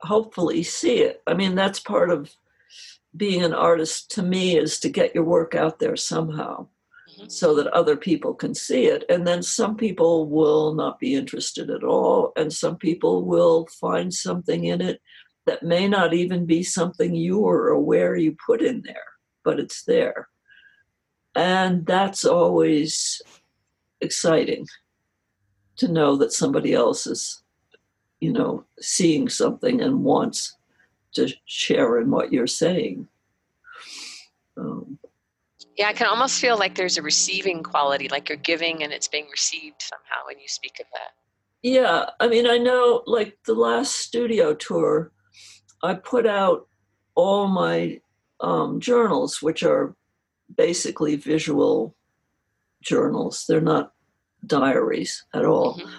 hopefully 0.02 0.64
see 0.64 1.00
it 1.00 1.22
i 1.28 1.34
mean 1.34 1.56
that's 1.56 1.80
part 1.80 2.10
of 2.10 2.34
being 3.16 3.44
an 3.44 3.54
artist 3.54 4.10
to 4.12 4.24
me 4.24 4.58
is 4.58 4.80
to 4.80 4.90
get 4.90 5.14
your 5.14 5.24
work 5.24 5.54
out 5.54 5.80
there 5.80 5.96
somehow 5.96 6.66
mm-hmm. 7.10 7.28
so 7.28 7.56
that 7.56 7.68
other 7.68 7.98
people 7.98 8.34
can 8.34 8.56
see 8.56 8.86
it 8.86 9.04
and 9.10 9.28
then 9.28 9.44
some 9.44 9.76
people 9.76 10.28
will 10.28 10.74
not 10.74 11.00
be 11.00 11.14
interested 11.14 11.70
at 11.70 11.84
all 11.84 12.32
and 12.36 12.54
some 12.54 12.78
people 12.78 13.26
will 13.26 13.68
find 13.68 14.14
something 14.14 14.66
in 14.66 14.82
it 14.82 15.02
that 15.46 15.64
may 15.64 15.88
not 15.88 16.14
even 16.14 16.46
be 16.46 16.64
something 16.64 17.16
you 17.16 17.40
were 17.40 17.70
aware 17.70 18.16
you 18.16 18.36
put 18.46 18.62
in 18.62 18.82
there 18.86 19.12
but 19.44 19.60
it's 19.60 19.84
there. 19.84 20.28
and 21.36 21.86
that's 21.86 22.26
always 22.26 23.22
exciting 24.02 24.68
to 25.78 25.88
know 25.88 26.18
that 26.18 26.34
somebody 26.34 26.74
else 26.74 27.08
is, 27.08 27.44
you 28.20 28.34
know, 28.34 28.66
seeing 28.80 29.30
something 29.30 29.82
and 29.82 30.04
wants 30.04 30.58
to 31.14 31.34
share 31.46 32.00
in 32.00 32.12
what 32.12 32.34
you're 32.34 32.48
saying. 32.48 33.08
Um, 34.58 35.00
yeah, 35.78 35.88
I 35.88 35.94
can 35.94 36.08
almost 36.08 36.42
feel 36.42 36.58
like 36.58 36.76
there's 36.76 36.98
a 36.98 37.02
receiving 37.02 37.64
quality, 37.64 38.10
like 38.10 38.28
you're 38.28 38.38
giving 38.38 38.84
and 38.84 38.92
it's 38.92 39.08
being 39.08 39.28
received 39.32 39.82
somehow 39.82 40.26
when 40.28 40.38
you 40.38 40.48
speak 40.48 40.80
of 40.82 40.88
that. 40.92 41.12
Yeah, 41.64 42.10
I 42.20 42.28
mean, 42.28 42.48
I 42.48 42.58
know 42.58 43.04
like 43.06 43.38
the 43.46 43.54
last 43.54 43.96
studio 43.96 44.54
tour, 44.54 45.12
I 45.84 45.96
put 45.96 46.26
out 46.26 46.68
all 47.16 47.48
my 47.48 48.00
um, 48.40 48.80
journals, 48.80 49.42
which 49.42 49.64
are 49.64 49.96
basically 50.56 51.16
visual 51.16 51.96
journals. 52.82 53.46
They're 53.48 53.62
not 53.62 53.94
diaries 54.46 55.24
at 55.34 55.46
all. 55.46 55.76
Mm-hmm. 55.76 55.90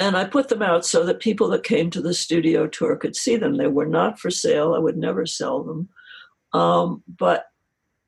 And 0.00 0.16
I 0.16 0.24
put 0.24 0.48
them 0.48 0.62
out 0.62 0.84
so 0.84 1.04
that 1.04 1.20
people 1.20 1.48
that 1.50 1.62
came 1.62 1.90
to 1.90 2.02
the 2.02 2.14
studio 2.14 2.66
tour 2.66 2.96
could 2.96 3.14
see 3.14 3.36
them. 3.36 3.56
They 3.56 3.68
were 3.68 3.86
not 3.86 4.18
for 4.18 4.30
sale. 4.30 4.74
I 4.74 4.78
would 4.78 4.96
never 4.96 5.24
sell 5.24 5.62
them. 5.62 5.88
Um, 6.52 7.02
but 7.06 7.46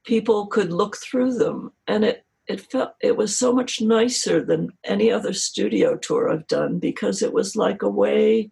people 0.05 0.47
could 0.47 0.73
look 0.73 0.97
through 0.97 1.35
them. 1.35 1.73
And 1.87 2.05
it, 2.05 2.25
it 2.49 2.61
felt 2.61 2.95
it 3.01 3.17
was 3.17 3.37
so 3.37 3.53
much 3.53 3.81
nicer 3.81 4.45
than 4.45 4.73
any 4.85 5.13
other 5.13 5.33
studio 5.33 5.97
tour 5.97 6.29
I've 6.29 6.47
done 6.49 6.79
because 6.79 7.23
it 7.23 7.33
was 7.33 7.55
like 7.55 7.83
a 7.83 7.89
way 7.89 8.51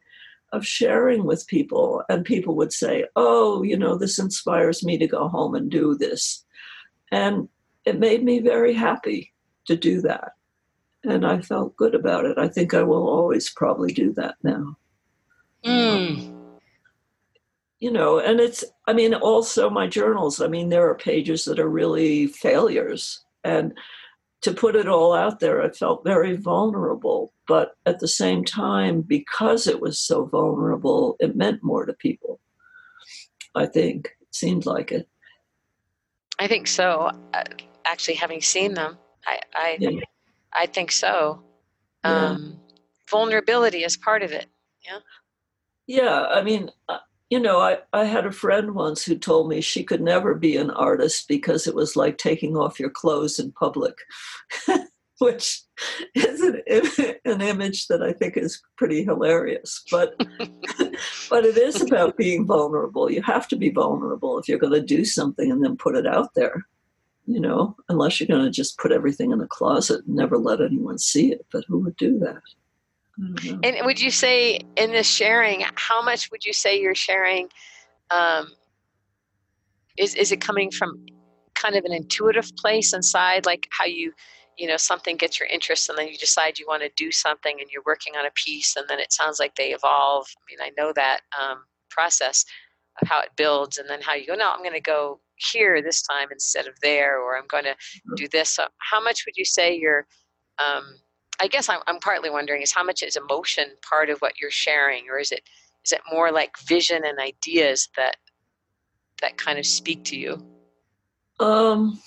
of 0.54 0.66
sharing 0.66 1.24
with 1.24 1.46
people. 1.46 2.02
And 2.08 2.24
people 2.24 2.54
would 2.56 2.72
say, 2.72 3.06
Oh, 3.16 3.62
you 3.62 3.76
know, 3.76 3.96
this 3.96 4.18
inspires 4.18 4.84
me 4.84 4.98
to 4.98 5.06
go 5.06 5.28
home 5.28 5.54
and 5.54 5.70
do 5.70 5.94
this. 5.94 6.44
And 7.10 7.48
it 7.84 7.98
made 7.98 8.24
me 8.24 8.40
very 8.40 8.72
happy 8.72 9.32
to 9.66 9.76
do 9.76 10.00
that 10.02 10.32
and 11.04 11.26
I 11.26 11.40
felt 11.40 11.76
good 11.76 11.94
about 11.94 12.24
it. 12.24 12.38
I 12.38 12.48
think 12.48 12.74
I 12.74 12.82
will 12.82 13.08
always 13.08 13.50
probably 13.50 13.92
do 13.92 14.12
that 14.14 14.36
now. 14.42 14.76
Mm. 15.64 16.60
You 17.80 17.90
know, 17.90 18.18
and 18.18 18.40
it's, 18.40 18.64
I 18.86 18.92
mean, 18.92 19.14
also 19.14 19.68
my 19.68 19.86
journals. 19.86 20.40
I 20.40 20.48
mean, 20.48 20.70
there 20.70 20.88
are 20.88 20.94
pages 20.94 21.44
that 21.44 21.58
are 21.58 21.68
really 21.68 22.26
failures. 22.28 23.24
And 23.44 23.76
to 24.44 24.52
put 24.52 24.76
it 24.76 24.86
all 24.86 25.14
out 25.14 25.40
there, 25.40 25.62
I 25.62 25.70
felt 25.70 26.04
very 26.04 26.36
vulnerable. 26.36 27.32
But 27.48 27.72
at 27.86 27.98
the 27.98 28.08
same 28.08 28.44
time, 28.44 29.00
because 29.00 29.66
it 29.66 29.80
was 29.80 29.98
so 29.98 30.26
vulnerable, 30.26 31.16
it 31.18 31.34
meant 31.34 31.62
more 31.62 31.86
to 31.86 31.94
people. 31.94 32.40
I 33.54 33.64
think 33.66 34.14
it 34.20 34.34
seemed 34.34 34.66
like 34.66 34.92
it. 34.92 35.08
I 36.38 36.46
think 36.46 36.66
so. 36.66 37.10
Uh, 37.32 37.44
actually, 37.86 38.14
having 38.14 38.42
seen 38.42 38.74
them, 38.74 38.98
I, 39.26 39.40
I 39.54 39.76
yeah. 39.80 40.00
I 40.52 40.66
think 40.66 40.92
so. 40.92 41.42
Yeah. 42.04 42.26
Um, 42.26 42.60
vulnerability 43.10 43.82
is 43.82 43.96
part 43.96 44.22
of 44.22 44.32
it. 44.32 44.46
Yeah. 44.84 44.98
Yeah. 45.86 46.26
I 46.26 46.42
mean, 46.42 46.70
uh, 46.88 46.98
you 47.34 47.40
know, 47.40 47.58
I, 47.58 47.78
I 47.92 48.04
had 48.04 48.26
a 48.26 48.30
friend 48.30 48.76
once 48.76 49.02
who 49.02 49.18
told 49.18 49.48
me 49.48 49.60
she 49.60 49.82
could 49.82 50.00
never 50.00 50.36
be 50.36 50.56
an 50.56 50.70
artist 50.70 51.26
because 51.26 51.66
it 51.66 51.74
was 51.74 51.96
like 51.96 52.16
taking 52.16 52.56
off 52.56 52.78
your 52.78 52.90
clothes 52.90 53.40
in 53.40 53.50
public, 53.50 53.96
which 55.18 55.62
is 56.14 56.40
an, 56.42 56.62
an 57.24 57.40
image 57.40 57.88
that 57.88 58.04
I 58.04 58.12
think 58.12 58.36
is 58.36 58.62
pretty 58.76 59.02
hilarious. 59.02 59.82
But 59.90 60.16
but 61.28 61.44
it 61.44 61.58
is 61.58 61.82
about 61.82 62.16
being 62.16 62.46
vulnerable. 62.46 63.10
You 63.10 63.22
have 63.22 63.48
to 63.48 63.56
be 63.56 63.70
vulnerable 63.70 64.38
if 64.38 64.48
you're 64.48 64.56
going 64.56 64.80
to 64.80 64.80
do 64.96 65.04
something 65.04 65.50
and 65.50 65.64
then 65.64 65.76
put 65.76 65.96
it 65.96 66.06
out 66.06 66.34
there 66.36 66.64
you 67.26 67.40
know, 67.40 67.74
unless 67.88 68.20
you're 68.20 68.26
going 68.26 68.44
to 68.44 68.50
just 68.50 68.76
put 68.76 68.92
everything 68.92 69.32
in 69.32 69.40
a 69.40 69.46
closet 69.46 70.04
and 70.04 70.14
never 70.14 70.36
let 70.36 70.60
anyone 70.60 70.98
see 70.98 71.32
it. 71.32 71.46
But 71.50 71.64
who 71.66 71.78
would 71.78 71.96
do 71.96 72.18
that? 72.18 72.42
And 73.18 73.76
would 73.82 74.00
you 74.00 74.10
say 74.10 74.58
in 74.76 74.90
this 74.90 75.08
sharing, 75.08 75.64
how 75.76 76.02
much 76.02 76.30
would 76.30 76.44
you 76.44 76.52
say 76.52 76.80
you're 76.80 76.94
sharing? 76.94 77.48
Um, 78.10 78.52
is 79.96 80.14
is 80.16 80.32
it 80.32 80.40
coming 80.40 80.70
from 80.70 81.06
kind 81.54 81.76
of 81.76 81.84
an 81.84 81.92
intuitive 81.92 82.50
place 82.56 82.92
inside, 82.92 83.46
like 83.46 83.68
how 83.70 83.84
you, 83.84 84.12
you 84.58 84.66
know, 84.66 84.76
something 84.76 85.16
gets 85.16 85.38
your 85.38 85.48
interest, 85.48 85.88
and 85.88 85.96
then 85.96 86.08
you 86.08 86.18
decide 86.18 86.58
you 86.58 86.66
want 86.66 86.82
to 86.82 86.90
do 86.96 87.12
something, 87.12 87.56
and 87.60 87.70
you're 87.70 87.84
working 87.86 88.16
on 88.16 88.26
a 88.26 88.30
piece, 88.34 88.74
and 88.76 88.88
then 88.88 88.98
it 88.98 89.12
sounds 89.12 89.38
like 89.38 89.54
they 89.54 89.72
evolve. 89.72 90.26
I 90.36 90.42
mean, 90.50 90.58
I 90.60 90.72
know 90.76 90.92
that 90.94 91.20
um, 91.40 91.64
process 91.90 92.44
of 93.00 93.08
how 93.08 93.20
it 93.20 93.30
builds, 93.36 93.78
and 93.78 93.88
then 93.88 94.00
how 94.02 94.14
you 94.14 94.26
go. 94.26 94.34
No, 94.34 94.50
I'm 94.50 94.62
going 94.62 94.74
to 94.74 94.80
go 94.80 95.20
here 95.36 95.80
this 95.82 96.02
time 96.02 96.28
instead 96.32 96.66
of 96.66 96.74
there, 96.82 97.20
or 97.20 97.36
I'm 97.38 97.46
going 97.46 97.64
to 97.64 97.76
do 98.16 98.26
this. 98.28 98.50
So 98.50 98.66
how 98.78 99.00
much 99.00 99.24
would 99.24 99.36
you 99.36 99.44
say 99.44 99.76
you're? 99.76 100.06
Um, 100.58 100.96
I 101.40 101.48
guess 101.48 101.68
I'm, 101.68 101.80
I'm 101.86 101.98
partly 101.98 102.30
wondering 102.30 102.62
is 102.62 102.72
how 102.72 102.84
much 102.84 103.02
is 103.02 103.16
emotion 103.16 103.66
part 103.82 104.10
of 104.10 104.18
what 104.20 104.38
you're 104.40 104.50
sharing, 104.50 105.08
or 105.10 105.18
is 105.18 105.32
it 105.32 105.42
is 105.84 105.92
it 105.92 106.00
more 106.10 106.32
like 106.32 106.58
vision 106.58 107.02
and 107.04 107.18
ideas 107.18 107.88
that 107.96 108.16
that 109.20 109.36
kind 109.36 109.58
of 109.58 109.66
speak 109.66 110.04
to 110.04 110.16
you? 110.16 110.44
Um, 111.40 112.00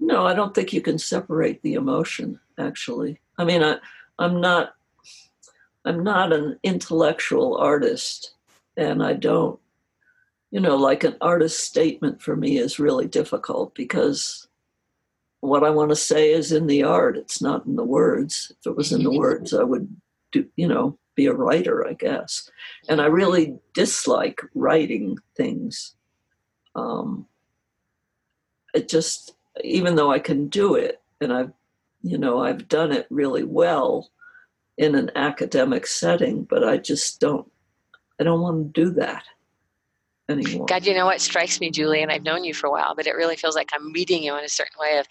no, 0.00 0.26
I 0.26 0.34
don't 0.34 0.54
think 0.54 0.72
you 0.72 0.80
can 0.80 0.98
separate 0.98 1.62
the 1.62 1.74
emotion. 1.74 2.40
Actually, 2.58 3.20
I 3.38 3.44
mean, 3.44 3.62
I 3.62 3.78
I'm 4.18 4.40
not 4.40 4.74
I'm 5.84 6.04
not 6.04 6.32
an 6.32 6.58
intellectual 6.62 7.56
artist, 7.56 8.34
and 8.76 9.02
I 9.02 9.14
don't 9.14 9.58
you 10.54 10.60
know, 10.60 10.76
like 10.76 11.02
an 11.02 11.16
artist 11.20 11.64
statement 11.64 12.22
for 12.22 12.36
me 12.36 12.58
is 12.58 12.78
really 12.78 13.08
difficult 13.08 13.74
because 13.74 14.43
what 15.44 15.64
I 15.64 15.70
want 15.70 15.90
to 15.90 15.96
say 15.96 16.32
is 16.32 16.52
in 16.52 16.66
the 16.66 16.82
art, 16.82 17.16
it's 17.16 17.42
not 17.42 17.66
in 17.66 17.76
the 17.76 17.84
words. 17.84 18.52
If 18.58 18.66
it 18.66 18.76
was 18.76 18.92
in 18.92 19.02
the 19.02 19.10
mm-hmm. 19.10 19.18
words, 19.18 19.54
I 19.54 19.62
would 19.62 19.88
do, 20.32 20.46
you 20.56 20.68
know, 20.68 20.98
be 21.14 21.26
a 21.26 21.32
writer, 21.32 21.86
I 21.86 21.92
guess. 21.94 22.50
And 22.88 23.00
I 23.00 23.06
really 23.06 23.56
dislike 23.72 24.40
writing 24.54 25.18
things. 25.36 25.94
Um, 26.74 27.26
it 28.74 28.88
just, 28.88 29.34
even 29.62 29.94
though 29.94 30.10
I 30.10 30.18
can 30.18 30.48
do 30.48 30.74
it, 30.74 31.00
and 31.20 31.32
I've, 31.32 31.52
you 32.02 32.18
know, 32.18 32.42
I've 32.42 32.68
done 32.68 32.92
it 32.92 33.06
really 33.10 33.44
well 33.44 34.10
in 34.76 34.94
an 34.94 35.10
academic 35.14 35.86
setting, 35.86 36.42
but 36.44 36.64
I 36.64 36.78
just 36.78 37.20
don't, 37.20 37.50
I 38.20 38.24
don't 38.24 38.40
want 38.40 38.74
to 38.74 38.84
do 38.84 38.90
that 38.94 39.24
anymore. 40.28 40.66
God, 40.66 40.84
you 40.86 40.94
know 40.94 41.06
what 41.06 41.20
strikes 41.20 41.60
me, 41.60 41.70
Julie, 41.70 42.02
and 42.02 42.10
I've 42.10 42.24
known 42.24 42.44
you 42.44 42.54
for 42.54 42.66
a 42.66 42.70
while, 42.70 42.94
but 42.94 43.06
it 43.06 43.14
really 43.14 43.36
feels 43.36 43.54
like 43.54 43.70
I'm 43.72 43.92
meeting 43.92 44.22
you 44.22 44.36
in 44.36 44.44
a 44.44 44.48
certain 44.48 44.78
way 44.80 44.98
of 44.98 45.06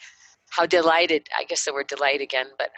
how 0.53 0.67
delighted, 0.67 1.27
I 1.37 1.45
guess 1.45 1.65
the 1.65 1.73
word 1.73 1.87
delight 1.87 2.21
again, 2.21 2.45
but 2.59 2.69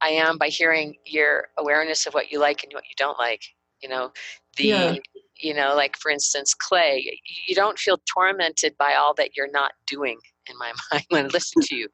I 0.00 0.10
am 0.10 0.38
by 0.38 0.48
hearing 0.48 0.94
your 1.04 1.48
awareness 1.58 2.06
of 2.06 2.14
what 2.14 2.30
you 2.30 2.38
like 2.38 2.62
and 2.62 2.72
what 2.72 2.84
you 2.84 2.94
don't 2.96 3.18
like. 3.18 3.42
You 3.82 3.88
know, 3.88 4.12
the, 4.56 4.64
yeah. 4.64 4.94
you 5.40 5.52
know, 5.52 5.74
like 5.74 5.96
for 5.96 6.12
instance, 6.12 6.54
clay, 6.54 7.20
you 7.48 7.54
don't 7.56 7.76
feel 7.76 7.98
tormented 8.12 8.76
by 8.78 8.94
all 8.94 9.14
that 9.14 9.30
you're 9.36 9.50
not 9.50 9.72
doing 9.88 10.18
in 10.48 10.56
my 10.58 10.72
mind 10.92 11.04
when 11.08 11.24
I 11.24 11.28
listen 11.28 11.60
to 11.62 11.74
you. 11.74 11.88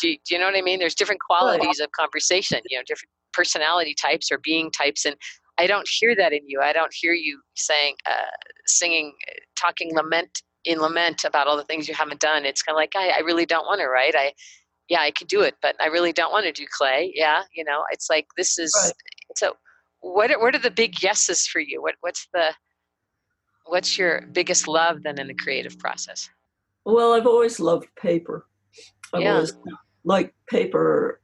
Do, 0.00 0.10
you. 0.10 0.18
do 0.24 0.34
you 0.34 0.40
know 0.40 0.46
what 0.46 0.56
I 0.56 0.62
mean? 0.62 0.78
There's 0.78 0.94
different 0.94 1.20
qualities 1.20 1.80
of 1.80 1.90
conversation, 1.90 2.60
you 2.70 2.78
know, 2.78 2.84
different 2.86 3.10
personality 3.32 3.94
types 4.00 4.30
or 4.30 4.38
being 4.38 4.70
types. 4.70 5.04
And 5.04 5.16
I 5.58 5.66
don't 5.66 5.88
hear 5.98 6.14
that 6.14 6.32
in 6.32 6.42
you. 6.46 6.60
I 6.60 6.72
don't 6.72 6.94
hear 6.94 7.12
you 7.12 7.40
saying, 7.56 7.96
uh, 8.08 8.30
singing, 8.66 9.14
talking 9.56 9.90
lament 9.94 10.42
in 10.64 10.78
lament 10.80 11.24
about 11.24 11.46
all 11.46 11.56
the 11.56 11.64
things 11.64 11.88
you 11.88 11.94
haven't 11.94 12.20
done. 12.20 12.44
It's 12.44 12.62
kind 12.62 12.74
of 12.74 12.78
like, 12.78 12.92
I, 12.96 13.14
I 13.16 13.20
really 13.20 13.46
don't 13.46 13.64
want 13.66 13.80
to, 13.80 13.88
right? 13.88 14.14
I, 14.14 14.32
yeah, 14.88 15.00
I 15.00 15.10
could 15.10 15.28
do 15.28 15.42
it, 15.42 15.54
but 15.62 15.76
I 15.80 15.86
really 15.86 16.12
don't 16.12 16.32
want 16.32 16.46
to 16.46 16.52
do 16.52 16.66
clay. 16.70 17.12
Yeah, 17.14 17.42
you 17.54 17.64
know, 17.64 17.84
it's 17.90 18.08
like 18.10 18.26
this 18.36 18.58
is 18.58 18.72
right. 18.84 18.92
so. 19.36 19.56
What 20.00 20.30
are, 20.30 20.38
what 20.38 20.54
are 20.54 20.60
the 20.60 20.70
big 20.70 21.02
yeses 21.02 21.46
for 21.46 21.58
you? 21.58 21.82
What 21.82 21.96
what's 22.00 22.28
the 22.32 22.54
what's 23.64 23.98
your 23.98 24.22
biggest 24.32 24.68
love 24.68 25.02
then 25.02 25.18
in 25.18 25.26
the 25.26 25.34
creative 25.34 25.78
process? 25.78 26.28
Well, 26.84 27.14
I've 27.14 27.26
always 27.26 27.58
loved 27.58 27.88
paper. 27.96 28.46
I've 29.12 29.22
yeah. 29.22 29.34
always 29.34 29.56
liked 30.04 30.34
paper 30.48 31.20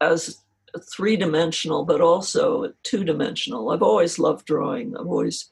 as 0.00 0.44
three 0.92 1.16
dimensional, 1.16 1.84
but 1.84 2.00
also 2.00 2.72
two 2.82 3.04
dimensional. 3.04 3.70
I've 3.70 3.82
always 3.82 4.18
loved 4.18 4.46
drawing. 4.46 4.96
I've 4.96 5.06
always, 5.06 5.48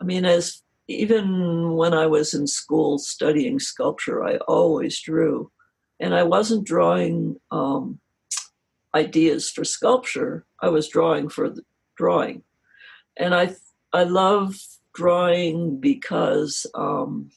I 0.00 0.04
mean, 0.04 0.24
as 0.24 0.62
even 0.88 1.72
when 1.74 1.92
I 1.92 2.06
was 2.06 2.34
in 2.34 2.46
school 2.46 2.98
studying 2.98 3.58
sculpture, 3.58 4.24
I 4.24 4.36
always 4.48 5.00
drew. 5.00 5.50
And 6.00 6.14
I 6.14 6.22
wasn't 6.22 6.66
drawing 6.66 7.40
um, 7.50 7.98
ideas 8.94 9.50
for 9.50 9.64
sculpture, 9.64 10.44
I 10.60 10.68
was 10.68 10.88
drawing 10.88 11.28
for 11.28 11.50
the 11.50 11.62
drawing. 11.96 12.42
And 13.16 13.34
I, 13.34 13.56
I 13.92 14.04
love 14.04 14.56
drawing 14.94 15.80
because 15.80 16.66
um, 16.74 17.30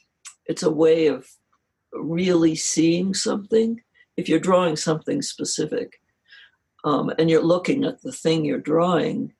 it's 0.45 0.63
a 0.63 0.71
way 0.71 1.07
of 1.07 1.27
really 1.93 2.55
seeing 2.55 3.13
something. 3.13 3.81
If 4.17 4.29
you're 4.29 4.39
drawing 4.39 4.75
something 4.75 5.21
specific, 5.21 6.01
um, 6.83 7.11
and 7.17 7.29
you're 7.29 7.43
looking 7.43 7.83
at 7.83 8.01
the 8.01 8.11
thing 8.11 8.43
you're 8.43 8.59
drawing, 8.59 9.33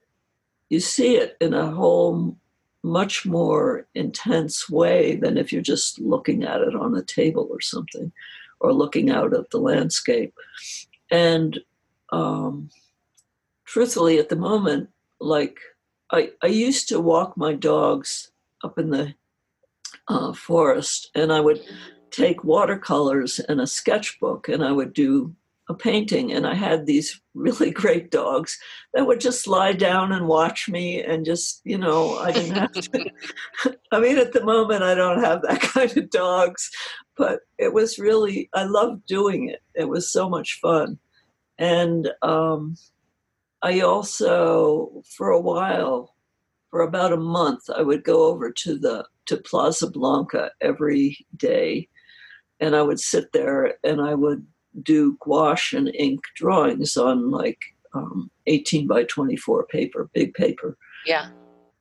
you 0.70 0.80
see 0.80 1.16
it 1.18 1.38
in 1.42 1.54
a 1.54 1.72
whole 1.72 2.38
much 2.84 3.26
more 3.26 3.88
intense 3.94 4.70
way 4.70 5.16
than 5.16 5.38
if 5.38 5.52
you're 5.52 5.62
just 5.62 6.00
looking 6.00 6.44
at 6.44 6.62
it 6.62 6.76
on 6.76 6.96
a 6.96 7.04
table 7.04 7.48
or 7.52 7.62
something. 7.62 8.12
Or 8.62 8.72
looking 8.74 9.10
out 9.10 9.34
at 9.34 9.50
the 9.50 9.58
landscape. 9.58 10.34
And 11.10 11.60
um, 12.12 12.70
truthfully, 13.66 14.20
at 14.20 14.30
the 14.30 14.36
moment, 14.36 14.90
like 15.20 15.60
I, 16.12 16.32
I 16.42 16.48
used 16.48 16.88
to 16.90 17.00
walk 17.00 17.36
my 17.36 17.54
dogs 17.54 18.32
up 18.64 18.78
in 18.78 18.92
the 18.92 19.16
uh, 20.08 20.34
forest, 20.34 21.10
and 21.16 21.34
I 21.34 21.40
would 21.40 21.62
take 22.12 22.44
watercolors 22.44 23.40
and 23.40 23.60
a 23.60 23.68
sketchbook, 23.68 24.48
and 24.48 24.64
I 24.64 24.72
would 24.72 24.94
do 24.94 25.36
a 25.72 25.76
painting. 25.76 26.32
And 26.32 26.46
I 26.46 26.54
had 26.54 26.86
these 26.86 27.20
really 27.34 27.72
great 27.82 28.12
dogs 28.12 28.58
that 28.94 29.08
would 29.08 29.20
just 29.20 29.48
lie 29.48 29.74
down 29.74 30.12
and 30.12 30.28
watch 30.28 30.70
me, 30.70 31.02
and 31.02 31.26
just 31.26 31.62
you 31.64 31.78
know, 31.78 32.18
I 32.18 32.32
didn't 32.32 32.56
have 32.56 32.72
to. 32.72 33.12
I 33.92 34.00
mean, 34.00 34.18
at 34.18 34.34
the 34.34 34.44
moment, 34.44 34.84
I 34.84 34.96
don't 34.96 35.24
have 35.24 35.42
that 35.44 35.62
kind 35.62 35.96
of 35.98 36.10
dogs, 36.10 36.70
but 37.18 37.40
it 37.58 37.74
was 37.74 38.00
really 38.00 38.50
I 38.54 38.64
loved 38.64 39.06
doing 39.06 39.50
it. 39.50 39.62
It 39.74 39.90
was 39.90 40.12
so 40.12 40.30
much 40.30 40.60
fun, 40.62 41.00
and 41.58 42.12
um, 42.22 42.76
I 43.62 43.82
also, 43.82 45.04
for 45.16 45.30
a 45.30 45.40
while, 45.40 46.16
for 46.70 46.82
about 46.82 47.14
a 47.14 47.18
month, 47.18 47.70
I 47.76 47.82
would 47.82 48.04
go 48.04 48.26
over 48.26 48.52
to 48.52 48.78
the 48.78 49.06
to 49.28 49.38
Plaza 49.38 49.90
Blanca 49.90 50.52
every 50.62 51.26
day, 51.38 51.88
and 52.60 52.76
I 52.76 52.82
would 52.82 53.00
sit 53.00 53.32
there 53.34 53.76
and 53.84 54.02
I 54.02 54.16
would 54.16 54.46
do 54.82 55.18
gouache 55.20 55.76
and 55.76 55.94
ink 55.96 56.22
drawings 56.36 56.98
on 56.98 57.30
like 57.32 57.60
um, 57.94 58.32
18 58.48 58.88
by 58.88 59.04
24 59.04 59.66
paper, 59.66 60.10
big 60.14 60.34
paper. 60.34 60.78
Yeah. 61.06 61.30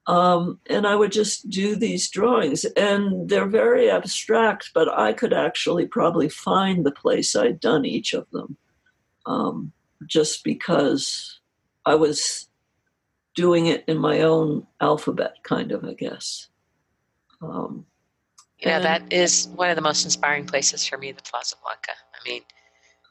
Um, 0.07 0.59
and 0.69 0.87
I 0.87 0.97
would 0.97 1.13
just 1.13 1.49
do 1.51 1.77
these 1.77 2.11
drawings, 2.11 2.65
and 2.65 3.29
they're 3.29 3.47
very 3.47 3.91
abstract, 3.91 4.71
but 4.75 4.89
I 4.89 5.13
could 5.13 5.33
actually 5.33 5.87
probably 5.87 6.29
find 6.29 6.85
the 6.85 6.91
place 6.91 7.37
I'd 7.37 7.61
done 7.61 7.85
each 7.85 8.13
of 8.13 8.29
them, 8.33 8.57
um, 9.27 9.73
just 10.07 10.43
because 10.43 11.39
I 11.87 11.95
was 11.95 12.49
doing 13.35 13.67
it 13.67 13.85
in 13.87 13.99
my 13.99 14.23
own 14.23 14.67
alphabet, 14.81 15.37
kind 15.45 15.71
of, 15.71 15.85
I 15.85 15.95
guess. 15.95 16.49
Um, 17.41 17.87
yeah, 18.59 18.79
that 18.81 19.13
is 19.13 19.49
one 19.55 19.71
of 19.71 19.77
the 19.77 19.83
most 19.83 20.05
inspiring 20.05 20.45
places 20.45 20.85
for 20.85 20.99
me, 20.99 21.13
the 21.13 21.23
Plaza 21.23 21.57
Blanca. 21.63 21.93
I 22.15 22.29
mean, 22.29 22.43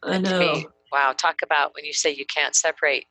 I 0.03 0.17
know. 0.17 0.39
Me, 0.39 0.67
wow, 0.91 1.13
talk 1.13 1.41
about 1.43 1.73
when 1.75 1.85
you 1.85 1.93
say 1.93 2.13
you 2.13 2.25
can't 2.25 2.55
separate 2.55 3.05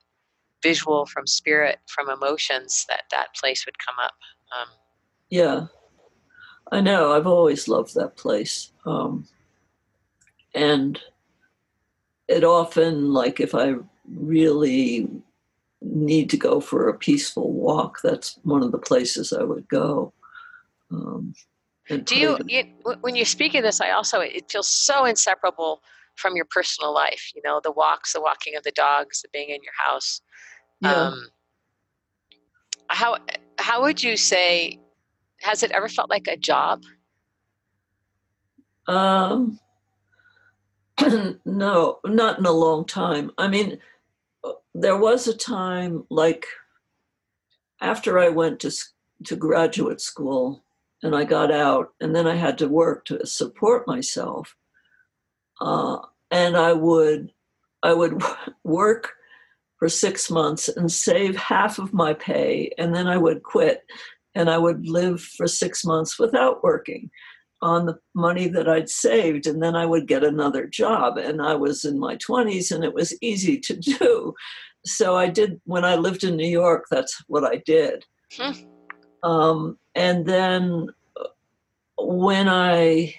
visual 0.62 1.06
from 1.06 1.26
spirit 1.26 1.78
from 1.86 2.10
emotions, 2.10 2.84
that 2.88 3.02
that 3.10 3.34
place 3.34 3.64
would 3.66 3.78
come 3.78 3.96
up. 4.02 4.14
Um, 4.58 4.68
yeah, 5.30 5.66
I 6.72 6.80
know. 6.80 7.12
I've 7.12 7.26
always 7.26 7.68
loved 7.68 7.94
that 7.94 8.16
place. 8.16 8.72
Um, 8.84 9.26
and 10.54 10.98
it 12.26 12.44
often, 12.44 13.12
like, 13.12 13.40
if 13.40 13.54
I 13.54 13.74
really 14.10 15.08
need 15.80 16.30
to 16.30 16.36
go 16.36 16.60
for 16.60 16.88
a 16.88 16.98
peaceful 16.98 17.52
walk, 17.52 18.00
that's 18.02 18.38
one 18.42 18.62
of 18.62 18.72
the 18.72 18.78
places 18.78 19.32
I 19.32 19.44
would 19.44 19.68
go. 19.68 20.12
Um, 20.90 21.34
Do 22.04 22.16
you, 22.16 22.38
you, 22.46 22.64
when 23.00 23.14
you 23.14 23.24
speak 23.24 23.54
of 23.54 23.62
this, 23.62 23.80
I 23.80 23.90
also, 23.90 24.20
it 24.20 24.50
feels 24.50 24.68
so 24.68 25.04
inseparable 25.04 25.82
from 26.18 26.36
your 26.36 26.46
personal 26.50 26.92
life, 26.92 27.30
you 27.34 27.42
know, 27.44 27.60
the 27.62 27.72
walks, 27.72 28.12
the 28.12 28.20
walking 28.20 28.56
of 28.56 28.62
the 28.64 28.72
dogs, 28.72 29.22
the 29.22 29.28
being 29.32 29.50
in 29.50 29.62
your 29.62 29.72
house. 29.78 30.20
Yeah. 30.80 30.92
Um, 30.92 31.28
how, 32.88 33.16
how 33.58 33.82
would 33.82 34.02
you 34.02 34.16
say, 34.16 34.80
has 35.40 35.62
it 35.62 35.70
ever 35.70 35.88
felt 35.88 36.10
like 36.10 36.26
a 36.26 36.36
job? 36.36 36.82
Um, 38.86 39.60
no, 41.44 42.00
not 42.04 42.38
in 42.38 42.46
a 42.46 42.52
long 42.52 42.84
time. 42.84 43.30
I 43.38 43.48
mean, 43.48 43.78
there 44.74 44.96
was 44.96 45.28
a 45.28 45.36
time 45.36 46.04
like 46.10 46.46
after 47.80 48.18
I 48.18 48.28
went 48.28 48.60
to 48.60 48.72
to 49.24 49.36
graduate 49.36 50.00
school 50.00 50.62
and 51.02 51.14
I 51.14 51.24
got 51.24 51.52
out, 51.52 51.92
and 52.00 52.14
then 52.14 52.26
I 52.26 52.34
had 52.34 52.58
to 52.58 52.68
work 52.68 53.04
to 53.06 53.24
support 53.24 53.86
myself. 53.86 54.56
Uh, 55.60 55.98
and 56.30 56.56
I 56.56 56.72
would 56.72 57.32
I 57.82 57.92
would 57.92 58.22
work 58.64 59.12
for 59.78 59.88
six 59.88 60.30
months 60.30 60.68
and 60.68 60.90
save 60.90 61.36
half 61.36 61.78
of 61.78 61.92
my 61.92 62.14
pay, 62.14 62.72
and 62.78 62.94
then 62.94 63.06
I 63.06 63.16
would 63.16 63.42
quit, 63.42 63.82
and 64.34 64.50
I 64.50 64.58
would 64.58 64.88
live 64.88 65.20
for 65.22 65.46
six 65.46 65.84
months 65.84 66.18
without 66.18 66.62
working 66.64 67.10
on 67.60 67.86
the 67.86 67.98
money 68.14 68.48
that 68.48 68.68
I'd 68.68 68.88
saved, 68.88 69.46
and 69.46 69.62
then 69.62 69.74
I 69.74 69.86
would 69.86 70.06
get 70.06 70.24
another 70.24 70.66
job. 70.66 71.18
And 71.18 71.42
I 71.42 71.54
was 71.54 71.84
in 71.84 71.98
my 71.98 72.16
20s, 72.16 72.70
and 72.70 72.84
it 72.84 72.94
was 72.94 73.16
easy 73.20 73.58
to 73.60 73.76
do. 73.98 74.34
So 74.84 75.16
I 75.16 75.28
did, 75.28 75.60
when 75.64 75.84
I 75.84 75.96
lived 75.96 76.24
in 76.24 76.36
New 76.36 76.48
York, 76.48 76.86
that's 76.90 77.22
what 77.26 77.44
I 77.44 77.62
did. 77.66 78.04
Hmm. 78.32 78.52
Um, 79.22 79.78
and 79.94 80.26
then 80.26 80.88
uh, 81.20 81.24
when 81.98 82.48
I 82.48 83.14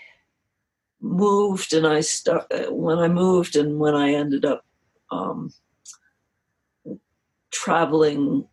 moved 1.02 1.74
and 1.74 1.88
I 1.88 2.02
start, 2.02 2.45
uh, 2.52 2.72
when 2.72 3.00
I 3.00 3.08
moved 3.08 3.56
and 3.56 3.80
when 3.80 3.95
I 3.95 4.14
ended 4.14 4.45
up 4.45 4.66
um, 5.12 5.54
traveling 7.52 8.47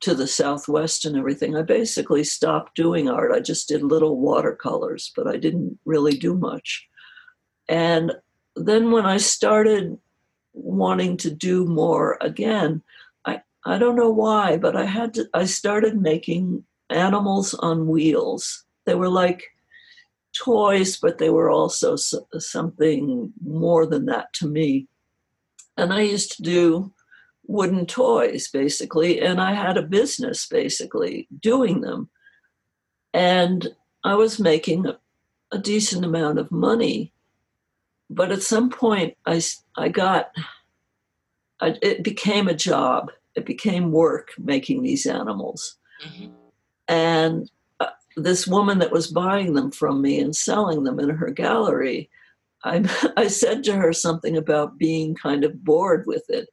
to 0.00 0.14
the 0.14 0.26
Southwest 0.26 1.04
and 1.04 1.16
everything, 1.16 1.56
I 1.56 1.62
basically 1.62 2.24
stopped 2.24 2.76
doing 2.76 3.08
art. 3.08 3.32
I 3.32 3.40
just 3.40 3.68
did 3.68 3.82
little 3.82 4.16
watercolors, 4.18 5.12
but 5.16 5.26
I 5.26 5.36
didn't 5.36 5.78
really 5.84 6.16
do 6.16 6.34
much. 6.34 6.88
And 7.68 8.12
then 8.54 8.90
when 8.92 9.06
I 9.06 9.16
started 9.16 9.98
wanting 10.52 11.16
to 11.18 11.30
do 11.30 11.66
more 11.66 12.16
again, 12.20 12.82
I, 13.24 13.42
I 13.64 13.78
don't 13.78 13.96
know 13.96 14.10
why, 14.10 14.56
but 14.56 14.76
I 14.76 14.84
had 14.84 15.14
to, 15.14 15.28
I 15.34 15.44
started 15.44 16.00
making 16.00 16.64
animals 16.90 17.54
on 17.54 17.88
wheels. 17.88 18.64
They 18.84 18.94
were 18.94 19.10
like 19.10 19.44
toys, 20.38 20.96
but 20.96 21.18
they 21.18 21.30
were 21.30 21.50
also 21.50 21.96
something 21.96 23.32
more 23.44 23.86
than 23.86 24.06
that 24.06 24.32
to 24.34 24.46
me. 24.46 24.88
And 25.76 25.92
I 25.92 26.02
used 26.02 26.36
to 26.36 26.42
do 26.42 26.92
wooden 27.48 27.86
toys 27.86 28.46
basically 28.48 29.20
and 29.20 29.40
i 29.40 29.54
had 29.54 29.78
a 29.78 29.82
business 29.82 30.46
basically 30.46 31.26
doing 31.40 31.80
them 31.80 32.08
and 33.14 33.68
i 34.04 34.14
was 34.14 34.38
making 34.38 34.86
a, 34.86 34.98
a 35.50 35.58
decent 35.58 36.04
amount 36.04 36.38
of 36.38 36.52
money 36.52 37.10
but 38.10 38.30
at 38.30 38.42
some 38.42 38.68
point 38.68 39.16
i 39.26 39.40
i 39.76 39.88
got 39.88 40.30
I, 41.60 41.74
it 41.80 42.04
became 42.04 42.48
a 42.48 42.54
job 42.54 43.10
it 43.34 43.46
became 43.46 43.92
work 43.92 44.32
making 44.38 44.82
these 44.82 45.06
animals 45.06 45.76
mm-hmm. 46.06 46.32
and 46.86 47.50
this 48.22 48.46
woman 48.46 48.78
that 48.78 48.92
was 48.92 49.08
buying 49.08 49.54
them 49.54 49.70
from 49.70 50.02
me 50.02 50.18
and 50.20 50.34
selling 50.34 50.84
them 50.84 50.98
in 51.00 51.10
her 51.10 51.30
gallery 51.30 52.10
I, 52.64 53.12
I 53.16 53.28
said 53.28 53.64
to 53.64 53.76
her 53.76 53.92
something 53.92 54.36
about 54.36 54.78
being 54.78 55.14
kind 55.14 55.44
of 55.44 55.64
bored 55.64 56.04
with 56.06 56.24
it 56.28 56.48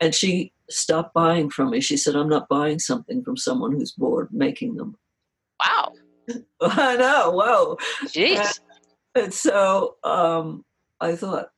and 0.00 0.14
she 0.14 0.52
stopped 0.70 1.12
buying 1.12 1.50
from 1.50 1.70
me. 1.70 1.80
She 1.80 1.96
said, 1.96 2.16
I'm 2.16 2.28
not 2.28 2.48
buying 2.48 2.78
something 2.78 3.22
from 3.22 3.36
someone 3.36 3.72
who's 3.72 3.92
bored 3.92 4.28
making 4.32 4.76
them. 4.76 4.96
Wow. 5.64 5.92
I 6.62 6.96
know. 6.96 7.30
Whoa. 7.32 7.76
Jeez. 8.06 8.38
And, 9.14 9.24
and 9.24 9.34
so 9.34 9.96
um, 10.02 10.64
I 11.00 11.16
thought, 11.16 11.50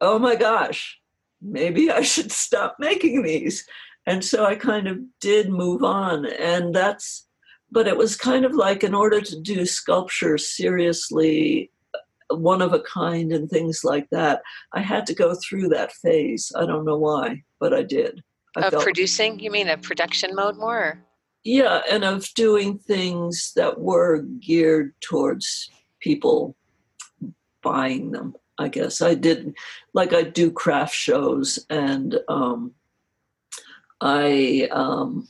oh 0.00 0.18
my 0.18 0.34
gosh, 0.34 0.98
maybe 1.42 1.90
I 1.90 2.00
should 2.02 2.32
stop 2.32 2.76
making 2.78 3.22
these. 3.22 3.66
And 4.06 4.24
so 4.24 4.46
I 4.46 4.54
kind 4.54 4.88
of 4.88 4.98
did 5.20 5.50
move 5.50 5.82
on. 5.82 6.24
And 6.24 6.74
that's, 6.74 7.26
but 7.72 7.86
it 7.86 7.96
was 7.96 8.16
kind 8.16 8.44
of 8.44 8.54
like 8.54 8.82
in 8.84 8.94
order 8.94 9.20
to 9.20 9.40
do 9.40 9.64
sculpture 9.66 10.38
seriously 10.38 11.70
one 12.30 12.62
of 12.62 12.72
a 12.72 12.80
kind 12.80 13.32
and 13.32 13.50
things 13.50 13.84
like 13.84 14.08
that. 14.10 14.42
I 14.72 14.80
had 14.80 15.06
to 15.06 15.14
go 15.14 15.34
through 15.34 15.68
that 15.68 15.92
phase. 15.92 16.52
I 16.56 16.64
don't 16.66 16.84
know 16.84 16.96
why, 16.96 17.42
but 17.58 17.74
I 17.74 17.82
did. 17.82 18.22
I 18.56 18.66
of 18.66 18.82
producing? 18.82 19.38
You 19.38 19.50
mean 19.50 19.68
a 19.68 19.76
production 19.76 20.34
mode 20.34 20.56
more? 20.56 21.04
Yeah, 21.44 21.82
and 21.90 22.04
of 22.04 22.32
doing 22.34 22.78
things 22.78 23.52
that 23.56 23.80
were 23.80 24.22
geared 24.40 24.94
towards 25.00 25.70
people 26.00 26.56
buying 27.62 28.12
them. 28.12 28.34
I 28.58 28.68
guess 28.68 29.00
I 29.00 29.14
did, 29.14 29.54
like 29.94 30.12
I 30.12 30.22
do 30.22 30.50
craft 30.50 30.94
shows, 30.94 31.58
and 31.70 32.18
um, 32.28 32.72
I 34.02 34.68
um, 34.70 35.28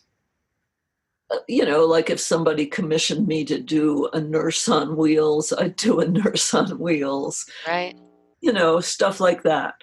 you 1.49 1.65
know, 1.65 1.85
like 1.85 2.11
if 2.11 2.21
somebody 2.21 2.67
commissioned 2.67 3.27
me 3.27 3.45
to 3.45 3.61
do 3.61 4.09
a 4.13 4.21
nurse 4.21 4.69
on 4.69 4.97
wheels, 4.97 5.53
I'd 5.53 5.77
do 5.77 6.01
a 6.01 6.09
nurse 6.09 6.53
on 6.55 6.79
wheels. 6.79 7.47
Right. 7.67 7.99
You 8.41 8.53
know, 8.53 8.81
stuff 8.81 9.21
like 9.21 9.43
that. 9.43 9.75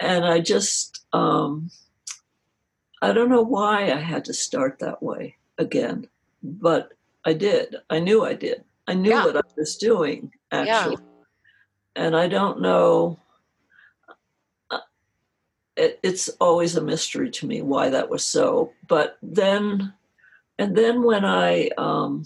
And 0.00 0.24
I 0.24 0.40
just, 0.40 1.04
um, 1.12 1.70
I 3.02 3.12
don't 3.12 3.28
know 3.28 3.42
why 3.42 3.92
I 3.92 3.96
had 3.96 4.24
to 4.26 4.32
start 4.32 4.78
that 4.78 5.02
way 5.02 5.36
again, 5.58 6.08
but 6.42 6.92
I 7.24 7.34
did. 7.34 7.76
I 7.90 8.00
knew 8.00 8.24
I 8.24 8.34
did. 8.34 8.64
I 8.86 8.94
knew 8.94 9.10
yeah. 9.10 9.24
what 9.24 9.36
I 9.36 9.42
was 9.56 9.76
doing, 9.76 10.32
actually. 10.50 10.96
Yeah. 10.96 12.04
And 12.04 12.16
I 12.16 12.28
don't 12.28 12.60
know, 12.60 13.18
it, 15.76 16.00
it's 16.02 16.28
always 16.40 16.76
a 16.76 16.82
mystery 16.82 17.30
to 17.30 17.46
me 17.46 17.62
why 17.62 17.90
that 17.90 18.08
was 18.08 18.24
so. 18.24 18.72
But 18.88 19.18
then, 19.22 19.92
and 20.58 20.76
then 20.76 21.02
when 21.02 21.24
I, 21.24 21.70
um, 21.78 22.24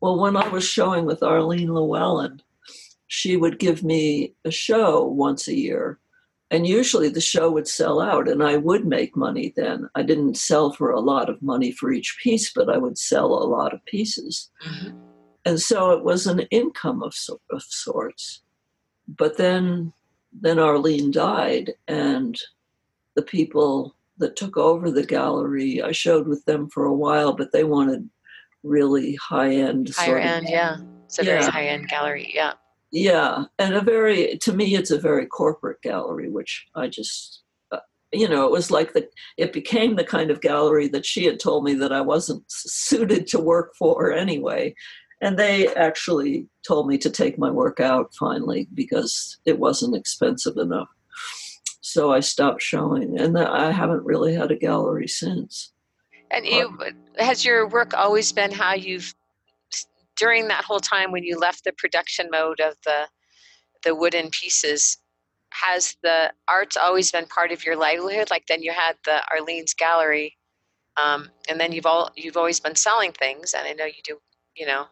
well, 0.00 0.18
when 0.18 0.36
I 0.36 0.48
was 0.48 0.64
showing 0.64 1.04
with 1.04 1.22
Arlene 1.22 1.68
LewAllen, 1.68 2.40
she 3.06 3.36
would 3.36 3.58
give 3.58 3.82
me 3.82 4.34
a 4.44 4.50
show 4.50 5.04
once 5.04 5.48
a 5.48 5.54
year. 5.54 5.98
And 6.50 6.66
usually 6.66 7.08
the 7.08 7.20
show 7.20 7.50
would 7.50 7.68
sell 7.68 8.00
out 8.00 8.28
and 8.28 8.42
I 8.42 8.56
would 8.56 8.86
make 8.86 9.16
money 9.16 9.52
then. 9.56 9.88
I 9.94 10.02
didn't 10.02 10.36
sell 10.36 10.72
for 10.72 10.90
a 10.90 11.00
lot 11.00 11.30
of 11.30 11.40
money 11.42 11.72
for 11.72 11.92
each 11.92 12.18
piece, 12.22 12.52
but 12.52 12.68
I 12.68 12.78
would 12.78 12.98
sell 12.98 13.32
a 13.32 13.44
lot 13.44 13.72
of 13.72 13.84
pieces. 13.84 14.50
Mm-hmm. 14.66 14.96
And 15.44 15.60
so 15.60 15.92
it 15.92 16.04
was 16.04 16.26
an 16.26 16.40
income 16.50 17.02
of, 17.02 17.14
of 17.50 17.62
sorts. 17.62 18.42
But 19.08 19.36
then 19.36 19.92
then 20.32 20.58
Arlene 20.58 21.10
died 21.10 21.74
and 21.88 22.40
the 23.14 23.22
people 23.22 23.94
that 24.18 24.36
took 24.36 24.56
over 24.56 24.90
the 24.90 25.04
gallery, 25.04 25.82
I 25.82 25.92
showed 25.92 26.28
with 26.28 26.44
them 26.44 26.68
for 26.68 26.84
a 26.84 26.94
while, 26.94 27.32
but 27.32 27.52
they 27.52 27.64
wanted 27.64 28.08
really 28.62 29.16
high 29.16 29.54
end. 29.54 29.90
Higher 29.94 30.18
end, 30.18 30.46
yeah. 30.48 30.78
It's 31.06 31.18
a 31.18 31.24
yeah. 31.24 31.40
very 31.40 31.50
high 31.50 31.66
end 31.66 31.88
gallery, 31.88 32.30
yeah. 32.34 32.52
Yeah, 32.92 33.44
and 33.58 33.74
a 33.74 33.80
very 33.80 34.36
to 34.38 34.52
me, 34.52 34.74
it's 34.74 34.90
a 34.90 34.98
very 34.98 35.26
corporate 35.26 35.80
gallery, 35.82 36.28
which 36.28 36.66
I 36.74 36.88
just, 36.88 37.42
uh, 37.70 37.78
you 38.12 38.28
know, 38.28 38.44
it 38.44 38.52
was 38.52 38.70
like 38.70 38.92
the 38.92 39.08
it 39.38 39.54
became 39.54 39.96
the 39.96 40.04
kind 40.04 40.30
of 40.30 40.42
gallery 40.42 40.88
that 40.88 41.06
she 41.06 41.24
had 41.24 41.40
told 41.40 41.64
me 41.64 41.72
that 41.74 41.92
I 41.92 42.02
wasn't 42.02 42.44
suited 42.48 43.26
to 43.28 43.40
work 43.40 43.72
for 43.78 44.12
anyway, 44.12 44.74
and 45.22 45.38
they 45.38 45.68
actually 45.68 46.46
told 46.66 46.86
me 46.86 46.98
to 46.98 47.08
take 47.08 47.38
my 47.38 47.50
work 47.50 47.80
out 47.80 48.12
finally 48.14 48.68
because 48.74 49.38
it 49.46 49.58
wasn't 49.58 49.96
expensive 49.96 50.58
enough. 50.58 50.88
So 51.82 52.12
I 52.12 52.20
stopped 52.20 52.62
showing, 52.62 53.18
and 53.18 53.36
I 53.36 53.72
haven't 53.72 54.04
really 54.04 54.34
had 54.34 54.52
a 54.52 54.56
gallery 54.56 55.08
since. 55.08 55.72
And 56.30 56.46
you, 56.46 56.78
has 57.18 57.44
your 57.44 57.68
work 57.68 57.92
always 57.92 58.32
been 58.32 58.52
how 58.52 58.74
you've 58.74 59.12
during 60.16 60.46
that 60.46 60.64
whole 60.64 60.78
time 60.78 61.10
when 61.10 61.24
you 61.24 61.38
left 61.38 61.64
the 61.64 61.72
production 61.72 62.28
mode 62.30 62.60
of 62.60 62.76
the 62.84 63.08
the 63.82 63.96
wooden 63.96 64.30
pieces? 64.30 64.96
Has 65.50 65.96
the 66.04 66.32
arts 66.48 66.76
always 66.76 67.10
been 67.10 67.26
part 67.26 67.50
of 67.50 67.66
your 67.66 67.76
livelihood? 67.76 68.30
Like 68.30 68.46
then 68.46 68.62
you 68.62 68.72
had 68.72 68.96
the 69.04 69.20
Arlene's 69.32 69.74
gallery, 69.74 70.38
um, 70.96 71.30
and 71.48 71.58
then 71.58 71.72
you've 71.72 71.86
all 71.86 72.12
you've 72.14 72.36
always 72.36 72.60
been 72.60 72.76
selling 72.76 73.10
things, 73.10 73.54
and 73.54 73.66
I 73.66 73.72
know 73.72 73.86
you 73.86 74.02
do. 74.04 74.18
You 74.54 74.66
know, 74.66 74.86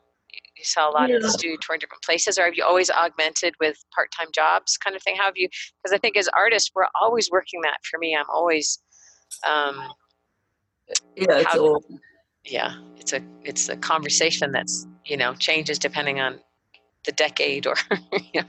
you 0.60 0.64
sell 0.64 0.90
a 0.90 0.94
lot 0.94 1.08
yeah. 1.08 1.16
of 1.16 1.22
the 1.22 1.30
studio 1.30 1.56
tour 1.60 1.74
in 1.74 1.80
different 1.80 2.02
places, 2.02 2.38
or 2.38 2.44
have 2.44 2.54
you 2.54 2.64
always 2.64 2.90
augmented 2.90 3.54
with 3.60 3.76
part-time 3.94 4.28
jobs, 4.34 4.76
kind 4.76 4.94
of 4.94 5.02
thing? 5.02 5.16
How 5.16 5.24
have 5.24 5.36
you? 5.36 5.48
Because 5.82 5.94
I 5.94 5.98
think 5.98 6.16
as 6.16 6.28
artists, 6.28 6.70
we're 6.74 6.84
always 7.00 7.30
working 7.30 7.60
that. 7.62 7.78
For 7.90 7.98
me, 7.98 8.14
I'm 8.14 8.30
always 8.32 8.78
um, 9.46 9.92
yeah, 11.16 11.38
it's 11.38 11.52
how, 11.52 11.58
all. 11.60 11.84
Yeah, 12.44 12.74
it's 12.96 13.12
a 13.12 13.22
it's 13.44 13.68
a 13.68 13.76
conversation 13.76 14.52
that's 14.52 14.86
you 15.04 15.16
know 15.16 15.34
changes 15.34 15.78
depending 15.78 16.20
on 16.20 16.40
the 17.04 17.12
decade 17.12 17.66
or. 17.66 17.74
yeah. 18.34 18.44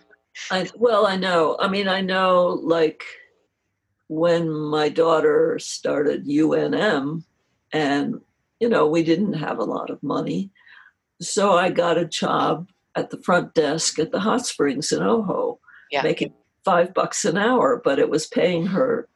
I, 0.49 0.69
well, 0.75 1.05
I 1.05 1.17
know. 1.17 1.57
I 1.59 1.67
mean, 1.67 1.87
I 1.87 2.01
know 2.01 2.59
like 2.63 3.03
when 4.07 4.49
my 4.49 4.89
daughter 4.89 5.59
started 5.59 6.25
UNM, 6.25 7.23
and 7.73 8.21
you 8.59 8.69
know 8.69 8.87
we 8.87 9.03
didn't 9.03 9.33
have 9.33 9.59
a 9.59 9.63
lot 9.63 9.89
of 9.89 10.01
money, 10.01 10.51
so 11.21 11.53
I 11.53 11.69
got 11.69 11.97
a 11.97 12.05
job 12.05 12.69
at 12.95 13.09
the 13.09 13.21
front 13.21 13.53
desk 13.53 13.99
at 13.99 14.11
the 14.11 14.19
hot 14.19 14.45
springs 14.45 14.91
in 14.91 15.01
Ojo, 15.01 15.59
yeah. 15.91 16.01
making 16.01 16.33
five 16.65 16.93
bucks 16.93 17.25
an 17.25 17.37
hour, 17.37 17.81
but 17.83 17.99
it 17.99 18.09
was 18.09 18.27
paying 18.27 18.65
her 18.67 19.07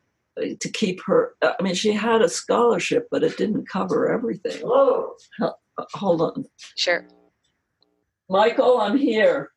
uh, 0.41 0.45
to 0.59 0.69
keep 0.69 1.01
her. 1.05 1.35
Uh, 1.41 1.53
I 1.59 1.63
mean, 1.63 1.75
she 1.75 1.91
had 1.91 2.21
a 2.21 2.29
scholarship, 2.29 3.07
but 3.11 3.23
it 3.23 3.37
didn't 3.37 3.67
cover 3.67 4.11
everything. 4.11 4.61
Oh, 4.63 5.15
hold 5.93 6.21
on. 6.21 6.45
Sure. 6.75 7.07
Michael, 8.29 8.79
I'm 8.79 8.97
here. 8.97 9.51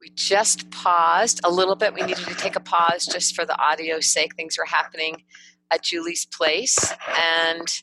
We 0.00 0.10
just 0.14 0.70
paused 0.70 1.40
a 1.44 1.50
little 1.50 1.76
bit. 1.76 1.94
We 1.94 2.02
needed 2.02 2.26
to 2.26 2.34
take 2.34 2.56
a 2.56 2.60
pause 2.60 3.06
just 3.06 3.36
for 3.36 3.44
the 3.44 3.56
audio's 3.60 4.08
sake. 4.08 4.34
Things 4.34 4.58
were 4.58 4.64
happening 4.64 5.22
at 5.70 5.84
Julie's 5.84 6.26
place. 6.26 6.92
And 7.16 7.82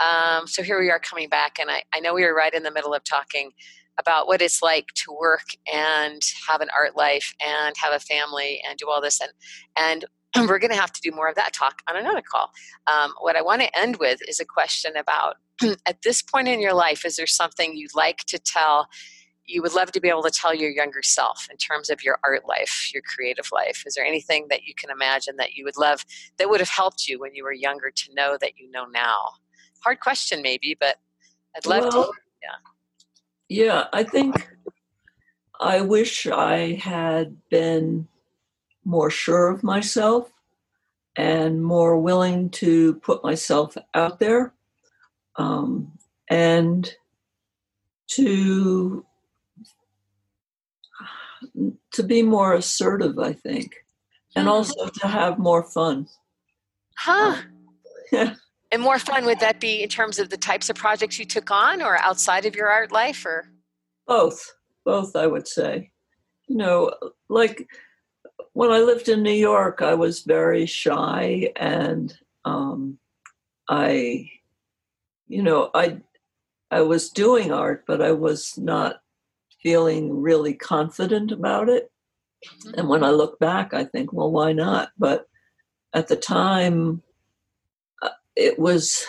um, 0.00 0.46
so 0.46 0.62
here 0.62 0.78
we 0.78 0.90
are 0.90 1.00
coming 1.00 1.28
back. 1.28 1.58
And 1.58 1.70
I, 1.70 1.82
I 1.94 2.00
know 2.00 2.14
we 2.14 2.24
were 2.24 2.34
right 2.34 2.54
in 2.54 2.62
the 2.62 2.70
middle 2.70 2.94
of 2.94 3.04
talking 3.04 3.52
about 3.98 4.28
what 4.28 4.40
it's 4.40 4.62
like 4.62 4.86
to 4.94 5.12
work 5.12 5.48
and 5.72 6.22
have 6.48 6.60
an 6.60 6.68
art 6.76 6.96
life 6.96 7.34
and 7.44 7.74
have 7.76 7.92
a 7.92 7.98
family 7.98 8.60
and 8.68 8.78
do 8.78 8.88
all 8.88 9.00
this 9.00 9.20
and 9.20 9.32
and 9.76 10.04
we're 10.48 10.58
going 10.58 10.70
to 10.70 10.80
have 10.80 10.92
to 10.92 11.00
do 11.00 11.10
more 11.10 11.28
of 11.28 11.34
that 11.34 11.52
talk 11.52 11.82
on 11.88 11.96
another 11.96 12.22
call 12.22 12.52
um, 12.86 13.12
what 13.20 13.36
i 13.36 13.42
want 13.42 13.60
to 13.60 13.78
end 13.78 13.96
with 13.96 14.20
is 14.28 14.40
a 14.40 14.44
question 14.44 14.96
about 14.96 15.36
at 15.86 16.02
this 16.02 16.22
point 16.22 16.48
in 16.48 16.60
your 16.60 16.74
life 16.74 17.04
is 17.04 17.16
there 17.16 17.26
something 17.26 17.74
you'd 17.74 17.94
like 17.94 18.18
to 18.18 18.38
tell 18.38 18.86
you 19.46 19.62
would 19.62 19.72
love 19.72 19.90
to 19.90 20.00
be 20.00 20.08
able 20.10 20.22
to 20.22 20.30
tell 20.30 20.54
your 20.54 20.70
younger 20.70 21.02
self 21.02 21.48
in 21.50 21.56
terms 21.56 21.90
of 21.90 22.04
your 22.04 22.18
art 22.24 22.46
life 22.46 22.90
your 22.94 23.02
creative 23.02 23.48
life 23.52 23.82
is 23.86 23.94
there 23.94 24.04
anything 24.04 24.46
that 24.48 24.62
you 24.62 24.74
can 24.76 24.90
imagine 24.90 25.34
that 25.38 25.54
you 25.54 25.64
would 25.64 25.76
love 25.76 26.04
that 26.36 26.48
would 26.48 26.60
have 26.60 26.68
helped 26.68 27.08
you 27.08 27.18
when 27.18 27.34
you 27.34 27.42
were 27.42 27.52
younger 27.52 27.90
to 27.90 28.14
know 28.14 28.36
that 28.40 28.52
you 28.58 28.70
know 28.70 28.84
now 28.84 29.16
hard 29.82 30.00
question 30.00 30.42
maybe 30.42 30.76
but 30.78 30.96
i'd 31.56 31.66
love 31.66 31.82
well, 31.82 32.04
to 32.04 32.12
yeah. 33.48 33.64
yeah, 33.64 33.84
I 33.92 34.02
think 34.04 34.48
I 35.60 35.80
wish 35.80 36.26
I 36.26 36.74
had 36.74 37.36
been 37.50 38.06
more 38.84 39.10
sure 39.10 39.48
of 39.48 39.64
myself 39.64 40.30
and 41.16 41.64
more 41.64 41.98
willing 41.98 42.50
to 42.50 42.94
put 42.94 43.24
myself 43.24 43.76
out 43.92 44.20
there 44.20 44.54
um, 45.36 45.92
and 46.30 46.94
to 48.08 49.04
to 51.92 52.02
be 52.02 52.22
more 52.22 52.54
assertive 52.54 53.18
i 53.18 53.32
think 53.32 53.84
and 54.36 54.44
hmm. 54.44 54.52
also 54.52 54.88
to 54.88 55.08
have 55.08 55.38
more 55.38 55.62
fun. 55.62 56.08
Huh. 56.96 57.36
Um, 57.36 57.44
yeah 58.12 58.34
and 58.70 58.82
more 58.82 58.98
fun 58.98 59.24
would 59.24 59.40
that 59.40 59.60
be 59.60 59.82
in 59.82 59.88
terms 59.88 60.18
of 60.18 60.30
the 60.30 60.36
types 60.36 60.68
of 60.68 60.76
projects 60.76 61.18
you 61.18 61.24
took 61.24 61.50
on 61.50 61.80
or 61.80 61.96
outside 61.98 62.44
of 62.46 62.54
your 62.54 62.68
art 62.68 62.92
life 62.92 63.24
or? 63.24 63.48
Both 64.06 64.52
both 64.84 65.14
i 65.16 65.26
would 65.26 65.46
say. 65.46 65.90
You 66.46 66.56
know 66.56 66.92
like 67.28 67.68
when 68.54 68.70
i 68.70 68.78
lived 68.78 69.08
in 69.08 69.22
new 69.22 69.30
york 69.50 69.82
i 69.82 69.94
was 69.94 70.22
very 70.22 70.64
shy 70.64 71.52
and 71.56 72.16
um, 72.46 72.98
i 73.68 74.30
you 75.26 75.42
know 75.42 75.70
i 75.74 75.98
i 76.70 76.80
was 76.80 77.10
doing 77.10 77.52
art 77.52 77.84
but 77.86 78.00
i 78.00 78.12
was 78.12 78.56
not 78.56 79.02
feeling 79.62 80.22
really 80.22 80.54
confident 80.54 81.32
about 81.32 81.68
it. 81.68 81.90
Mm-hmm. 82.46 82.78
and 82.78 82.88
when 82.88 83.04
i 83.04 83.10
look 83.10 83.38
back 83.38 83.74
i 83.74 83.84
think 83.84 84.12
well 84.12 84.30
why 84.30 84.52
not? 84.52 84.90
But 84.96 85.26
at 85.92 86.08
the 86.08 86.16
time 86.16 87.02
it 88.38 88.58
was 88.58 89.04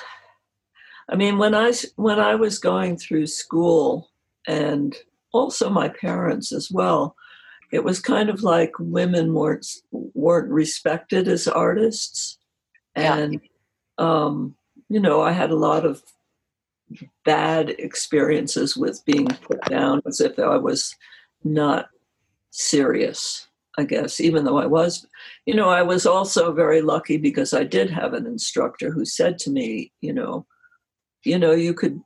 i 1.09 1.15
mean 1.15 1.37
when 1.37 1.53
i 1.53 1.71
when 1.95 2.19
i 2.19 2.35
was 2.35 2.57
going 2.57 2.97
through 2.97 3.27
school 3.27 4.09
and 4.47 4.97
also 5.31 5.69
my 5.69 5.87
parents 5.87 6.51
as 6.51 6.69
well 6.71 7.15
it 7.71 7.83
was 7.83 7.99
kind 7.99 8.29
of 8.29 8.41
like 8.41 8.71
women 8.79 9.33
weren't 9.33 9.67
weren't 9.91 10.49
respected 10.49 11.27
as 11.27 11.47
artists 11.47 12.39
and 12.95 13.33
yeah. 13.33 13.39
um, 13.99 14.55
you 14.89 14.99
know 14.99 15.21
i 15.21 15.31
had 15.31 15.51
a 15.51 15.55
lot 15.55 15.85
of 15.85 16.01
bad 17.23 17.69
experiences 17.69 18.75
with 18.75 19.05
being 19.05 19.27
put 19.27 19.61
down 19.65 20.01
as 20.07 20.19
if 20.19 20.39
i 20.39 20.57
was 20.57 20.95
not 21.43 21.89
serious 22.49 23.48
I 23.79 23.85
guess, 23.85 24.19
even 24.19 24.43
though 24.43 24.57
I 24.57 24.65
was, 24.65 25.07
you 25.45 25.53
know, 25.53 25.69
I 25.69 25.81
was 25.81 26.05
also 26.05 26.51
very 26.51 26.81
lucky 26.81 27.15
because 27.17 27.53
I 27.53 27.63
did 27.63 27.89
have 27.89 28.13
an 28.13 28.25
instructor 28.25 28.91
who 28.91 29.05
said 29.05 29.39
to 29.39 29.49
me, 29.49 29.93
you 30.01 30.11
know, 30.11 30.45
you 31.23 31.39
know, 31.39 31.51
you 31.51 31.73
could, 31.73 32.01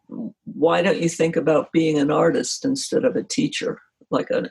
why 0.45 0.83
don't 0.83 1.01
you 1.01 1.09
think 1.09 1.35
about 1.35 1.71
being 1.71 1.97
an 1.97 2.11
artist 2.11 2.63
instead 2.63 3.05
of 3.05 3.15
a 3.15 3.23
teacher, 3.23 3.81
like 4.11 4.27
an 4.29 4.49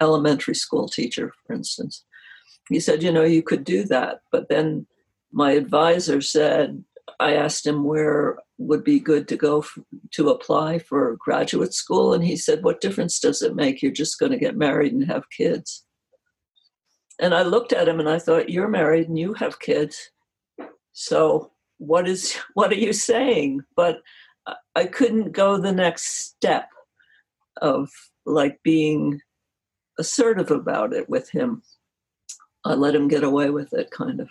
elementary 0.00 0.54
school 0.54 0.88
teacher, 0.88 1.32
for 1.46 1.52
instance? 1.52 2.04
He 2.70 2.80
said, 2.80 3.02
you 3.02 3.12
know, 3.12 3.24
you 3.24 3.42
could 3.42 3.64
do 3.64 3.84
that. 3.84 4.20
But 4.32 4.48
then 4.48 4.86
my 5.32 5.52
advisor 5.52 6.22
said, 6.22 6.82
I 7.18 7.34
asked 7.34 7.66
him 7.66 7.84
where 7.84 8.38
would 8.56 8.84
be 8.84 8.98
good 8.98 9.28
to 9.28 9.36
go 9.36 9.64
to 10.12 10.30
apply 10.30 10.78
for 10.78 11.16
graduate 11.18 11.74
school. 11.74 12.14
And 12.14 12.24
he 12.24 12.36
said, 12.36 12.62
What 12.62 12.80
difference 12.80 13.18
does 13.18 13.42
it 13.42 13.56
make? 13.56 13.82
You're 13.82 13.92
just 13.92 14.18
going 14.18 14.32
to 14.32 14.38
get 14.38 14.56
married 14.56 14.92
and 14.92 15.04
have 15.04 15.24
kids. 15.36 15.84
And 17.20 17.34
I 17.34 17.42
looked 17.42 17.72
at 17.72 17.88
him 17.88 18.00
and 18.00 18.08
I 18.08 18.18
thought, 18.18 18.50
You're 18.50 18.68
married 18.68 19.08
and 19.08 19.18
you 19.18 19.34
have 19.34 19.60
kids. 19.60 20.10
So 20.92 21.52
what 21.78 22.08
is 22.08 22.36
what 22.54 22.72
are 22.72 22.76
you 22.76 22.92
saying? 22.92 23.62
But 23.76 24.00
I 24.74 24.86
couldn't 24.86 25.32
go 25.32 25.58
the 25.58 25.72
next 25.72 26.26
step 26.26 26.68
of 27.60 27.90
like 28.24 28.58
being 28.62 29.20
assertive 29.98 30.50
about 30.50 30.92
it 30.92 31.08
with 31.08 31.30
him. 31.30 31.62
I 32.64 32.74
let 32.74 32.94
him 32.94 33.08
get 33.08 33.24
away 33.24 33.50
with 33.50 33.72
it, 33.72 33.90
kind 33.90 34.20
of. 34.20 34.28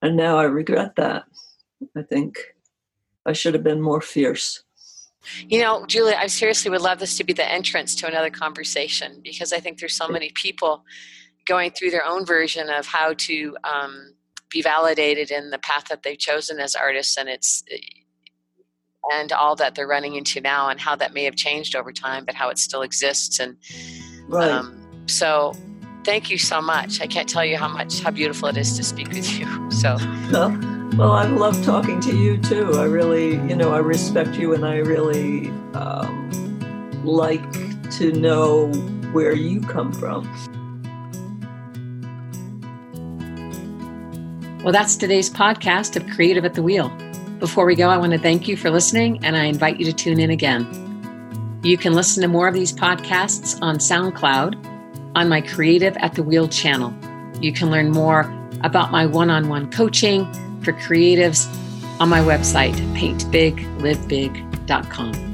And 0.00 0.16
now 0.16 0.38
I 0.38 0.44
regret 0.44 0.96
that. 0.96 1.24
I 1.96 2.02
think 2.02 2.38
I 3.26 3.32
should 3.32 3.54
have 3.54 3.64
been 3.64 3.80
more 3.80 4.00
fierce. 4.00 4.64
You 5.48 5.60
know, 5.60 5.86
Julia, 5.86 6.16
I 6.18 6.26
seriously 6.26 6.70
would 6.70 6.80
love 6.80 6.98
this 6.98 7.16
to 7.16 7.24
be 7.24 7.32
the 7.32 7.50
entrance 7.50 7.94
to 7.96 8.08
another 8.08 8.30
conversation 8.30 9.20
because 9.22 9.52
I 9.52 9.60
think 9.60 9.78
there's 9.78 9.94
so 9.94 10.08
many 10.08 10.30
people 10.30 10.84
going 11.46 11.70
through 11.70 11.90
their 11.90 12.04
own 12.04 12.24
version 12.24 12.68
of 12.68 12.86
how 12.86 13.14
to 13.14 13.56
um, 13.64 14.14
be 14.50 14.62
validated 14.62 15.30
in 15.30 15.50
the 15.50 15.58
path 15.58 15.88
that 15.88 16.02
they've 16.02 16.18
chosen 16.18 16.60
as 16.60 16.74
artists, 16.74 17.16
and 17.16 17.28
it's 17.28 17.64
and 19.10 19.32
all 19.32 19.56
that 19.56 19.74
they're 19.74 19.86
running 19.86 20.14
into 20.14 20.40
now, 20.40 20.68
and 20.68 20.80
how 20.80 20.94
that 20.96 21.12
may 21.12 21.24
have 21.24 21.34
changed 21.34 21.74
over 21.74 21.92
time, 21.92 22.24
but 22.24 22.34
how 22.34 22.48
it 22.48 22.58
still 22.58 22.82
exists. 22.82 23.40
And 23.40 23.56
right. 24.28 24.50
um, 24.50 25.04
so, 25.06 25.54
thank 26.04 26.30
you 26.30 26.38
so 26.38 26.60
much. 26.60 27.00
I 27.00 27.06
can't 27.06 27.28
tell 27.28 27.44
you 27.44 27.56
how 27.56 27.68
much 27.68 28.00
how 28.00 28.10
beautiful 28.10 28.48
it 28.48 28.56
is 28.56 28.76
to 28.76 28.82
speak 28.82 29.08
with 29.08 29.38
you. 29.38 29.46
So. 29.72 29.96
Well, 30.30 30.50
well, 30.96 31.12
I 31.12 31.24
love 31.24 31.64
talking 31.64 31.98
to 32.00 32.14
you 32.14 32.36
too. 32.36 32.74
I 32.74 32.84
really, 32.84 33.30
you 33.30 33.56
know, 33.56 33.72
I 33.72 33.78
respect 33.78 34.36
you, 34.36 34.52
and 34.52 34.66
I 34.66 34.76
really 34.76 35.48
um, 35.72 37.02
like 37.02 37.50
to 37.92 38.12
know 38.12 38.70
where 39.12 39.34
you 39.34 39.62
come 39.62 39.92
from. 39.92 40.28
Well, 44.62 44.72
that's 44.72 44.94
today's 44.94 45.28
podcast 45.28 45.96
of 45.96 46.08
Creative 46.14 46.44
at 46.44 46.54
the 46.54 46.62
Wheel. 46.62 46.88
Before 47.40 47.66
we 47.66 47.74
go, 47.74 47.88
I 47.88 47.96
want 47.96 48.12
to 48.12 48.18
thank 48.18 48.46
you 48.46 48.56
for 48.56 48.70
listening, 48.70 49.18
and 49.24 49.36
I 49.36 49.46
invite 49.46 49.80
you 49.80 49.86
to 49.86 49.92
tune 49.92 50.20
in 50.20 50.30
again. 50.30 51.60
You 51.64 51.76
can 51.76 51.94
listen 51.94 52.22
to 52.22 52.28
more 52.28 52.46
of 52.46 52.54
these 52.54 52.72
podcasts 52.72 53.60
on 53.60 53.78
SoundCloud 53.78 54.54
on 55.16 55.28
my 55.28 55.40
Creative 55.40 55.96
at 55.96 56.14
the 56.14 56.22
Wheel 56.22 56.46
channel. 56.46 56.94
You 57.40 57.52
can 57.52 57.72
learn 57.72 57.90
more 57.90 58.32
about 58.62 58.92
my 58.92 59.04
one 59.04 59.30
on 59.30 59.48
one 59.48 59.68
coaching 59.68 60.32
for 60.62 60.72
creatives 60.74 61.48
on 61.98 62.08
my 62.08 62.20
website, 62.20 62.76
paintbiglivebig.com. 62.96 65.31